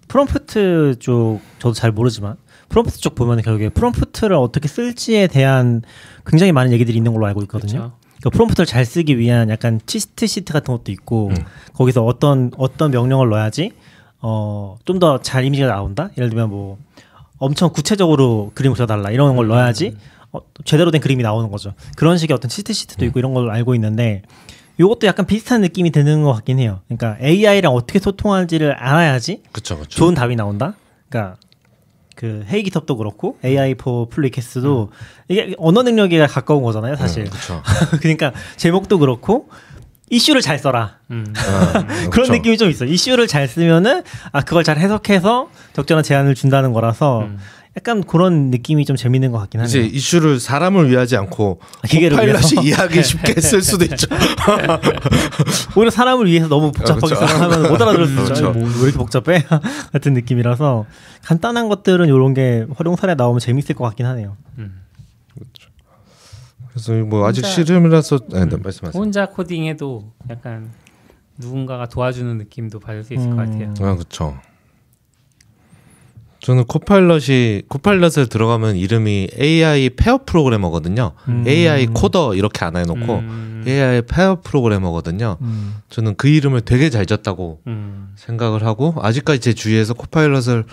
프롬프트 0.08 0.98
쪽 1.00 1.40
저도 1.58 1.74
잘 1.74 1.92
모르지만 1.92 2.36
프롬프트 2.70 3.00
쪽 3.00 3.16
보면 3.16 3.42
결국에 3.42 3.70
프롬프트를 3.70 4.36
어떻게 4.36 4.68
쓸지에 4.68 5.26
대한 5.28 5.82
굉장히 6.28 6.52
많은 6.52 6.72
얘기들이 6.74 6.96
있는 6.96 7.14
걸로 7.14 7.26
알고 7.26 7.42
있거든요. 7.44 7.72
그렇죠. 7.72 7.94
그 8.22 8.30
프롬프트를 8.30 8.68
잘 8.68 8.86
쓰기 8.86 9.18
위한 9.18 9.50
약간 9.50 9.80
cheat 9.88 10.28
sheet 10.28 10.54
같은 10.54 10.72
것도 10.76 10.92
있고 10.92 11.30
음. 11.30 11.36
거기서 11.74 12.06
어떤 12.06 12.52
어떤 12.58 12.92
명령을 12.92 13.30
넣어야지 13.30 13.72
어 14.22 14.78
좀 14.86 15.00
더 15.00 15.18
잘 15.24 15.44
이미지가 15.46 15.68
나온다. 15.70 16.10
예를 16.18 16.30
들면 16.30 16.50
뭐 16.52 16.78
엄청 17.38 17.72
구체적으로 17.72 18.52
그림을 18.56 18.76
그려달라 18.76 19.12
이런 19.12 19.36
걸 19.36 19.48
넣어야지 19.48 19.96
어, 20.32 20.40
제대로 20.66 20.92
된 20.92 21.02
그림이 21.02 21.24
나오는 21.24 21.50
거죠. 21.52 21.74
그런 21.96 22.18
식의 22.18 22.36
어떤 22.36 22.50
cheat 22.50 22.74
sheet도 22.74 23.06
있고 23.06 23.20
이런 23.20 23.34
걸 23.34 23.50
알고 23.52 23.76
있는데 23.76 24.24
이것도 24.80 25.06
약간 25.06 25.26
비슷한 25.26 25.62
느낌이 25.62 25.92
드는 25.92 26.24
것 26.24 26.34
같긴 26.34 26.60
해요. 26.60 26.82
그러니까 26.88 27.18
AI랑 27.24 27.74
어떻게 27.74 28.00
소통하는지를 28.00 28.74
알아야지 28.74 29.44
그쵸 29.52 29.78
그쵸. 29.78 29.90
좋은 29.90 30.16
답이 30.16 30.36
나온다. 30.36 30.76
그러니까 31.10 31.38
그 32.16 32.46
헤이 32.48 32.64
기톱도 32.64 32.98
그렇고 32.98 33.38
AI 33.44 33.76
포 33.76 34.08
플리캐스도 34.10 34.92
이게 35.30 35.54
언어 35.58 35.84
능력에 35.84 36.26
가까운 36.28 36.64
거잖아요, 36.64 36.96
사실. 36.96 37.24
음. 37.24 37.30
그러니까 38.02 38.34
제목도 38.58 39.00
그렇고 39.00 39.50
이슈를 40.10 40.42
잘 40.42 40.60
써라 40.60 40.98
음. 41.12 41.34
아, 41.38 41.72
그런 42.10 42.10
그쵸. 42.10 42.34
느낌이 42.34 42.58
좀 42.58 42.70
있어. 42.70 42.86
이슈를 42.86 43.28
잘 43.28 43.48
쓰면은 43.48 44.04
아 44.32 44.42
그걸 44.42 44.64
잘 44.64 44.78
해석해서 44.78 45.50
적절한 45.74 46.04
제안을 46.04 46.36
준다는 46.36 46.74
거라서 46.74 47.22
음. 47.22 47.38
약간 47.76 48.04
그런 48.04 48.52
느낌이 48.52 48.86
좀 48.86 48.96
재밌는 48.96 49.32
것 49.32 49.40
같긴 49.40 49.64
이제 49.66 49.80
하네요. 49.80 49.92
이슈를 49.96 50.40
사람을 50.40 50.92
위하지 50.92 51.18
않고 51.18 51.60
기계를 51.88 52.18
파일럿이 52.18 52.38
위해서? 52.38 52.62
이해하기 52.62 53.04
쉽게 53.04 53.42
쓸 53.42 53.64
수도 53.64 53.84
있죠. 53.86 54.08
오히려 55.76 55.90
사람을 55.90 56.28
위해서 56.28 56.48
너무 56.48 56.72
복잡하게 56.72 57.16
아, 57.16 57.18
그렇죠. 57.18 57.28
설명하면 57.28 57.72
못 57.72 57.82
알아들을 57.82 58.06
수 58.06 58.14
있죠. 58.14 58.24
그렇죠. 58.26 58.48
아니, 58.50 58.60
뭐왜 58.60 58.82
이렇게 58.84 58.98
복잡해? 59.00 59.44
같은 59.92 60.14
느낌이라서 60.14 60.86
간단한 61.24 61.68
것들은 61.68 62.06
이런 62.06 62.36
게 62.36 62.68
활용 62.76 62.96
사례 62.96 63.16
나오면 63.16 63.40
재밌을 63.40 63.74
것 63.74 63.86
같긴 63.86 64.06
하네요. 64.06 64.38
그 64.56 64.64
래서 66.76 66.94
뭐 67.04 67.28
아직 67.28 67.44
혼자- 67.46 67.56
실험이라서 67.64 68.20
네, 68.30 68.46
네, 68.46 68.58
말씀하세요. 68.58 69.00
혼자 69.00 69.28
코딩해도 69.28 70.12
약간 70.30 70.72
누군가가 71.38 71.88
도와주는 71.88 72.38
느낌도 72.38 72.80
받을 72.80 73.04
수 73.04 73.14
있을 73.14 73.28
음. 73.28 73.36
것 73.36 73.46
같아요. 73.46 73.74
아 73.80 73.96
그렇죠. 73.96 74.38
저는 76.40 76.66
Copilot이 76.66 77.64
Copilot을 77.70 78.28
들어가면 78.28 78.76
이름이 78.76 79.30
AI 79.40 79.92
페어 79.92 80.20
프로그래머거든요. 80.26 81.14
음. 81.30 81.46
AI 81.48 81.88
coder 81.88 82.36
이렇게 82.36 82.66
안 82.66 82.76
해놓고 82.76 83.14
음. 83.20 83.64
AI 83.66 84.02
페어 84.02 84.42
프로그래머거든요. 84.42 85.38
음. 85.42 85.76
저는 85.90 86.16
그 86.18 86.28
이름을 86.28 86.62
되게 86.62 86.90
잘 86.90 87.06
지었다고 87.06 87.62
음. 87.68 88.12
생각을 88.18 88.66
하고 88.66 88.94
아직까지 88.98 89.40
제 89.40 89.54
주위에서 89.54 89.94
Copilot을 89.94 90.66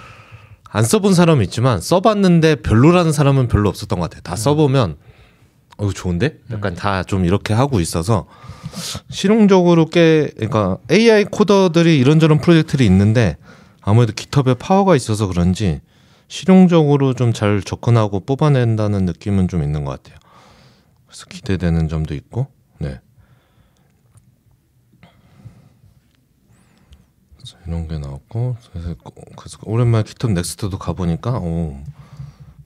안 0.72 0.82
써본 0.84 1.14
사람은 1.14 1.44
있지만 1.44 1.80
써봤는데 1.80 2.56
별로라는 2.56 3.12
사람은 3.12 3.46
별로 3.46 3.68
없었던 3.68 3.98
것 4.00 4.10
같아요. 4.10 4.22
다 4.22 4.34
써보면 4.34 4.96
어 5.80 5.90
좋은데? 5.92 6.38
약간 6.50 6.74
다 6.74 7.02
좀 7.04 7.24
이렇게 7.24 7.54
하고 7.54 7.80
있어서 7.80 8.26
실용적으로 9.10 9.86
꽤 9.86 10.30
그러니까 10.36 10.78
AI 10.90 11.24
코더들이 11.24 11.98
이런저런 11.98 12.40
프로젝트들이 12.40 12.84
있는데 12.86 13.36
아무래도 13.80 14.12
깃허브에 14.12 14.54
파워가 14.54 14.94
있어서 14.96 15.26
그런지 15.26 15.80
실용적으로 16.28 17.14
좀 17.14 17.32
잘 17.32 17.62
접근하고 17.62 18.20
뽑아낸다는 18.20 19.06
느낌은 19.06 19.48
좀 19.48 19.62
있는 19.62 19.84
것 19.84 19.90
같아요. 20.02 20.18
그래서 21.06 21.26
기대되는 21.26 21.88
점도 21.88 22.14
있고, 22.14 22.46
네. 22.78 23.00
그래서 27.36 27.56
이런 27.66 27.88
게 27.88 27.98
나왔고, 27.98 28.56
그래서, 28.72 28.94
그래서 29.36 29.58
오랜만에 29.64 30.04
GitHub 30.04 30.32
Next도 30.34 30.78
가보니까, 30.78 31.38
오, 31.38 31.76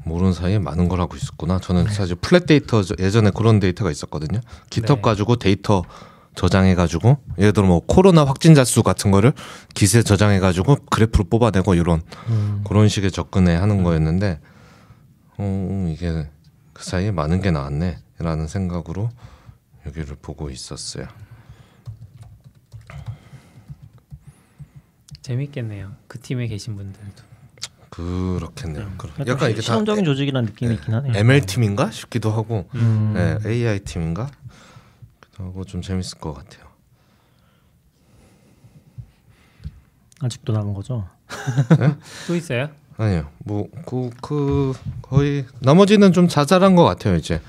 모르는 0.05 0.33
사이에 0.33 0.59
많은 0.59 0.89
걸 0.89 1.01
하고 1.01 1.17
있었구나. 1.17 1.59
저는 1.59 1.89
사실 1.89 2.17
Flat 2.17 2.47
Data 2.47 2.83
예전에 2.99 3.31
그런 3.31 3.61
데이터가 3.61 3.91
있었거든요. 3.91 4.41
GitHub 4.71 4.95
네. 4.95 5.01
가지고 5.01 5.37
데이터 5.37 5.83
저장해가지고 6.35 7.19
예를 7.39 7.53
들어 7.53 7.67
뭐 7.67 7.81
코로나 7.81 8.25
확진자 8.25 8.65
수 8.65 8.83
같은 8.83 9.11
거를 9.11 9.33
Git에 9.75 10.03
저장해가지고 10.03 10.77
그래프로 10.91 11.25
뽑아내고 11.25 11.75
이런 11.75 12.03
음. 12.29 12.65
그런 12.67 12.89
식의 12.89 13.13
접근에 13.13 13.55
하는 13.55 13.83
거였는데 13.83 14.41
어 15.39 15.87
이게 15.89 16.29
그 16.73 16.85
사이에 16.85 17.13
많은 17.13 17.41
게 17.41 17.51
나왔네라는 17.51 18.49
생각으로 18.49 19.11
여기를 19.87 20.17
보고 20.21 20.51
있었어요. 20.51 21.07
재밌겠네요. 25.23 25.93
그 26.07 26.21
팀에 26.21 26.49
계신 26.49 26.77
분들도. 26.77 27.34
그렇겠네요. 27.95 28.91
그럼 28.99 29.13
약간, 29.21 29.29
약간 29.29 29.51
이게 29.51 29.57
다 29.61 29.63
실험적인 29.63 30.05
조직이라는 30.05 30.47
느낌이 30.51 30.75
있긴 30.75 30.95
하네요. 30.95 31.13
ML 31.17 31.47
팀인가 31.47 31.91
싶기도 31.91 32.31
하고 32.33 32.69
음. 32.75 33.13
네, 33.15 33.39
AI 33.49 33.81
팀인가 33.81 34.31
하고 35.39 35.65
좀 35.65 35.81
재밌을 35.83 36.19
것 36.19 36.33
같아요. 36.35 36.65
아직도 40.21 40.53
남은 40.53 40.75
거죠. 40.75 41.07
또 42.27 42.35
있어요? 42.37 42.69
아니요, 42.97 43.29
뭐그 43.45 44.11
그 44.23 44.73
거의 45.03 45.45
나머지는 45.61 46.13
좀 46.13 46.29
자잘한 46.29 46.77
것 46.77 46.85
같아요. 46.85 47.17
이제 47.17 47.41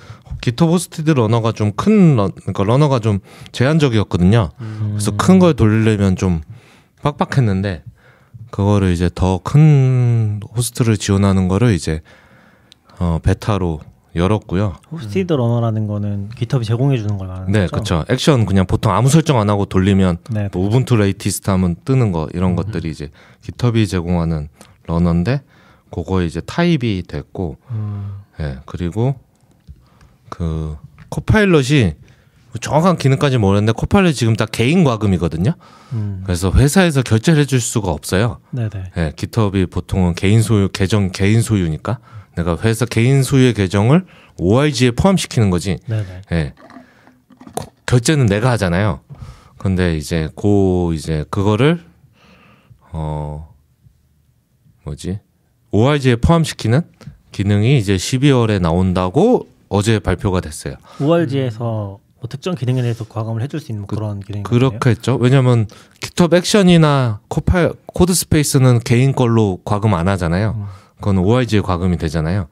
GitHub 0.42 0.68
hosted 0.72 1.12
runner가 1.12 1.52
좀 1.52 1.72
큰 1.76 2.16
그러니까 2.16 2.64
runner가 2.64 3.00
좀 3.00 3.20
제한적이었거든요. 3.52 4.50
그래서 4.58 5.12
큰 5.16 5.38
걸 5.40 5.54
돌리려면 5.54 6.16
좀 6.16 6.42
빡빡했는데 7.04 7.84
그거를 8.56 8.94
이제 8.94 9.10
더 9.14 9.38
큰 9.44 10.40
호스트를 10.56 10.96
지원하는 10.96 11.50
거를 11.50 11.74
이제 11.74 12.02
어 13.00 13.20
베타로 13.22 13.82
열었고요. 14.16 14.76
Hosted 14.94 15.34
runner라는 15.34 15.88
거는 15.88 16.30
GitHub이 16.30 16.64
제공해 16.64 16.98
주는 16.98 17.18
걸 17.18 17.28
말하는 17.28 17.52
네, 17.52 17.68
거죠. 17.68 17.96
그렇죠. 17.98 18.06
액션 18.08 18.46
그냥 18.46 18.66
보통 18.66 18.94
아무 18.94 19.10
설정 19.10 19.42
안 19.42 19.50
하고 19.50 19.66
돌리면 19.66 20.20
네. 20.32 20.48
뭐 20.54 20.66
Ubuntu 20.66 20.96
latest 20.96 21.50
하면 21.50 21.76
뜨는 21.84 22.14
거 22.14 22.30
이런 22.34 22.56
것들이 22.56 22.90
이제 22.90 23.12
깃허브이 23.42 23.88
제공하는 23.88 24.48
러너인데 24.88 25.42
그거 25.92 26.24
이제 26.24 26.40
타입이 26.40 27.04
됐고 27.10 27.58
음. 27.72 28.20
예, 28.40 28.60
그리고 28.66 29.16
그 30.30 30.78
코파일럿이 31.10 31.96
정확한 32.60 32.98
기능까지 32.98 33.38
모르는데 33.38 33.74
이 34.08 34.14
지금 34.14 34.36
다 34.36 34.46
개인 34.46 34.84
과금이거든요. 34.84 35.54
음. 35.94 36.22
그래서 36.26 36.52
회사에서 36.52 37.02
결제를 37.02 37.42
해줄 37.42 37.60
수가 37.60 37.92
없어요. 37.92 38.40
네네. 38.52 38.92
예, 38.98 39.14
깃허브이 39.16 39.68
보통은 39.68 40.16
개인 40.16 40.42
소유 40.42 40.70
계정 40.70 41.12
개인 41.12 41.42
소유니까 41.42 42.00
내가 42.36 42.58
회사 42.62 42.86
개인 42.86 43.24
소유의 43.24 43.54
계정을 43.54 44.06
OIG에 44.38 44.92
포함시키는 44.92 45.50
거지. 45.50 45.78
네네. 45.88 46.22
예. 46.32 46.54
고- 47.56 47.72
결제는 47.86 48.26
내가 48.26 48.52
하잖아요. 48.52 49.02
근데 49.58 49.98
이제 49.98 50.30
고 50.36 50.92
이제 50.94 51.26
그거를 51.30 51.84
어 52.92 53.54
뭐지? 54.84 55.20
ORG에 55.72 56.18
포함시키는 56.18 56.82
기능이 57.32 57.78
이제 57.78 57.96
12월에 57.96 58.62
나온다고 58.62 59.48
어제 59.68 60.00
발표가 60.00 60.40
됐어요. 60.42 60.76
ORG에서 61.02 62.00
뭐 62.26 62.28
특정 62.28 62.56
기능에 62.56 62.82
대해서 62.82 63.06
과금을 63.06 63.44
해줄 63.44 63.60
수 63.60 63.72
있는 63.72 63.82
뭐 63.82 63.88
그런 63.88 64.20
기능이 64.20 64.44
그렇게 64.44 64.90
했죠. 64.90 65.16
왜냐면 65.22 65.68
GitHub 66.02 66.36
Action이나 66.36 67.20
코파 67.28 67.72
Codespace는 67.86 68.80
개인 68.80 69.14
걸로 69.14 69.60
과금 69.64 69.94
안 69.94 70.08
하잖아요. 70.08 70.68
그건 70.98 71.20
ORG에 71.20 71.62
과금이 71.62 71.98
되잖아요. 71.98 72.48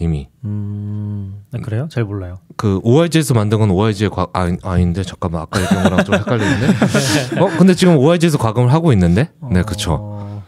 이미. 0.00 0.28
음, 0.44 1.44
네, 1.52 1.60
그래요? 1.60 1.86
잘 1.92 2.02
몰라요. 2.02 2.38
그 2.56 2.80
OIG에서 2.82 3.34
만든 3.34 3.60
건 3.60 3.70
OIG의 3.70 4.10
과 4.10 4.26
아, 4.32 4.50
아닌데 4.64 5.04
잠깐만 5.04 5.42
아까 5.42 5.62
얘기한 5.62 5.84
거랑 5.84 6.04
좀 6.04 6.16
헷갈리는데 6.16 6.66
어 7.40 7.46
근데 7.56 7.74
지금 7.74 7.96
OIG에서 7.96 8.38
과금을 8.38 8.72
하고 8.72 8.92
있는데 8.92 9.30
네 9.52 9.60
어, 9.60 10.42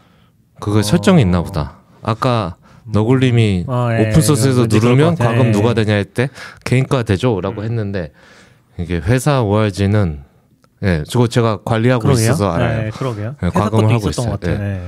그거 0.59 0.81
설정이 0.81 1.21
있나 1.21 1.41
보다 1.41 1.77
아까 2.01 2.57
너굴님이 2.91 3.65
어, 3.67 3.89
예, 3.91 4.07
오픈 4.07 4.21
소스에서 4.21 4.61
왠지 4.61 4.79
그럴 4.79 4.93
누르면 4.95 5.15
것 5.15 5.19
같아. 5.19 5.31
과금 5.31 5.47
예. 5.47 5.51
누가 5.51 5.73
되냐 5.73 5.93
했때 5.93 6.29
개인과 6.63 7.03
되죠라고 7.03 7.63
했는데 7.63 8.11
이게 8.79 8.97
회사 8.97 9.41
OIG는 9.41 10.23
예 10.83 11.03
저거 11.07 11.27
제가 11.27 11.59
관리하고 11.65 12.03
그러게요. 12.03 12.23
있어서 12.23 12.51
알아요 12.51 12.81
네, 12.83 12.89
그러게요. 12.91 13.35
네, 13.41 13.47
회사 13.47 13.59
과금을 13.59 13.93
하고 13.93 14.09
있어요. 14.09 14.29
같아요. 14.31 14.57
네. 14.59 14.87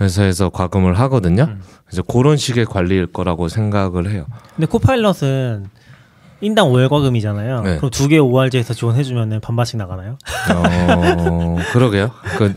회사에서 0.00 0.48
과금을 0.50 0.98
하거든요 1.00 1.44
음. 1.44 1.62
그래서 1.86 2.02
그런 2.02 2.36
식의 2.36 2.64
관리일 2.66 3.06
거라고 3.06 3.48
생각을 3.48 4.10
해요 4.10 4.26
근데 4.56 4.66
코파일럿은 4.66 5.66
인당 6.42 6.68
5월 6.68 6.88
과금이잖아요. 6.88 7.62
네. 7.62 7.76
그럼 7.76 7.90
두 7.90 8.08
개 8.08 8.16
ORG에서 8.18 8.72
지원해주면 8.72 9.40
반반씩 9.42 9.76
나가나요? 9.76 10.16
어 10.54 11.56
그러게요 11.72 12.10
그 12.38 12.54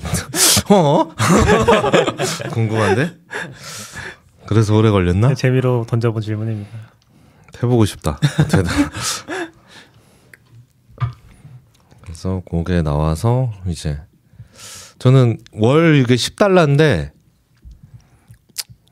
어? 0.74 1.10
궁금한데 2.52 3.12
그래서 4.46 4.74
오래 4.76 4.90
걸렸나? 4.90 5.34
재미로 5.34 5.86
던져본 5.88 6.22
질문입니다. 6.22 6.70
해보고 7.62 7.86
싶다. 7.86 8.20
그래서 12.24 12.42
그게 12.50 12.82
나와서 12.82 13.52
이제 13.68 14.00
저는 14.98 15.38
월 15.52 15.98
이게 15.98 16.16
10달러인데 16.16 17.12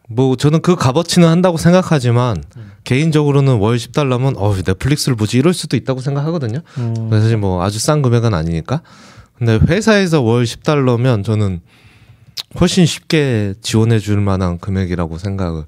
뭐 0.10 0.36
저는 0.36 0.62
그 0.62 0.76
값어치는 0.76 1.26
한다고 1.30 1.56
생각하지만 1.56 2.44
개인적으로는 2.84 3.60
월 3.60 3.78
10달러면 3.78 4.36
어 4.36 4.54
넷플릭스를 4.54 5.16
보지 5.16 5.38
이럴 5.38 5.54
수도 5.54 5.78
있다고 5.78 6.02
생각하거든요. 6.02 6.60
음, 6.80 7.10
사실 7.10 7.38
뭐 7.38 7.64
아주 7.64 7.80
싼 7.80 8.02
금액은 8.02 8.34
아니니까. 8.34 8.82
근데 9.38 9.60
회사에서 9.66 10.22
월 10.22 10.44
10달러면 10.44 11.24
저는 11.24 11.62
훨씬 12.60 12.86
쉽게 12.86 13.54
지원해 13.62 14.00
줄 14.00 14.20
만한 14.20 14.60
금액이라고 14.60 15.18
생각을 15.18 15.64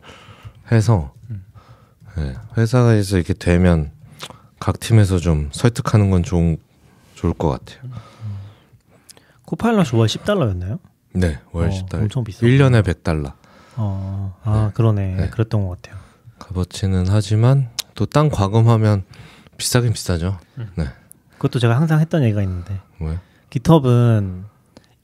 해서 0.69 1.13
네, 2.17 2.35
회사에서 2.57 3.15
이렇게 3.15 3.33
되면 3.33 3.91
각 4.59 4.81
팀에서 4.81 5.17
좀 5.17 5.49
설득하는 5.53 6.09
건 6.09 6.23
좋은 6.23 6.57
좋을 7.23 7.33
것 7.33 7.47
같아요. 7.49 7.89
코파일럿이 9.45 9.89
월 9.93 10.07
10달러였나요? 10.07 10.79
네, 11.13 11.39
월 11.53 11.67
어, 11.67 11.69
10달러. 11.69 12.01
엄청 12.01 12.23
비싸. 12.25 12.45
1년에 12.45 12.83
100달러. 12.83 13.31
어, 13.77 14.35
아 14.43 14.71
그러네. 14.73 15.15
네. 15.15 15.29
그랬던 15.29 15.65
것 15.65 15.81
같아요. 15.81 16.01
값어치는 16.39 17.05
하지만 17.07 17.69
또 17.95 18.05
땅 18.05 18.27
과금하면 18.29 19.03
비싸긴 19.57 19.93
비싸죠. 19.93 20.37
네. 20.75 20.87
그것도 21.37 21.59
제가 21.59 21.77
항상 21.77 22.01
했던 22.01 22.23
얘기가 22.23 22.41
있는데 22.41 22.77
왜? 22.99 23.17
깃허브는 23.51 24.43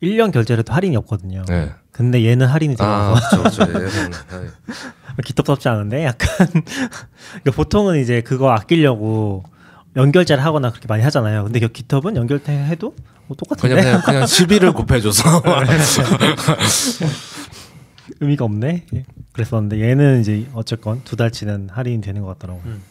1년 0.04 0.32
결제라도 0.34 0.74
할인이 0.74 0.98
없거든요. 0.98 1.44
네. 1.48 1.72
근데 1.92 2.26
얘는 2.26 2.48
할인이 2.48 2.76
아, 2.80 3.14
들어가서 3.16 3.38
그렇죠. 3.38 3.66
그렇죠. 3.68 4.10
네. 4.10 4.48
깃허브답지 5.24 5.70
않은데 5.70 6.04
약간 6.06 6.28
그러니까 6.52 7.52
보통은 7.56 8.00
이제 8.00 8.22
그거 8.22 8.52
아끼려고 8.52 9.44
연결제를 9.96 10.44
하거나 10.44 10.70
그렇게 10.72 10.88
많이 10.88 11.04
하잖아요. 11.04 11.46
근데 11.46 11.60
그 11.60 11.70
깃허브는 11.70 12.16
연결해도 12.22 12.96
뭐 13.28 13.38
똑같은데 13.38 13.76
그냥 13.76 14.02
그냥 14.02 14.02
그냥 14.02 14.24
12를 14.24 14.74
곱해줘서 14.74 15.42
의미가 18.20 18.46
없네. 18.46 18.86
예. 18.94 19.06
그랬었는데 19.34 19.82
얘는 19.82 20.22
이제 20.22 20.48
어쨌건 20.54 21.02
두 21.04 21.16
달치는 21.16 21.70
할인이 21.72 22.02
되는 22.02 22.22
것 22.22 22.28
같더라고요. 22.40 22.64
음. 22.66 22.84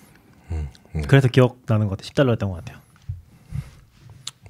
음, 0.52 0.68
음. 0.96 1.02
그래서 1.06 1.28
기억나는 1.28 1.88
것 1.88 1.98
같아요. 1.98 2.10
10달러였던 2.36 2.48
것 2.48 2.54
같아요. 2.64 2.78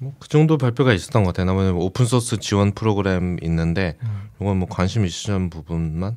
뭐 0.00 0.12
그 0.20 0.28
정도 0.28 0.58
발표가 0.58 0.92
있었던 0.92 1.24
것 1.24 1.28
같아요. 1.34 1.46
나머지 1.46 1.72
뭐 1.72 1.84
오픈 1.84 2.06
소스 2.06 2.38
지원 2.38 2.70
프로그램 2.72 3.36
있는데 3.42 3.96
이건 4.40 4.58
뭐 4.58 4.68
관심 4.68 5.04
있으신 5.04 5.50
부분만 5.50 6.16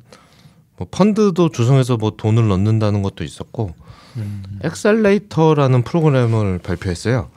뭐 0.76 0.86
펀드도 0.88 1.48
조성해서 1.50 1.96
뭐 1.96 2.12
돈을 2.16 2.46
넣는다는 2.46 3.02
것도 3.02 3.24
있었고 3.24 3.74
Accelerator라는 4.62 5.82
프로그램을 5.82 6.58
발표했어요. 6.58 7.30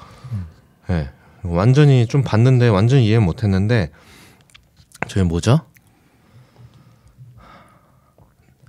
네. 0.88 1.10
완전히 1.44 2.08
좀 2.08 2.24
봤는데 2.24 2.68
완전히 2.68 3.08
이해 3.08 3.20
못 3.20 3.44
했는데 3.44 3.92
저희 5.08 5.24
뭐죠? 5.24 5.62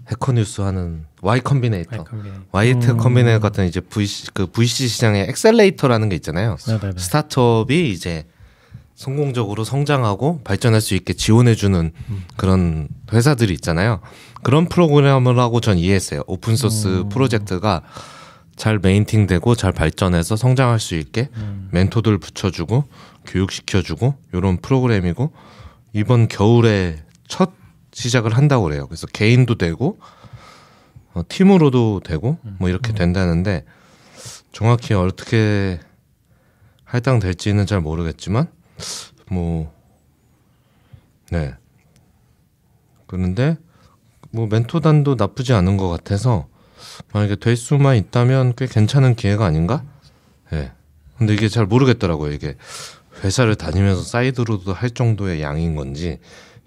Hacker 0.08 0.32
News 0.32 0.60
하는 0.60 1.04
Y 1.20 1.40
Combinator. 1.40 2.04
Y 2.52 2.90
음. 2.92 2.96
Combinator 2.96 3.40
같은 3.40 3.66
이제 3.66 3.80
VC 3.80 4.32
그 4.32 4.46
VC 4.46 4.86
시장에 4.88 5.26
accelerator라는 5.28 6.08
게 6.08 6.16
있잖아요. 6.16 6.56
네네네. 6.66 6.98
스타트업이 6.98 7.90
이제 7.90 8.26
성공적으로 8.96 9.62
성장하고 9.62 10.40
발전할 10.42 10.80
수 10.80 10.94
있게 10.94 11.12
지원해주는 11.12 11.92
그런 12.36 12.88
회사들이 13.12 13.52
있잖아요. 13.54 14.00
그런 14.42 14.68
프로그램을 14.68 15.38
하고 15.38 15.60
전 15.60 15.78
이해했어요. 15.78 16.22
오픈 16.26 16.56
소스 16.56 17.04
프로젝트가 17.10 17.82
잘 18.56 18.78
메인팅되고 18.78 19.54
잘 19.54 19.72
발전해서 19.72 20.36
성장할 20.36 20.80
수 20.80 20.94
있게 20.96 21.28
멘토들 21.72 22.16
붙여주고 22.16 22.84
교육시켜주고 23.26 24.14
이런 24.32 24.56
프로그램이고 24.56 25.30
이번 25.92 26.26
겨울에 26.28 26.96
첫 27.28 27.50
시작을 27.92 28.34
한다고 28.34 28.64
그래요. 28.64 28.86
그래서 28.86 29.06
개인도 29.06 29.56
되고 29.56 29.98
어, 31.12 31.22
팀으로도 31.28 32.00
되고 32.02 32.38
뭐 32.58 32.70
이렇게 32.70 32.92
된다는데 32.94 33.64
정확히 34.52 34.94
어떻게 34.94 35.80
할당될지는 36.84 37.66
잘 37.66 37.80
모르겠지만 37.80 38.48
뭐 39.30 39.72
네. 41.30 41.54
그런데 43.06 43.56
뭐 44.30 44.46
멘토단도 44.46 45.14
나쁘지 45.16 45.52
않은 45.52 45.76
것 45.76 45.88
같아서 45.88 46.46
만약에 47.12 47.36
될 47.36 47.56
수만 47.56 47.96
있다면 47.96 48.54
꽤 48.56 48.66
괜찮은 48.66 49.14
기회가 49.14 49.44
아닌가? 49.44 49.82
예. 50.52 50.56
네. 50.56 50.72
근데 51.18 51.32
이게 51.34 51.48
잘 51.48 51.64
모르겠더라고요. 51.66 52.32
이게 52.32 52.56
회사를 53.24 53.54
다니면서 53.54 54.02
사이드로도 54.02 54.72
할 54.74 54.90
정도의 54.90 55.40
양인 55.40 55.74
건지 55.74 56.18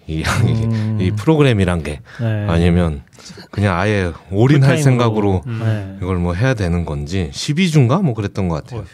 이 0.08 0.22
양이 0.24 0.64
음. 0.64 0.98
이 1.00 1.12
프로그램이란 1.12 1.84
게 1.84 2.00
네. 2.20 2.46
아니면 2.48 3.04
그냥 3.52 3.78
아예 3.78 4.12
올인할. 4.32 4.78
생각으로 4.78 5.42
음. 5.46 5.60
네. 5.62 5.98
이걸 6.02 6.16
뭐 6.16 6.34
해야 6.34 6.54
되는 6.54 6.84
건지 6.84 7.30
12주인가 7.32 8.02
뭐 8.02 8.14
그랬던 8.14 8.48
것 8.48 8.56
같아요. 8.64 8.84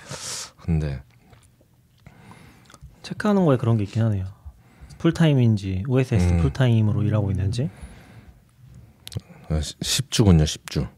근데 0.60 1.00
체크하는 3.06 3.44
거에 3.44 3.56
그런 3.56 3.76
게 3.76 3.84
있긴 3.84 4.02
하네요. 4.02 4.24
풀타임인지 4.98 5.84
OSS 5.86 6.32
음. 6.32 6.38
풀타임으로 6.38 7.02
일하고 7.04 7.30
있는지. 7.30 7.70
아, 9.48 9.60
10주군요, 9.60 10.42
10주. 10.42 10.88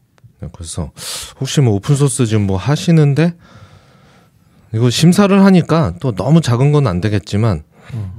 그래서 0.53 0.91
혹시 1.39 1.61
뭐 1.61 1.73
오픈 1.75 1.95
소스 1.95 2.25
지금 2.25 2.47
뭐 2.47 2.57
하시는데 2.57 3.35
이거 4.73 4.89
심사를 4.89 5.43
하니까 5.43 5.93
또 5.99 6.13
너무 6.13 6.41
작은 6.41 6.71
건 6.71 6.87
안 6.87 7.01
되겠지만 7.01 7.63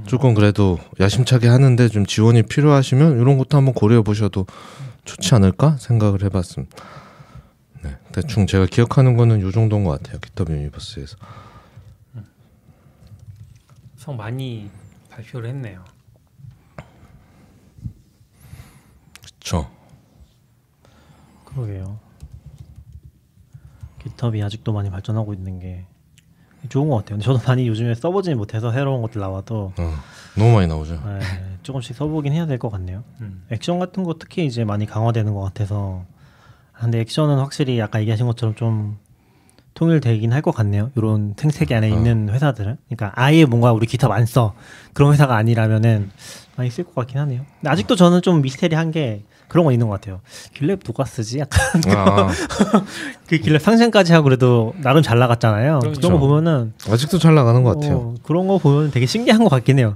조금 0.05 0.33
그래도 0.35 0.77
야심차게 0.99 1.47
하는데 1.47 1.87
좀 1.89 2.05
지원이 2.05 2.43
필요하시면 2.43 3.19
이런 3.19 3.37
것도 3.37 3.57
한번 3.57 3.73
고려해 3.73 4.03
보셔도 4.03 4.45
좋지 5.03 5.33
않을까 5.35 5.77
생각을 5.79 6.23
해봤습니다. 6.23 6.77
네, 7.83 7.97
대충 8.11 8.45
제가 8.47 8.67
기억하는 8.67 9.17
거는 9.17 9.41
요 9.41 9.51
정도인 9.51 9.83
것 9.83 9.91
같아요. 10.01 10.19
GitHub 10.19 10.49
Universe에서. 10.49 11.17
성 14.01 14.17
많이 14.17 14.67
발표를 15.11 15.47
했네요. 15.49 15.85
그렇죠. 19.19 19.69
그러게요. 21.45 21.99
깃허브이 23.99 24.41
아직도 24.41 24.73
많이 24.73 24.89
발전하고 24.89 25.35
있는 25.35 25.59
게 25.59 25.85
좋은 26.69 26.89
것 26.89 26.95
같아요. 26.95 27.19
근데 27.19 27.25
저도 27.25 27.39
많이 27.45 27.67
요즘에 27.67 27.93
써보지 27.93 28.33
못해서 28.33 28.71
새로운 28.71 29.03
것들 29.03 29.21
나와도 29.21 29.73
어, 29.77 29.93
너무 30.35 30.53
많이 30.55 30.65
나오죠. 30.65 30.95
네, 31.05 31.19
조금씩 31.61 31.95
써보긴 31.95 32.33
해야 32.33 32.47
될 32.47 32.57
것 32.57 32.69
같네요. 32.69 33.03
음. 33.21 33.45
액션 33.51 33.77
같은 33.77 34.03
거 34.03 34.15
특히 34.17 34.47
이제 34.47 34.63
많이 34.65 34.87
강화되는 34.87 35.31
것 35.35 35.41
같아서 35.41 36.05
아, 36.73 36.79
근데 36.81 36.99
액션은 37.01 37.37
확실히 37.37 37.79
아까 37.79 37.99
얘기하신 38.01 38.25
것처럼 38.25 38.55
좀 38.55 38.97
통일되긴 39.85 40.31
할 40.31 40.41
것 40.43 40.53
같네요. 40.53 40.91
이런 40.95 41.33
생태계 41.37 41.73
안에 41.73 41.91
어. 41.91 41.95
있는 41.95 42.29
회사들은 42.29 42.77
그러니까 42.87 43.11
아예 43.15 43.45
뭔가 43.45 43.73
우리 43.73 43.87
기타 43.87 44.07
안 44.13 44.25
써 44.27 44.53
그런 44.93 45.11
회사가 45.13 45.35
아니라면은 45.35 46.11
많이 46.55 46.69
쓸 46.69 46.83
것 46.83 46.93
같긴 46.93 47.17
하네요. 47.17 47.41
근데 47.59 47.69
아직도 47.71 47.95
저는 47.95 48.21
좀 48.21 48.41
미스테리한 48.43 48.91
게 48.91 49.23
그런 49.47 49.65
거 49.65 49.71
있는 49.71 49.87
것 49.87 49.93
같아요. 49.99 50.21
길랩 50.55 50.83
누가 50.83 51.03
쓰지? 51.05 51.39
약간 51.39 51.59
아, 51.97 52.29
그 53.27 53.37
길랩 53.37 53.57
상생까지 53.59 54.13
하고 54.13 54.25
그래도 54.25 54.75
나름 54.83 55.01
잘 55.01 55.17
나갔잖아요. 55.17 55.79
그렇죠. 55.79 55.99
그런 55.99 56.13
거 56.13 56.19
보면은 56.27 56.73
아직도 56.87 57.17
잘 57.17 57.33
나가는 57.33 57.63
것 57.63 57.79
같아요. 57.79 57.97
어, 57.97 58.15
그런 58.21 58.47
거 58.47 58.59
보면 58.59 58.91
되게 58.91 59.07
신기한 59.07 59.43
것 59.43 59.49
같긴 59.49 59.79
해요. 59.79 59.95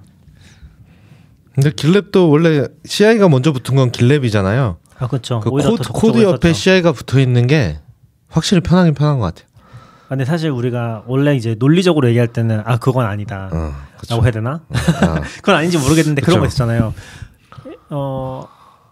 근데 1.53 1.69
길랩도 1.69 2.31
원래 2.31 2.67
CI가 2.85 3.29
먼저 3.29 3.53
붙은 3.53 3.75
건 3.75 3.91
길랩이잖아요. 3.91 4.77
아 4.97 5.07
그렇죠. 5.07 5.41
그 5.41 5.51
코드, 5.51 5.75
코드 5.93 6.23
옆에. 6.23 6.53
CI가 6.53 6.91
붙어 6.91 7.19
있는 7.19 7.45
게 7.45 7.77
확실히 8.29 8.61
편하긴 8.61 8.95
편한 8.95 9.19
것 9.19 9.25
같아요. 9.35 9.47
아, 10.05 10.09
근데 10.09 10.25
사실 10.25 10.49
우리가 10.51 11.03
원래 11.07 11.35
이제 11.35 11.55
논리적으로 11.57 12.07
얘기할 12.09 12.27
때는 12.27 12.61
아 12.65 12.77
그건 12.77 13.05
아니다. 13.07 13.49
어. 13.51 13.71
라고 14.09 14.23
해야 14.23 14.31
되나? 14.31 14.61
아, 15.01 15.21
그건 15.37 15.55
아닌지 15.55 15.77
모르겠는데 15.79 16.21
그런 16.21 16.35
그쵸. 16.35 16.41
거 16.41 16.47
있었잖아요. 16.47 16.93
어 17.89 18.47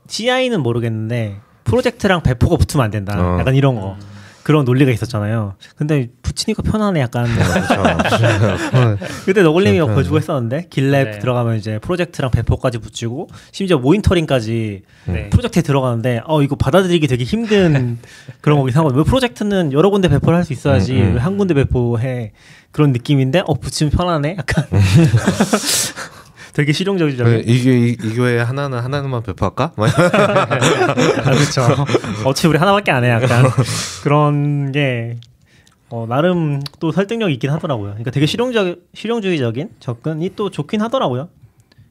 CI는 0.07 0.61
모르겠는데 0.61 1.39
프로젝트랑 1.63 2.23
배포가 2.23 2.57
붙으면 2.57 2.83
안 2.83 2.91
된다. 2.91 3.15
어. 3.17 3.39
약간 3.39 3.55
이런 3.55 3.75
거. 3.75 3.95
그런 4.43 4.65
논리가 4.65 4.91
있었잖아요. 4.91 5.55
근데 5.77 6.09
붙이니까 6.21 6.63
편하네 6.63 6.99
약간. 6.99 7.25
그렇죠. 7.25 8.97
그때 9.25 9.41
너굴님이 9.41 9.77
그렇죠. 9.77 9.93
보여주고 9.93 10.17
했었는데 10.17 10.67
GitLab 10.69 11.03
네. 11.05 11.19
들어가면 11.19 11.55
이제 11.55 11.79
프로젝트랑 11.79 12.29
배포까지 12.31 12.79
붙이고 12.79 13.29
심지어 13.53 13.77
모니터링까지 13.77 14.81
네. 15.05 15.29
프로젝트에 15.29 15.61
들어가는데 15.61 16.21
어 16.25 16.41
이거 16.41 16.55
받아들이기 16.57 17.07
되게 17.07 17.23
힘든 17.23 17.99
그런 18.41 18.57
거긴 18.59 18.75
하거든요. 18.75 18.99
왜 18.99 19.05
프로젝트는 19.05 19.71
여러 19.71 19.89
군데 19.89 20.09
배포를 20.09 20.37
할 20.37 20.43
수 20.43 20.51
있어야지 20.51 20.93
음, 20.93 21.01
음. 21.01 21.13
왜한 21.15 21.37
군데 21.37 21.53
배포해 21.53 22.33
그런 22.71 22.91
느낌인데 22.91 23.43
어 23.45 23.53
붙이면 23.53 23.91
편하네 23.91 24.35
약간 24.39 24.65
되게 26.53 26.71
실용적이죠. 26.71 27.23
그 27.23 27.43
이게 27.45 27.77
이, 27.79 27.89
이 27.91 28.15
교회 28.15 28.39
하나는 28.39 28.79
하나만 28.79 29.23
배포할까? 29.23 29.73
막 29.75 29.89
아, 29.99 31.31
그렇죠. 31.31 31.61
어차피 32.25 32.47
우리 32.47 32.57
하나밖에 32.57 32.91
안 32.91 33.03
해. 33.03 33.09
약간 33.09 33.45
그런 34.03 34.71
게 34.71 35.17
어, 35.89 36.05
나름 36.07 36.61
또 36.79 36.91
설득력 36.91 37.31
있긴 37.31 37.49
하더라고요. 37.49 37.89
그러니까 37.89 38.11
되게 38.11 38.25
실용적 38.25 38.79
실용주의적인 38.93 39.69
접근이 39.79 40.31
또 40.35 40.49
좋긴 40.49 40.81
하더라고요. 40.81 41.29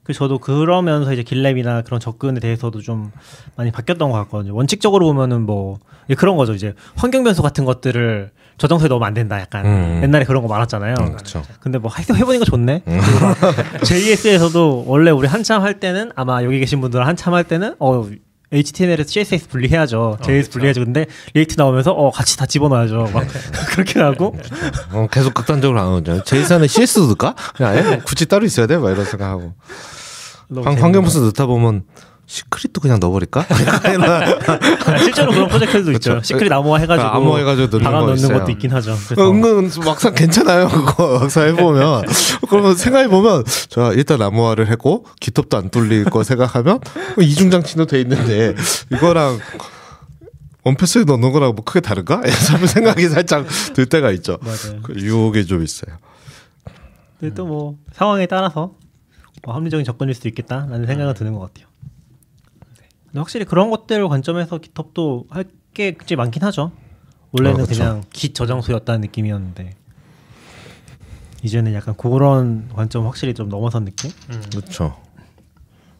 그 0.04 0.12
저도 0.12 0.38
그러면서 0.38 1.12
이제 1.12 1.22
길랩이나 1.22 1.84
그런 1.84 2.00
접근에 2.00 2.40
대해서도 2.40 2.80
좀 2.80 3.12
많이 3.56 3.70
바뀌었던 3.70 4.10
것 4.10 4.16
같거든요. 4.18 4.54
원칙적으로 4.54 5.06
보면은 5.06 5.42
뭐 5.42 5.78
그런 6.18 6.36
거죠. 6.36 6.54
이제 6.54 6.74
환경 6.96 7.22
변수 7.22 7.42
같은 7.42 7.64
것들을 7.64 8.30
저장소에 8.58 8.88
넣으면 8.88 9.06
안 9.06 9.14
된다. 9.14 9.40
약간 9.40 9.64
음. 9.64 10.00
옛날에 10.02 10.24
그런 10.24 10.42
거 10.42 10.48
많았잖아요. 10.48 10.94
그렇죠. 10.94 11.42
근데 11.60 11.78
뭐 11.78 11.90
해서 11.96 12.14
해보니까 12.14 12.44
좋네. 12.44 12.82
JS에서도 13.84 14.84
원래 14.88 15.10
우리 15.10 15.26
한참 15.26 15.62
할 15.62 15.80
때는 15.80 16.12
아마 16.16 16.42
여기 16.42 16.58
계신 16.58 16.80
분들은 16.80 17.06
한참 17.06 17.34
할 17.34 17.44
때는 17.44 17.76
어 17.78 18.06
HTML에서 18.52 19.08
CSS 19.08 19.48
분리해야죠. 19.48 20.18
JS 20.22 20.50
분리해야죠. 20.50 20.84
근데 20.84 21.06
React 21.34 21.54
나오면서 21.58 21.92
어 21.92 22.10
같이 22.10 22.36
다 22.36 22.46
집어넣어야죠. 22.46 23.08
막 23.12 23.26
그렇게 23.70 24.00
하고 24.00 24.36
어, 24.92 25.06
계속 25.10 25.32
극단적으로 25.34 25.80
안 25.80 25.88
오죠. 25.88 26.22
JS에는 26.24 26.68
CSS도 26.68 27.06
넣을까? 27.06 27.34
그냥 27.56 27.72
아예 27.72 27.98
굳이 28.04 28.26
따로 28.26 28.44
있어야 28.44 28.66
돼? 28.66 28.76
막 28.76 28.90
이런 28.90 29.04
생각하고. 29.04 29.54
너무 30.48 30.66
환, 30.66 30.74
재밌는 30.74 30.82
환경변수 30.82 31.18
넣다 31.18 31.46
보면 31.46 31.84
시크릿도 32.26 32.80
그냥 32.80 32.98
넣어버릴까? 33.00 33.44
거. 33.46 34.98
실제로 34.98 35.32
그런 35.32 35.48
프로젝트도 35.48 35.92
있죠. 35.92 36.10
그렇죠. 36.12 36.22
시크릿 36.22 36.50
암호화 36.52 36.78
해가지고 36.78 37.08
아, 37.08 37.16
암호화해가지고 37.16 37.78
넣는 37.78 37.90
넣는 38.00 38.14
있어요. 38.14 38.38
것도 38.38 38.50
있긴 38.52 38.70
하죠. 38.72 38.96
그래서 39.08 39.30
은근 39.30 39.70
막상 39.84 40.14
괜찮아요. 40.14 40.68
그거 40.68 41.18
막상 41.20 41.46
해보면. 41.48 42.04
그러면 42.48 42.74
생각해 42.76 43.08
보면, 43.08 43.44
자, 43.68 43.92
일단 43.94 44.22
암호화를 44.22 44.68
했고, 44.70 45.04
기톱도 45.20 45.56
안 45.58 45.68
뚫릴 45.70 46.04
거 46.04 46.22
생각하면, 46.22 46.80
이중 47.20 47.50
장치도 47.50 47.86
돼 47.86 48.00
있는데, 48.00 48.54
이거랑, 48.92 49.38
원패스에 50.64 51.04
넣는 51.04 51.32
거랑 51.32 51.54
뭐 51.54 51.64
크게 51.64 51.80
다른가? 51.80 52.22
이런 52.24 52.66
생각이 52.66 53.08
살짝 53.08 53.46
들 53.74 53.84
때가 53.86 54.10
있죠. 54.12 54.38
맞아요. 54.42 54.80
그 54.82 54.94
유혹이 54.94 55.44
좀 55.46 55.62
있어요. 55.62 55.96
근데 57.18 57.34
또 57.34 57.44
뭐 57.46 57.76
상황에 57.92 58.26
따라서 58.26 58.72
뭐 59.44 59.54
합리적인 59.54 59.84
접근일 59.84 60.14
수도 60.14 60.28
있겠다라는 60.28 60.86
생각은 60.86 61.14
드는 61.14 61.32
것 61.34 61.40
같아요. 61.40 61.66
근데 63.12 63.20
확실히 63.20 63.44
그런 63.44 63.70
것들 63.70 64.08
관점에서 64.08 64.58
GitHub도 64.58 65.26
할 65.30 65.44
게 65.74 65.92
굉장히 65.92 66.16
많긴 66.18 66.42
하죠. 66.44 66.72
원래는 67.32 67.62
아. 67.62 67.66
그냥 67.66 68.02
Git 68.12 68.34
저장소였다는 68.34 69.00
느낌이었는데 69.02 69.74
이제는 71.42 71.74
약간 71.74 71.96
그런 71.96 72.68
관점 72.74 73.06
확실히 73.06 73.34
좀 73.34 73.48
넘어선 73.48 73.86
느낌? 73.86 74.10
그렇죠. 74.50 74.96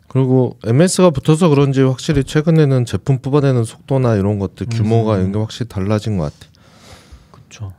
그리고 0.08 0.58
MS가 0.64 1.10
붙어서 1.10 1.48
그런지 1.48 1.80
확실히 1.80 2.22
최근에는 2.22 2.84
제품 2.84 3.18
뽑아내는 3.18 3.64
속도나 3.64 4.16
이런 4.16 4.38
것들 4.38 4.66
규모가 4.70 5.16
이런 5.16 5.32
게 5.32 5.38
확실히 5.38 5.68
달라진 5.68 6.18
것 6.18 6.24
같아요. 6.24 6.52
그렇죠. 7.30 7.72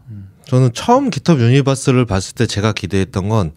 저는 0.45 0.73
처음 0.73 1.11
GitHub 1.11 1.39
Universe를 1.39 2.05
봤을 2.05 2.33
때 2.33 2.47
제가 2.47 2.73
기대했던 2.73 3.29
건 3.29 3.53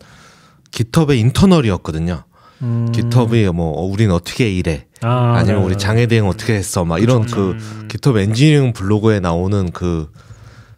GitHub의 0.73 1.19
internal이었거든요. 1.21 2.25
음. 2.63 2.93
GitHub이 2.93 3.49
뭐 3.55 3.73
어, 3.73 3.83
우린 3.83 4.11
어떻게 4.11 4.51
일해 4.53 4.86
아, 5.03 5.35
아니면 5.37 5.57
맞아요. 5.57 5.67
우리 5.67 5.77
장애 5.79 6.07
대응 6.07 6.27
어떻게 6.29 6.55
했어 6.55 6.85
막 6.85 7.01
이런 7.03 7.27
그 7.27 7.57
GitHub 7.89 8.17
엔지니어링 8.17 8.73
블로그에 8.73 9.21
나오는 9.21 9.71
그 9.73 10.09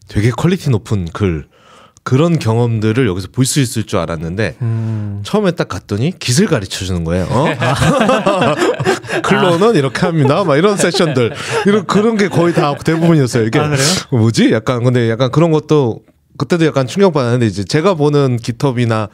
되게 0.09 0.31
퀄리티 0.31 0.71
높은 0.71 1.07
글 1.13 1.47
그런 2.03 2.39
경험들을 2.39 3.07
여기서 3.07 3.29
볼 3.33 3.45
수 3.45 3.61
있을 3.61 3.85
줄 3.85 3.99
알았는데 3.99 4.57
음. 4.63 5.21
처음에 5.25 5.51
딱 5.53 5.69
갔더니 5.69 6.19
Git을 6.19 6.47
가르쳐 6.47 6.85
주는 6.87 7.05
거예요. 7.05 7.27
어? 7.31 7.45
clone은 9.23 9.75
이렇게 9.77 10.01
합니다. 10.01 10.43
막 10.45 10.57
이런 10.57 10.77
세션들 10.77 11.35
이런 11.67 11.87
그런 11.87 12.17
게 12.17 12.29
거의 12.29 12.55
다 12.55 12.75
대부분이었어요. 12.77 13.45
이게 13.45 13.59
아, 13.59 13.69
그래요? 13.69 13.83
뭐지? 14.11 14.53
약간 14.53 14.83
근데 14.85 15.11
약간 15.11 15.31
그런 15.31 15.51
것도 15.51 16.01
그때도 16.39 16.65
약간 16.67 16.87
충격 16.87 17.13
받았는데 17.13 17.47
이제 17.47 17.65
제가 17.65 17.95
보는 17.95 18.37
깃허브나 18.39 19.09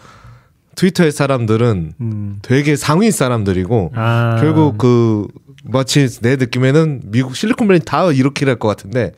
트위터의 0.76 1.12
사람들은 1.12 1.92
음. 2.00 2.38
되게 2.42 2.76
상위 2.76 3.10
사람들이고 3.10 3.92
아. 3.94 4.36
결국 4.40 4.78
그 4.78 5.26
마치 5.64 6.06
내 6.20 6.36
느낌에는 6.36 7.02
미국 7.06 7.36
실리콘밸리 7.36 7.80
다 7.80 8.10
이렇게 8.12 8.44
할것 8.44 8.76
같은데 8.76 9.12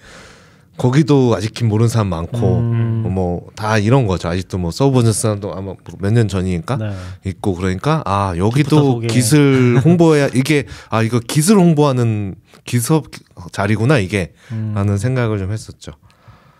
거기도 0.77 1.35
아직 1.35 1.55
긴 1.55 1.69
모르는 1.69 1.89
사람 1.89 2.09
많고 2.09 2.59
음. 2.59 3.03
뭐다 3.15 3.79
이런 3.79 4.07
거죠. 4.07 4.29
아직도 4.29 4.59
뭐 4.59 4.71
서브는 4.71 5.11
사람도 5.13 5.55
아마 5.55 5.73
몇 6.01 6.13
년 6.13 6.29
전이니까 6.29 6.77
네. 6.77 6.93
있고 7.25 7.55
그러니까 7.55 8.03
아 8.05 8.35
여기도. 8.37 8.99
기술 9.01 9.81
홍보해야 9.85 10.29
이게 10.35 10.67
아 10.91 11.03
이거 11.03 11.19
기술 11.19 11.57
홍보하는 11.59 12.35
기섭 12.65 13.07
자리구나 13.53 13.99
이게 13.99 14.35
음. 14.53 14.73
라는 14.75 14.99
생각을 14.99 15.39
좀 15.39 15.51
했었죠. 15.51 15.93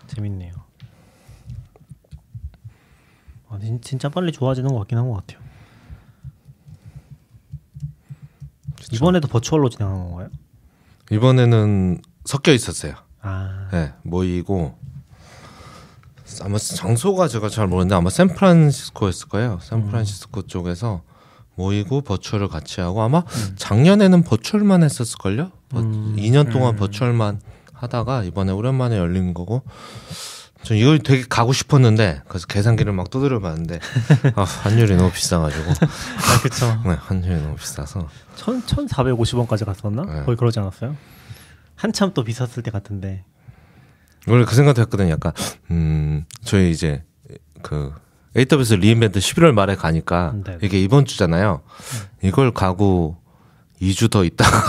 재밌네요. 0.07 0.51
아, 3.49 3.59
진- 3.59 3.81
진짜 3.81 4.09
빨리 4.09 4.31
좋아지는 4.31 4.69
것 4.71 4.79
같긴 4.79 4.97
한 4.97 5.07
것 5.09 5.15
같아요. 5.25 5.45
이번에도 8.91 9.27
버추얼로 9.27 9.69
진행한 9.69 9.97
건가요? 9.97 10.29
이번에는 11.11 12.01
섞여 12.25 12.51
있었어요. 12.53 12.93
아, 13.21 13.67
네, 13.71 13.93
모이고 14.03 14.75
아마 16.41 16.57
장소가 16.57 17.27
제가 17.27 17.49
잘 17.49 17.67
모르는데 17.67 17.95
아마 17.95 18.09
샌프란시스코였을 18.09 19.29
거예요. 19.29 19.59
샌프란시스코 19.61 20.43
쪽에서 20.43 21.01
모이고 21.55 22.01
버추얼을 22.01 22.47
같이 22.49 22.81
하고 22.81 23.01
아마 23.01 23.23
작년에는 23.55 24.23
버추얼만 24.23 24.83
했었을 24.83 25.17
걸요. 25.17 25.51
버- 25.69 25.79
2년 25.81 26.51
동안 26.51 26.75
버추얼만 26.75 27.41
하다가 27.73 28.23
이번에 28.23 28.51
오랜만에 28.51 28.97
열린 28.97 29.33
거고 29.33 29.63
저 30.67 30.75
이걸 30.75 30.99
되게 30.99 31.23
가고 31.29 31.53
싶었는데 31.53 32.23
그래서 32.27 32.45
계산기를 32.45 32.91
막 32.91 33.09
두드려 33.09 33.39
봤는데 33.39 33.79
아, 34.35 34.43
환율이 34.43 34.97
너무 34.97 35.09
비싸가지고 35.13 35.71
아 35.71 36.41
그쵸. 36.43 36.65
네, 36.83 36.91
환율이 36.99 37.41
너무 37.41 37.55
비싸서 37.55 38.09
천, 38.35 38.61
1,450원까지 38.63 39.63
갔었나? 39.63 40.03
네. 40.03 40.25
거의 40.25 40.35
그러지 40.35 40.59
않았어요? 40.59 40.97
한참 41.75 42.11
또 42.13 42.25
비쌌을 42.25 42.63
때 42.63 42.71
같은데. 42.71 43.23
원래 44.27 44.43
그 44.43 44.55
생각도 44.55 44.81
했거든요. 44.81 45.11
약간 45.11 45.31
음 45.71 46.25
저희 46.43 46.71
이제 46.71 47.05
그 47.61 47.93
AWS 48.35 48.73
리인벤트 48.73 49.19
11월 49.19 49.53
말에 49.53 49.75
가니까 49.75 50.33
네. 50.43 50.57
이게 50.61 50.81
이번 50.81 51.05
주잖아요. 51.05 51.61
이걸 52.21 52.51
가고 52.51 53.15
2주 53.81 54.09
더 54.09 54.23
있다가 54.23 54.63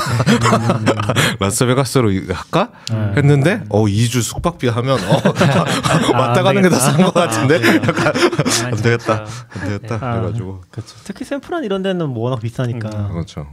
라스베가스로 1.40 2.10
이- 2.12 2.26
할까 2.30 2.70
네. 2.90 3.12
했는데 3.16 3.62
어 3.70 3.84
2주 3.84 4.20
숙박비 4.22 4.68
하면 4.68 4.98
어 5.00 5.22
왔다 6.12 6.38
안 6.40 6.44
가는 6.44 6.62
게 6.62 6.68
더. 6.68 6.76
싼 6.78 6.96
것 7.02 7.14
같은데 7.14 7.56
약간 7.82 8.08
아, 8.08 8.66
안 8.66 8.76
되겠다 8.76 9.24
안 9.54 9.64
되겠다 9.68 9.94
아, 9.96 10.20
그래가지고 10.20 10.62
그렇죠. 10.70 10.94
특히 11.04 11.24
샌프란 11.24 11.64
이런 11.64 11.82
데는 11.82 12.08
뭐 12.10 12.24
워낙 12.24 12.40
비싸니까. 12.40 13.08
그렇죠. 13.08 13.46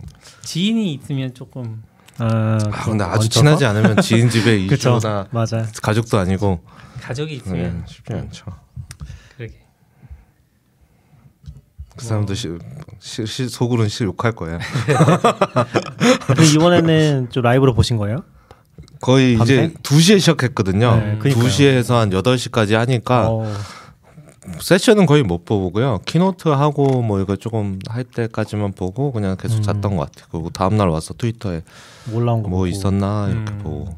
지인이 0.43 0.93
있으면 0.95 1.33
조금 1.33 1.83
아, 2.17 2.57
아 2.71 2.83
근데 2.85 3.03
아주? 3.03 3.29
친하지 3.29 3.65
않으면 3.65 4.01
지인 4.01 4.29
집에 4.29 4.67
그쵸. 4.67 4.97
2주나 4.97 5.27
맞아. 5.31 5.65
가족도 5.81 6.17
아니고 6.19 6.61
가족이 7.01 7.31
네, 7.31 7.35
있으면 7.37 7.83
쉽지 7.87 8.13
않죠. 8.13 8.45
그러게. 9.37 9.53
그 11.97 12.03
사람도 12.05 12.33
시, 12.33 12.49
시, 12.99 13.25
시, 13.25 13.49
속으로는 13.49 13.89
실 13.89 14.07
욕할 14.07 14.31
거예요. 14.31 14.59
이번에는 16.55 17.29
좀 17.29 17.43
라이브로 17.43 17.73
보신 17.73 17.97
거예요? 17.97 18.23
거의 19.01 19.37
밤새? 19.37 19.65
이제 19.65 19.73
2시에 19.83 20.19
시작했거든요. 20.19 20.95
네, 20.95 21.17
그러니까요. 21.19 21.45
2시에 21.45 21.67
해서 21.75 21.97
한 21.97 22.09
8시까지 22.09 22.73
하니까 22.73 23.29
어, 23.29 23.53
세션은 24.59 25.05
거의 25.05 25.23
못 25.23 25.45
보고요. 25.45 25.99
keynote 26.05 26.49
하고 26.49 27.01
뭐 27.01 27.19
이거 27.19 27.35
조금 27.35 27.79
할 27.87 28.03
때까지만 28.03 28.73
보고 28.73 29.11
그냥 29.11 29.37
계속 29.37 29.57
음. 29.57 29.61
잤던 29.61 29.95
것 29.95 30.05
같아요. 30.11 30.27
그리고 30.31 30.49
다음 30.49 30.77
날 30.77 30.89
와서 30.89 31.13
트위터에 31.13 31.61
거뭐 32.11 32.41
보고. 32.43 32.67
있었나 32.67 33.27
이렇게 33.29 33.51
음. 33.51 33.59
보고 33.59 33.97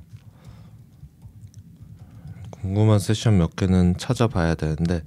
궁금한 2.52 3.00
세션 3.00 3.38
몇 3.38 3.56
개는 3.56 3.96
찾아봐야 3.98 4.56
되는데 4.56 5.04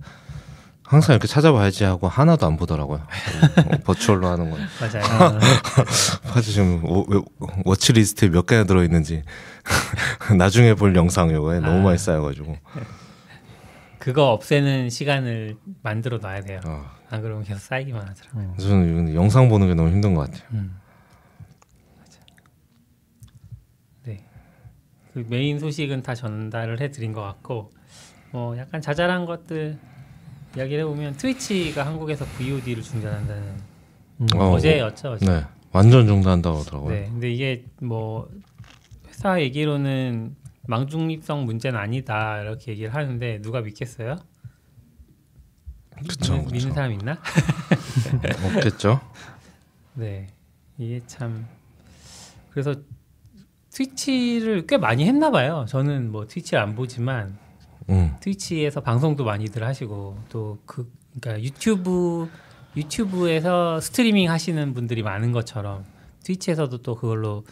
항상 0.91 1.14
이렇게 1.14 1.28
찾아봐야지 1.28 1.84
하고 1.84 2.09
하나도 2.09 2.47
안 2.47 2.57
보더라고요. 2.57 2.99
어, 2.99 3.76
버추얼로 3.84 4.26
하는 4.26 4.51
건. 4.51 4.59
맞아요. 4.80 5.38
사실 6.34 6.53
지금 6.53 6.84
워- 6.84 7.07
워- 7.09 7.24
watch 7.64 7.92
list에 7.92 8.28
몇 8.28 8.45
개나 8.45 8.64
들어 8.64 8.82
있는지 8.82 9.22
나중에 10.36 10.74
볼 10.74 10.97
영상 10.97 11.30
요거에 11.30 11.61
너무 11.61 11.78
아. 11.78 11.82
많이 11.82 11.99
쌓여가지고 11.99 12.57
그거 14.01 14.32
없애는 14.32 14.91
시간을 14.91 15.59
만들어 15.84 16.18
놔야 16.18 16.41
돼요. 16.41 16.61
어, 16.66 16.84
안 17.09 17.22
그러면 17.22 17.45
계속 17.45 17.61
쌓이기만 17.61 18.09
하더라고요. 18.09 18.57
저는 18.59 19.14
영상 19.14 19.49
보는 19.49 19.68
게 19.68 19.74
너무 19.74 19.91
힘든 19.91 20.14
것 20.14 20.22
같아요. 20.28 20.49
음. 20.55 20.76
네. 24.03 24.24
그 25.14 25.24
메인 25.28 25.61
소식은 25.61 26.03
다 26.03 26.16
전달을 26.16 26.80
해드린 26.80 27.12
것 27.12 27.20
같고, 27.22 27.70
뭐 28.32 28.57
약간 28.59 28.80
자잘한 28.80 29.26
것들 29.26 29.78
이야기를 30.57 30.80
해보면 30.80 31.16
트위치가 31.16 31.86
한국에서 31.86 32.24
VOD를 32.36 32.82
중단한다는 32.82 33.61
어, 34.34 34.51
어제였죠. 34.51 35.12
어제. 35.12 35.26
네, 35.26 35.44
완전 35.72 36.07
중단한다고 36.07 36.59
하더라고요. 36.59 36.94
네, 36.94 37.05
근데 37.11 37.30
이게 37.30 37.64
뭐 37.80 38.28
회사 39.09 39.40
얘기로는 39.40 40.36
망중립성 40.66 41.44
문제는 41.44 41.78
아니다 41.78 42.42
이렇게 42.42 42.72
얘기를 42.72 42.94
하는데 42.94 43.40
누가 43.42 43.61
믿겠어요? 43.61 44.16
그쵸, 46.07 46.32
믿는, 46.34 46.44
그쵸. 46.44 46.55
믿는 46.55 46.74
사람 46.74 46.92
있나? 46.92 47.18
없겠죠. 48.57 49.01
네, 49.94 50.26
이게 50.78 51.01
참 51.07 51.46
그래서 52.51 52.74
트위치를 53.70 54.66
꽤 54.66 54.76
많이 54.76 55.07
했나 55.07 55.30
봐요. 55.30 55.64
저는 55.68 56.11
뭐 56.11 56.26
트위치를 56.26 56.61
안 56.61 56.74
보지만 56.74 57.38
음, 57.89 58.16
트위치에서 58.20 58.81
방송도 58.81 59.24
많이들 59.24 59.64
하시고 59.64 60.18
또 60.28 60.59
그 60.66 60.91
그러니까 61.18 61.43
유튜브 61.43 62.28
유튜브에서 62.76 63.81
스트리밍 63.81 64.31
하시는 64.31 64.74
분들이 64.74 65.03
많은 65.03 65.33
것처럼 65.33 65.85
트위치에서도 66.22 66.78
또 66.78 66.95
그걸로 66.95 67.45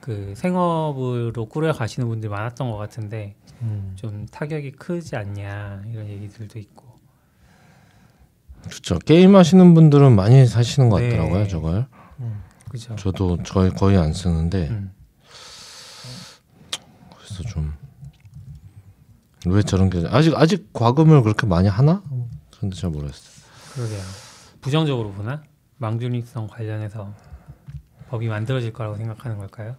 그 0.00 0.32
생업으로 0.36 1.46
꾸려 1.46 1.72
가시는 1.72 2.08
분들이 2.08 2.30
많았던 2.30 2.70
것 2.70 2.76
같은데 2.76 3.34
음. 3.60 3.92
좀 3.96 4.26
타격이 4.30 4.72
크지 4.72 5.16
않냐 5.16 5.82
이런 5.92 6.08
얘기들도 6.08 6.58
있고 6.58 6.86
그렇죠. 8.64 8.98
게임 9.00 9.36
하시는 9.36 9.74
분들은 9.74 10.14
많이 10.14 10.46
사시는 10.46 10.88
것 10.88 11.00
네. 11.00 11.10
같더라고요. 11.10 11.48
저걸. 11.48 11.86
그죠. 12.70 12.96
저도 12.96 13.36
거의 13.44 13.70
거의 13.70 13.98
안 13.98 14.14
쓰는데 14.14 14.68
음. 14.68 14.92
그래서 17.14 17.42
좀 17.42 17.74
왜 19.46 19.62
저런 19.62 19.90
게 19.90 20.04
아직 20.08 20.34
아직 20.36 20.72
과금을 20.72 21.22
그렇게 21.22 21.46
많이 21.46 21.68
하나? 21.68 22.02
근데 22.58 22.76
잘 22.76 22.90
모르겠어요. 22.90 23.32
그러게요. 23.74 24.00
부정적으로 24.60 25.10
보나 25.12 25.42
망중립성 25.78 26.46
관련해서 26.46 27.12
법이 28.08 28.28
만들어질 28.28 28.72
거라고 28.72 28.96
생각하는 28.96 29.38
걸까요? 29.38 29.76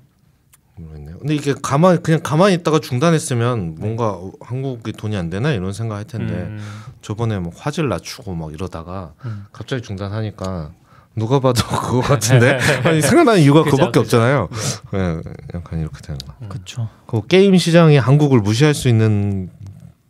모르겠네요. 0.76 1.20
근데 1.20 1.36
이게 1.36 1.54
가만 1.54 2.02
그냥 2.02 2.20
가만히 2.24 2.56
있다가 2.56 2.80
중단했으면 2.80 3.76
뭔가 3.76 4.14
어, 4.14 4.32
한국이 4.42 4.92
돈이 4.92 5.16
안 5.16 5.30
되나 5.30 5.52
이런 5.52 5.72
생각할 5.72 6.06
텐데 6.06 6.34
음, 6.34 6.60
저번에 7.02 7.40
뭐 7.40 7.52
화질 7.56 7.88
낮추고 7.90 8.34
막 8.34 8.54
이러다가 8.54 9.14
음. 9.26 9.46
갑자기 9.52 9.84
중단하니까 9.84 10.72
누가 11.16 11.40
봐도 11.40 11.62
그거 11.68 12.02
같은데 12.02 12.58
아니 12.84 13.02
생각나는 13.02 13.42
이유가 13.42 13.64
그죠, 13.64 13.78
그거밖에 13.78 14.00
그죠. 14.02 14.18
없잖아요. 14.18 14.50
네, 14.92 15.22
약간 15.54 15.80
이렇게 15.80 16.02
되는 16.02 16.18
거. 16.20 16.34
음. 16.42 16.50
그렇죠. 16.50 16.90
그 17.06 17.26
게임 17.28 17.56
시장이 17.58 17.98
한국을 17.98 18.40
무시할 18.40 18.74
수 18.74 18.90
있는 18.90 19.50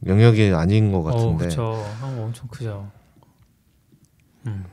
영역이 0.05 0.53
아닌 0.53 0.91
것 0.91 0.99
어, 0.99 1.03
같은데. 1.03 1.37
그렇죠. 1.37 1.73
한국 1.99 2.23
엄청 2.23 2.47
크죠. 2.47 2.89
음. 4.47 4.65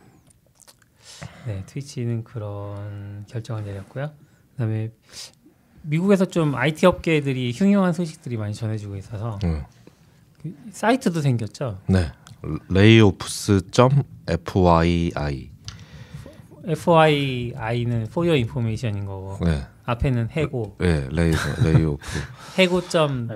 네, 1.47 1.63
트위치는 1.67 2.25
그런 2.25 3.25
결정을 3.29 3.65
내렸고요. 3.65 4.11
그다음에 4.53 4.91
미국에서 5.83 6.25
좀 6.27 6.55
IT 6.55 6.87
업계들이 6.87 7.53
흉흉한 7.55 7.93
소식들이 7.93 8.37
많이 8.37 8.55
전해지고 8.55 8.97
있어서 8.97 9.39
음. 9.45 9.63
그 10.43 10.55
사이트도 10.73 11.21
생겼죠. 11.21 11.79
네. 11.87 12.11
Layoffs.fyi. 12.69 15.50
FYI는 16.67 18.03
for 18.09 18.27
your 18.29 18.37
information인 18.37 19.05
거고 19.07 19.39
네. 19.45 19.63
앞에는 19.85 20.29
해고 20.31 20.77
네, 20.79 21.07
lay 21.11 21.33
layoff. 21.65 22.03
해고 22.59 22.89
점 22.89 23.29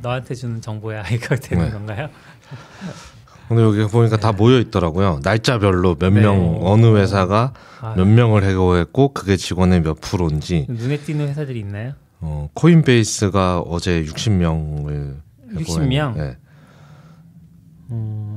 너한테 0.00 0.34
주는 0.34 0.60
정보야 0.60 1.02
이거 1.12 1.36
되는 1.36 1.66
네. 1.66 1.70
건가요? 1.70 2.08
근데 3.48 3.62
여기 3.62 3.84
보니까 3.86 4.16
다 4.16 4.32
모여 4.32 4.58
있더라고요. 4.60 5.20
날짜별로 5.22 5.96
몇명 5.98 6.52
네. 6.52 6.58
어느 6.62 6.96
회사가 6.96 7.52
아, 7.80 7.94
몇 7.96 8.06
명을 8.06 8.44
해고했고 8.44 9.12
그게 9.12 9.36
직원의 9.36 9.82
몇 9.82 10.00
프로인지. 10.00 10.66
눈에 10.68 10.96
띄는 10.98 11.28
회사들이 11.28 11.60
있나요? 11.60 11.92
어, 12.20 12.48
코인베이스가 12.54 13.60
어제 13.60 14.04
60명을 14.04 15.16
60 15.58 15.82
명? 15.88 16.14
네. 16.16 16.36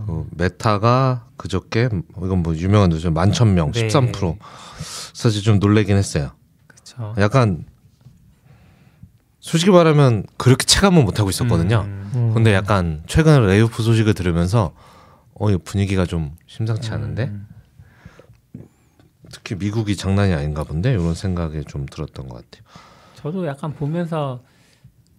음. 0.09 0.29
그 0.29 0.29
메타가 0.31 1.27
그저께 1.37 1.89
이건 2.17 2.43
뭐 2.43 2.55
유명한 2.55 2.89
뉴스죠 2.89 3.11
만천 3.11 3.53
명, 3.53 3.71
네. 3.71 3.87
13%. 3.87 4.37
사실 5.13 5.41
좀 5.41 5.59
놀래긴 5.59 5.97
했어요. 5.97 6.31
그렇죠. 6.67 7.15
약간 7.17 7.65
솔직히 9.39 9.71
말하면 9.71 10.25
그렇게 10.37 10.65
체감은 10.65 11.05
못 11.05 11.19
하고 11.19 11.29
있었거든요. 11.29 11.83
음, 11.85 12.11
음. 12.15 12.33
근데 12.33 12.53
약간 12.53 13.03
최근 13.05 13.45
layoff 13.45 13.83
소식을 13.83 14.13
들으면서 14.13 14.73
어, 15.35 15.51
이 15.51 15.57
분위기가 15.57 16.05
좀 16.05 16.35
심상치 16.47 16.91
않은데 16.91 17.25
음. 17.25 17.47
특히 19.31 19.55
미국이 19.55 19.95
장난이 19.95 20.33
아닌가 20.33 20.63
본데 20.63 20.91
이런 20.91 21.13
생각이 21.13 21.65
좀 21.65 21.85
들었던 21.85 22.27
것 22.27 22.37
같아요. 22.37 22.65
저도 23.15 23.45
약간 23.45 23.73
보면서 23.73 24.41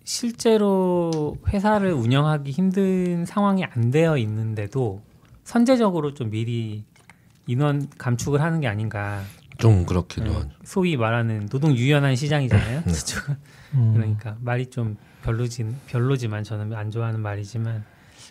실제로 0.07 1.37
회사를 1.49 1.93
운영하기 1.93 2.53
힘든 2.53 3.25
상황이 3.27 3.65
안 3.65 3.91
되어 3.91 4.17
있는데도 4.19 5.03
선제적으로 5.43 6.15
좀 6.15 6.31
미리 6.31 6.85
인원 7.49 7.89
감축을 7.99 8.41
하는 8.41 8.61
게 8.61 8.69
아닌가. 8.69 9.23
좀 9.59 9.85
그렇기도 9.85 10.25
네, 10.27 10.33
하죠. 10.33 10.49
소위 10.63 10.97
말하는 10.97 11.49
노동 11.49 11.73
유연한 11.75 12.15
시장이잖아요. 12.15 12.83
네. 12.87 12.93
음. 13.75 13.95
그러니까 13.95 14.37
말이 14.41 14.67
좀 14.67 14.97
별로지 15.25 15.67
별로지만 15.89 16.45
저는 16.45 16.73
안 16.75 16.93
좋아하는 16.93 17.21
말이지만 17.21 17.85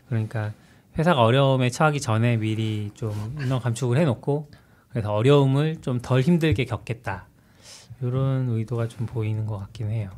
그러니까 0.07 0.53
회사가 0.97 1.21
어려움에 1.21 1.69
처하기 1.69 1.99
전에 1.99 2.37
미리 2.37 2.91
좀 2.93 3.11
인원 3.41 3.59
감축을 3.59 3.97
해놓고 3.97 4.49
그래서 4.91 5.11
어려움을 5.13 5.81
좀 5.81 5.99
덜 6.01 6.21
힘들게 6.21 6.63
겪겠다 6.63 7.27
이런 8.01 8.47
의도가 8.49 8.87
좀 8.87 9.05
보이는 9.07 9.45
것 9.45 9.57
같긴 9.57 9.89
해요. 9.89 10.09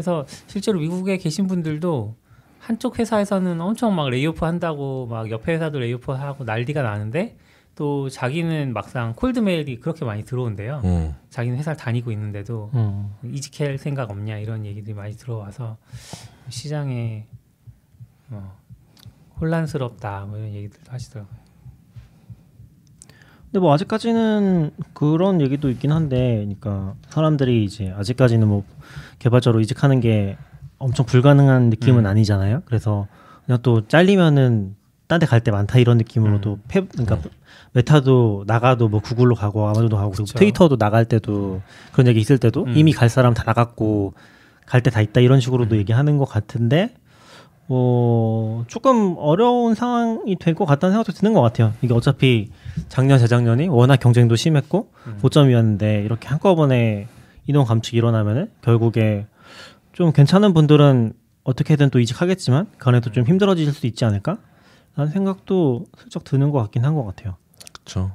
그래서 0.00 0.24
실제로 0.46 0.80
미국에 0.80 1.18
계신 1.18 1.46
분들도 1.46 2.16
한쪽 2.58 2.98
회사에서는 2.98 3.60
엄청 3.60 3.94
막 3.94 4.08
layoff 4.08 4.44
한다고 4.44 5.06
막 5.06 5.30
옆에 5.30 5.52
회사도 5.52 5.78
layoff 5.78 6.12
하고 6.12 6.44
난리가 6.44 6.82
나는데 6.82 7.36
또 7.74 8.08
자기는 8.08 8.72
막상 8.72 9.12
cold 9.14 9.40
mail이 9.40 9.78
그렇게 9.78 10.06
많이 10.06 10.24
들어온대요. 10.24 10.80
음. 10.84 11.14
자기는 11.28 11.58
회사를 11.58 11.76
다니고 11.76 12.12
있는데도 12.12 12.70
음. 12.74 13.14
이직할 13.24 13.76
생각 13.76 14.10
없냐 14.10 14.38
이런 14.38 14.64
얘기들이 14.64 14.94
많이 14.94 15.12
들어와서 15.16 15.76
시장에 16.48 17.26
뭐 18.28 18.56
혼란스럽다 19.38 20.24
뭐 20.26 20.38
이런 20.38 20.54
얘기들도 20.54 20.90
하시더라고요. 20.90 21.39
근데 23.50 23.60
뭐 23.60 23.72
아직까지는 23.74 24.70
그런 24.94 25.40
얘기도 25.40 25.70
있긴 25.70 25.90
한데, 25.92 26.36
그러니까 26.36 26.94
사람들이 27.08 27.64
이제 27.64 27.92
아직까지는 27.96 28.46
뭐 28.46 28.64
개발자로 29.18 29.60
이직하는 29.60 30.00
게 30.00 30.36
엄청 30.78 31.04
불가능한 31.04 31.70
느낌은 31.70 32.00
음. 32.00 32.06
아니잖아요. 32.06 32.62
그래서 32.64 33.08
그냥 33.46 33.58
또 33.62 33.86
잘리면은 33.86 34.76
딴 35.08 35.18
데 35.18 35.26
갈 35.26 35.40
때 35.42 35.50
많다 35.50 35.78
이런 35.80 35.98
느낌으로도 35.98 36.52
음. 36.54 36.62
패, 36.68 36.80
그러니까 36.82 37.18
메타도 37.72 38.44
나가도 38.46 38.88
뭐 38.88 39.00
구글로 39.00 39.34
가고 39.34 39.66
아마존도 39.66 39.96
가고 39.96 40.10
그쵸. 40.12 40.38
트위터도 40.38 40.76
나갈 40.76 41.04
때도 41.04 41.60
그런 41.92 42.06
얘기 42.06 42.20
있을 42.20 42.38
때도 42.38 42.64
음. 42.64 42.74
이미 42.76 42.92
갈 42.92 43.08
사람 43.08 43.34
다 43.34 43.42
나갔고 43.44 44.14
갈 44.66 44.82
때 44.82 44.90
다 44.90 45.00
있다 45.00 45.20
이런 45.20 45.40
식으로도 45.40 45.74
음. 45.74 45.78
얘기하는 45.80 46.16
것 46.16 46.26
같은데 46.26 46.94
뭐 47.70 48.64
조금 48.66 49.14
어려운 49.16 49.76
상황이 49.76 50.34
될 50.40 50.56
것 50.56 50.64
같다는 50.64 50.92
생각도 50.94 51.12
드는 51.12 51.32
것 51.34 51.40
같아요. 51.40 51.72
이게 51.82 51.94
어차피 51.94 52.50
작년 52.88 53.20
재작년이 53.20 53.68
워낙 53.68 53.96
경쟁도 54.00 54.34
심했고 54.34 54.90
음. 55.06 55.18
고점이었는데 55.22 56.02
이렇게 56.02 56.26
한꺼번에 56.26 57.06
인원 57.46 57.64
감축이 57.66 57.96
일어나면은 57.96 58.50
결국에 58.62 59.26
좀 59.92 60.12
괜찮은 60.12 60.52
분들은 60.52 61.12
어떻게든 61.44 61.90
또 61.90 62.00
이직하겠지만 62.00 62.66
그안에도 62.78 63.12
좀 63.12 63.24
힘들어질 63.24 63.72
수도 63.72 63.86
있지 63.86 64.04
않을까? 64.04 64.38
라는 64.96 65.12
생각도 65.12 65.86
슬쩍 65.96 66.24
드는 66.24 66.50
것 66.50 66.58
같긴 66.58 66.84
한 66.84 66.96
것 66.96 67.04
같아요. 67.04 67.36
그렇죠. 67.72 68.10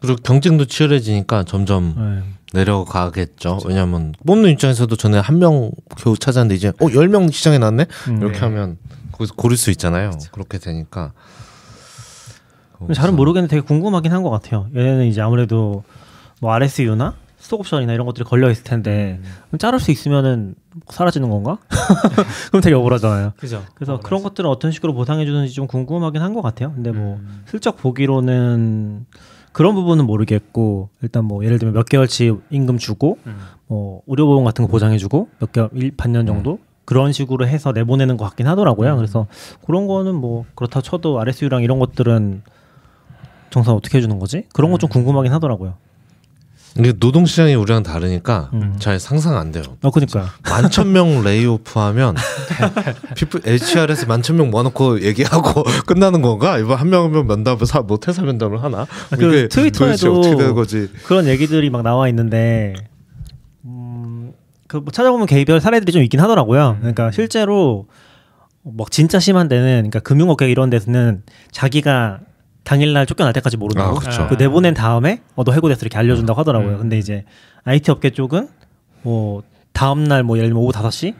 그리고 0.00 0.18
경쟁도 0.22 0.66
치열해지니까 0.66 1.44
점점 1.44 1.94
네. 1.96 2.22
내려가겠죠. 2.52 3.58
왜냐하면 3.66 4.14
뽑는 4.26 4.50
입장에서도 4.50 4.94
전에 4.96 5.18
한 5.18 5.38
명 5.38 5.70
겨우 5.96 6.16
찾았는데 6.16 6.54
이제 6.54 6.72
어 6.80 6.88
열 6.94 7.08
명 7.08 7.30
시장에 7.30 7.58
나왔네. 7.58 7.86
음. 8.08 8.16
이렇게 8.18 8.34
네. 8.34 8.40
하면 8.46 8.78
거기서 9.12 9.34
고를 9.34 9.56
수 9.56 9.70
있잖아요. 9.70 10.10
그렇게 10.32 10.58
되니까. 10.58 11.12
잘은 12.94 13.16
모르겠는데 13.16 13.56
되게 13.56 13.66
궁금하긴 13.66 14.12
한 14.12 14.22
것 14.22 14.30
같아요. 14.30 14.68
얘네는 14.74 15.06
이제 15.06 15.20
아무래도 15.20 15.82
뭐 16.40 16.52
RSU나 16.52 17.14
스톡옵션이나 17.40 17.92
이런 17.92 18.06
것들이 18.06 18.24
걸려 18.24 18.50
있을 18.50 18.62
텐데 18.64 19.20
그럼 19.48 19.58
자를 19.58 19.78
수 19.80 19.90
있으면은 19.90 20.54
사라지는 20.88 21.28
건가? 21.30 21.58
그럼 22.50 22.62
되게 22.62 22.74
억울하잖아요. 22.74 23.32
그죠? 23.36 23.64
그래서 23.74 23.94
어, 23.94 24.00
그런 24.00 24.22
것들은 24.22 24.48
어떤 24.48 24.70
식으로 24.70 24.94
보상해 24.94 25.24
주는지 25.26 25.52
좀 25.54 25.66
궁금하긴 25.66 26.20
한 26.22 26.34
것 26.34 26.42
같아요. 26.42 26.72
근데 26.72 26.90
뭐 26.92 27.16
음. 27.16 27.42
슬쩍 27.46 27.76
보기로는 27.78 29.06
그런 29.58 29.74
부분은 29.74 30.06
모르겠고 30.06 30.88
일단 31.02 31.24
뭐 31.24 31.44
예를 31.44 31.58
들면 31.58 31.74
몇 31.74 31.84
개월치 31.84 32.32
임금 32.48 32.78
주고 32.78 33.18
음. 33.26 33.38
뭐 33.66 34.02
의료보험 34.06 34.44
같은 34.44 34.64
거 34.64 34.70
보장해주고 34.70 35.30
몇 35.40 35.50
개월 35.50 35.68
일 35.72 35.90
반년 35.96 36.26
정도 36.26 36.60
그런 36.84 37.10
식으로 37.10 37.44
해서 37.44 37.72
내보내는 37.72 38.18
것 38.18 38.24
같긴 38.26 38.46
하더라고요. 38.46 38.92
음. 38.92 38.96
그래서 38.98 39.26
그런 39.66 39.88
거는 39.88 40.14
뭐 40.14 40.44
그렇다 40.54 40.80
쳐도 40.80 41.18
RSU랑 41.18 41.64
이런 41.64 41.80
것들은 41.80 42.42
정산 43.50 43.74
어떻게 43.74 43.98
해주는 43.98 44.16
거지? 44.20 44.44
그런 44.54 44.70
거좀 44.70 44.90
음. 44.90 44.92
궁금하긴 44.92 45.32
하더라고요. 45.32 45.74
이게 46.78 46.92
노동 46.92 47.26
시장이 47.26 47.54
우리랑 47.54 47.82
다르니까 47.82 48.50
음. 48.52 48.76
잘 48.78 49.00
상상 49.00 49.36
안 49.36 49.50
돼요. 49.50 49.64
어 49.82 49.90
그니까 49.90 50.30
만천 50.48 50.92
명 50.92 51.22
레이오프하면 51.24 52.14
피플 53.16 53.42
HR에서 53.44 54.06
만천 54.06 54.36
명 54.36 54.50
모아놓고 54.50 55.02
얘기하고 55.02 55.64
끝나는 55.86 56.22
건가? 56.22 56.58
이번 56.58 56.78
한명한명 56.78 57.26
면담을 57.26 57.66
사, 57.66 57.80
뭐 57.80 57.98
퇴사 57.98 58.22
면담을 58.22 58.62
하나? 58.62 58.86
그 59.10 59.26
이게 59.26 59.48
트위터에도 59.48 60.20
어떻게 60.20 60.36
되는 60.36 60.54
거지? 60.54 60.88
그런 61.04 61.26
얘기들이 61.26 61.68
막 61.70 61.82
나와 61.82 62.08
있는데 62.08 62.74
음, 63.64 64.32
그뭐 64.68 64.84
찾아보면 64.92 65.26
개별 65.26 65.60
사례들이 65.60 65.90
좀 65.90 66.02
있긴 66.02 66.20
하더라고요. 66.20 66.76
그러니까 66.78 67.10
실제로 67.10 67.86
뭐 68.62 68.86
진짜 68.88 69.18
심한 69.18 69.48
데는 69.48 69.90
그러니까 69.90 70.00
금융업계 70.00 70.48
이런 70.48 70.70
데서는 70.70 71.22
자기가 71.50 72.20
당일날 72.68 73.06
쫓겨날 73.06 73.32
때까지 73.32 73.56
모른다고. 73.56 73.96
아, 73.96 74.00
그쵸. 74.00 74.26
그 74.28 74.34
내보낸 74.34 74.74
다음에 74.74 75.22
어, 75.34 75.44
너 75.44 75.52
해고됐어 75.52 75.80
이렇게 75.82 75.96
알려준다고 75.96 76.38
하더라고요. 76.38 76.74
음. 76.74 76.78
근데 76.78 76.98
이제 76.98 77.24
IT 77.64 77.90
업계 77.90 78.10
쪽은 78.10 78.48
뭐 79.02 79.42
다음날 79.72 80.22
뭐 80.22 80.36
예를 80.36 80.50
들면 80.50 80.62
오후 80.62 80.72
5시 80.72 81.14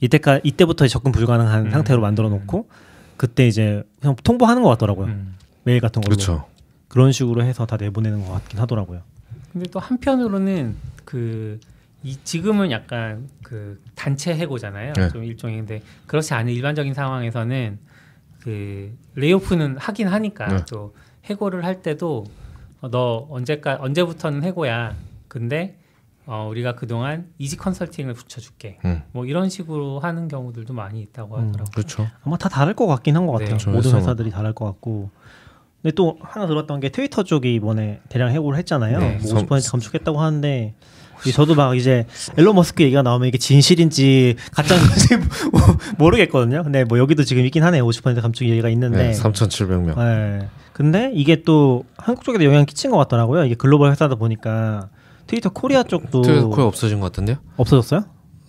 이때까 0.00 0.40
이때부터 0.44 0.86
접근 0.86 1.12
불가능한 1.12 1.66
음. 1.66 1.70
상태로 1.70 2.00
만들어 2.00 2.28
놓고 2.28 2.68
그때 3.16 3.46
이제 3.46 3.82
그냥 4.00 4.16
통보하는 4.22 4.62
것 4.62 4.68
같더라고요. 4.70 5.06
음. 5.06 5.34
메일 5.64 5.80
같은 5.80 6.00
걸로. 6.00 6.14
그렇죠. 6.14 6.46
그런 6.88 7.10
식으로 7.12 7.42
해서 7.42 7.66
다 7.66 7.76
내보내는 7.76 8.24
것 8.24 8.32
같긴 8.32 8.60
하더라고요. 8.60 9.00
근데 9.52 9.68
또 9.70 9.80
한편으로는 9.80 10.76
그 11.04 11.58
이 12.04 12.18
지금은 12.22 12.70
약간 12.70 13.30
그 13.42 13.80
단체 13.94 14.34
해고잖아요. 14.36 14.92
네. 14.92 15.08
좀 15.08 15.24
일종인데 15.24 15.82
그렇지 16.06 16.34
않은 16.34 16.52
일반적인 16.52 16.92
상황에서는 16.92 17.78
그 18.44 18.94
레이오프는 19.14 19.78
하긴 19.78 20.08
하니까 20.08 20.46
네. 20.48 20.64
또 20.70 20.94
해고를 21.24 21.64
할 21.64 21.80
때도 21.80 22.24
어, 22.82 22.90
너 22.90 23.26
언제까 23.30 23.78
언제부터는 23.80 24.42
해고야. 24.42 24.94
근데 25.28 25.78
어, 26.26 26.46
우리가 26.50 26.74
그동안 26.74 27.26
이지 27.38 27.56
컨설팅을 27.56 28.12
붙여줄게. 28.12 28.78
음. 28.84 29.02
뭐 29.12 29.24
이런 29.24 29.48
식으로 29.48 29.98
하는 29.98 30.28
경우들도 30.28 30.74
많이 30.74 31.00
있다고 31.00 31.36
음. 31.36 31.40
하더라고요. 31.48 31.72
그렇죠. 31.74 32.06
아마 32.22 32.36
다 32.36 32.50
다를 32.50 32.74
것 32.74 32.86
같긴 32.86 33.16
한것 33.16 33.38
네, 33.38 33.44
같아요. 33.46 33.58
저 33.58 33.70
모든 33.70 33.94
회사들이 33.96 34.30
다를 34.30 34.52
것 34.52 34.66
같고. 34.66 35.08
근데 35.80 35.94
또 35.94 36.18
하나 36.20 36.46
들었던 36.46 36.80
게 36.80 36.90
트위터 36.90 37.22
쪽이 37.22 37.54
이번에 37.54 38.00
대량 38.10 38.30
해고를 38.30 38.58
했잖아요. 38.58 38.98
네, 38.98 39.18
뭐 39.22 39.26
섬- 39.26 39.46
50% 39.46 39.70
감축했다고 39.70 40.20
하는데 40.20 40.74
이 40.78 40.82
저도 41.32 41.54
막 41.54 41.76
이제 41.76 42.06
일론 42.36 42.54
머스크 42.54 42.82
얘기가 42.82 43.02
나오면 43.02 43.28
이게 43.28 43.38
진실인지 43.38 44.36
가짜인지 44.52 45.08
모르겠거든요. 45.98 46.62
근데 46.62 46.84
뭐 46.84 46.98
여기도 46.98 47.24
지금 47.24 47.44
있긴 47.44 47.62
하네요. 47.64 47.86
50% 47.86 48.20
감축 48.20 48.48
얘기가 48.48 48.68
있는데. 48.70 49.08
네, 49.08 49.12
3,700명. 49.12 49.96
네. 49.98 50.48
근데 50.72 51.12
이게 51.14 51.42
또 51.42 51.84
한국 51.96 52.24
쪽에도 52.24 52.44
영향 52.44 52.66
끼친 52.66 52.90
것 52.90 52.96
같더라고요. 52.98 53.44
이게 53.44 53.54
글로벌 53.54 53.90
회사다 53.92 54.16
보니까 54.16 54.88
트위터 55.26 55.50
코리아 55.50 55.82
쪽도 55.84 56.22
트위터 56.22 56.48
코에 56.48 56.64
없어진 56.64 57.00
것 57.00 57.06
같은데요? 57.06 57.36
없어졌어요? 57.56 58.04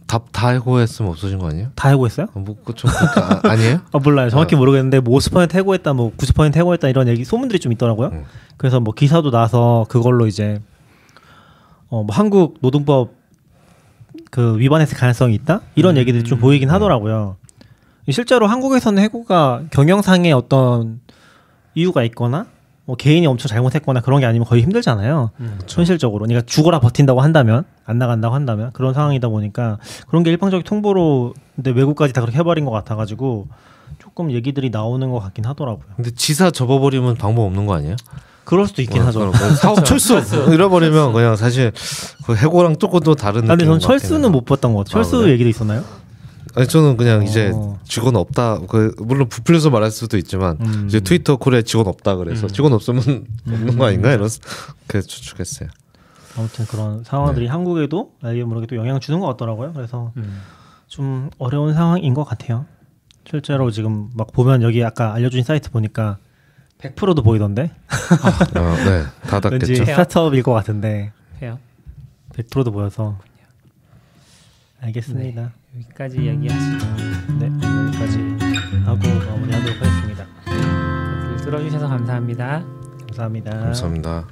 다, 0.07 0.19
다 0.31 0.49
해고했으면 0.49 1.11
없어진 1.11 1.39
거 1.39 1.49
아니에요? 1.49 1.69
다 1.75 1.89
해고했어요? 1.89 2.27
어, 2.33 2.39
뭐, 2.39 2.55
그좀 2.63 2.89
아, 2.89 3.41
아 3.49 3.55
니에요? 3.55 3.79
아 3.91 3.97
몰라요. 3.99 4.29
정확히 4.29 4.55
어. 4.55 4.59
모르겠는데 4.59 4.99
뭐 4.99 5.17
50% 5.17 5.53
해고했다, 5.53 5.93
뭐 5.93 6.11
90% 6.15 6.55
해고했다 6.55 6.89
이런 6.89 7.07
얘기 7.07 7.23
소문들이 7.25 7.59
좀 7.59 7.71
있더라고요. 7.71 8.09
음. 8.09 8.23
그래서 8.57 8.79
뭐 8.79 8.93
기사도 8.93 9.31
나서 9.31 9.85
그걸로 9.89 10.27
이제 10.27 10.61
어 11.95 12.03
뭐 12.03 12.13
한국 12.15 12.57
노동법 12.61 13.11
그 14.31 14.57
위반했을 14.59 14.97
가능성이 14.97 15.33
있다 15.35 15.61
이런 15.75 15.95
음. 15.95 15.99
얘기들이 15.99 16.23
좀 16.23 16.39
보이긴 16.39 16.69
하더라고요. 16.69 17.37
실제로 18.11 18.47
한국에서는 18.47 19.01
해고가 19.01 19.63
경영상의 19.71 20.31
어떤 20.33 20.99
이유가 21.73 22.03
있거나 22.03 22.47
뭐 22.85 22.95
개인이 22.95 23.25
엄청 23.25 23.47
잘못했거나 23.49 24.01
그런 24.01 24.19
게 24.19 24.25
아니면 24.25 24.45
거의 24.45 24.61
힘들잖아요. 24.61 25.31
음. 25.39 25.59
현실적으로. 25.67 26.25
그러니까 26.25 26.45
죽어라 26.45 26.79
버틴다고 26.79 27.21
한다면 27.21 27.63
안 27.85 27.97
나간다고 27.97 28.35
한다면 28.35 28.71
그런 28.73 28.93
상황이다 28.93 29.29
보니까 29.29 29.79
그런 30.07 30.23
게 30.23 30.29
일방적인 30.31 30.63
통보로 30.63 31.33
근데 31.55 31.71
외국까지 31.71 32.13
다 32.13 32.21
그렇게 32.21 32.37
해버린 32.37 32.65
것 32.65 32.71
같아가지고 32.71 33.47
조금 33.99 34.31
얘기들이 34.31 34.69
나오는 34.69 35.09
것 35.09 35.19
같긴 35.19 35.45
하더라고요. 35.45 35.85
근데 35.95 36.11
지사 36.11 36.51
접어버리면 36.51 37.15
방법 37.15 37.43
없는 37.43 37.65
거 37.65 37.73
아니에요? 37.75 37.95
그럴 38.45 38.67
수도 38.67 38.81
있긴 38.81 39.01
어, 39.01 39.05
하죠. 39.05 39.19
뭐 39.19 39.31
사업 39.59 39.83
철수 39.83 40.17
잃어버리면 40.53 41.13
그냥 41.13 41.35
사실 41.35 41.71
그 42.25 42.35
해고랑 42.35 42.77
조금 42.77 42.99
또 43.01 43.15
다른 43.15 43.45
아, 43.45 43.55
근데 43.55 43.65
같긴 43.65 43.79
철수는. 43.79 44.31
못 44.31 44.45
봤던 44.45 44.73
것 44.73 44.85
같아요. 44.85 45.01
아, 45.01 45.03
철수 45.03 45.19
그래? 45.19 45.33
얘기도 45.33 45.49
있었나요? 45.49 45.83
아니 46.55 46.67
저는 46.67 46.95
그냥 46.95 47.23
이제 47.23 47.51
어. 47.53 47.77
직원 47.83 48.15
없다. 48.15 48.59
그 48.69 48.95
물론 48.99 49.27
부풀려서 49.27 49.71
말할 49.71 49.91
수도 49.91 50.17
있지만 50.17 50.57
음. 50.61 50.85
이제 50.87 51.01
트위터 51.01 51.35
콜에 51.35 51.63
직원 51.63 51.87
없다 51.87 52.15
그래서 52.15 52.47
음. 52.47 52.49
직원 52.49 52.71
없으면 52.73 53.25
없는 53.47 53.77
거 53.77 53.85
아닌가 53.87 54.13
이런 54.13 54.29
그 54.87 55.01
추측했어요. 55.01 55.67
아무튼 56.37 56.65
그런 56.65 57.03
상황들이 57.03 57.47
한국에도 57.47 58.11
알게 58.21 58.43
모르게 58.43 58.67
또 58.67 58.75
영향을 58.75 59.01
주는 59.01 59.19
것 59.19 59.27
같더라고요. 59.27 59.73
그래서 59.73 60.11
음. 60.17 60.41
좀 60.87 61.29
어려운 61.39 61.73
상황인 61.73 62.13
것 62.13 62.23
같아요. 62.23 62.65
실제로 63.29 63.71
지금 63.71 64.09
막 64.15 64.31
보면 64.31 64.61
여기 64.61 64.83
아까 64.83 65.13
알려주신 65.13 65.43
사이트 65.43 65.71
보니까 65.71 66.17
100%도 66.79 67.23
보이던데 67.23 67.71
어, 68.55 68.75
네, 68.85 69.03
다 69.27 69.39
왠지 69.49 69.67
닫겠죠. 69.67 69.85
스타트업일 69.85 70.43
것 70.43 70.53
같은데 70.53 71.11
해요. 71.41 71.59
100%도 72.33 72.71
보여서 72.71 73.17
알겠습니다. 74.81 75.51
여기까지 75.75 76.17
이야기하시죠. 76.23 76.85
네, 77.39 77.45
여기까지 77.47 78.19
하고 78.85 78.99
마무리하도록 79.31 79.81
하겠습니다. 79.81 80.25
들어주셔서 81.43 81.87
감사합니다. 81.87 82.63
감사합니다. 83.07 83.51
감사합니다. 83.51 84.27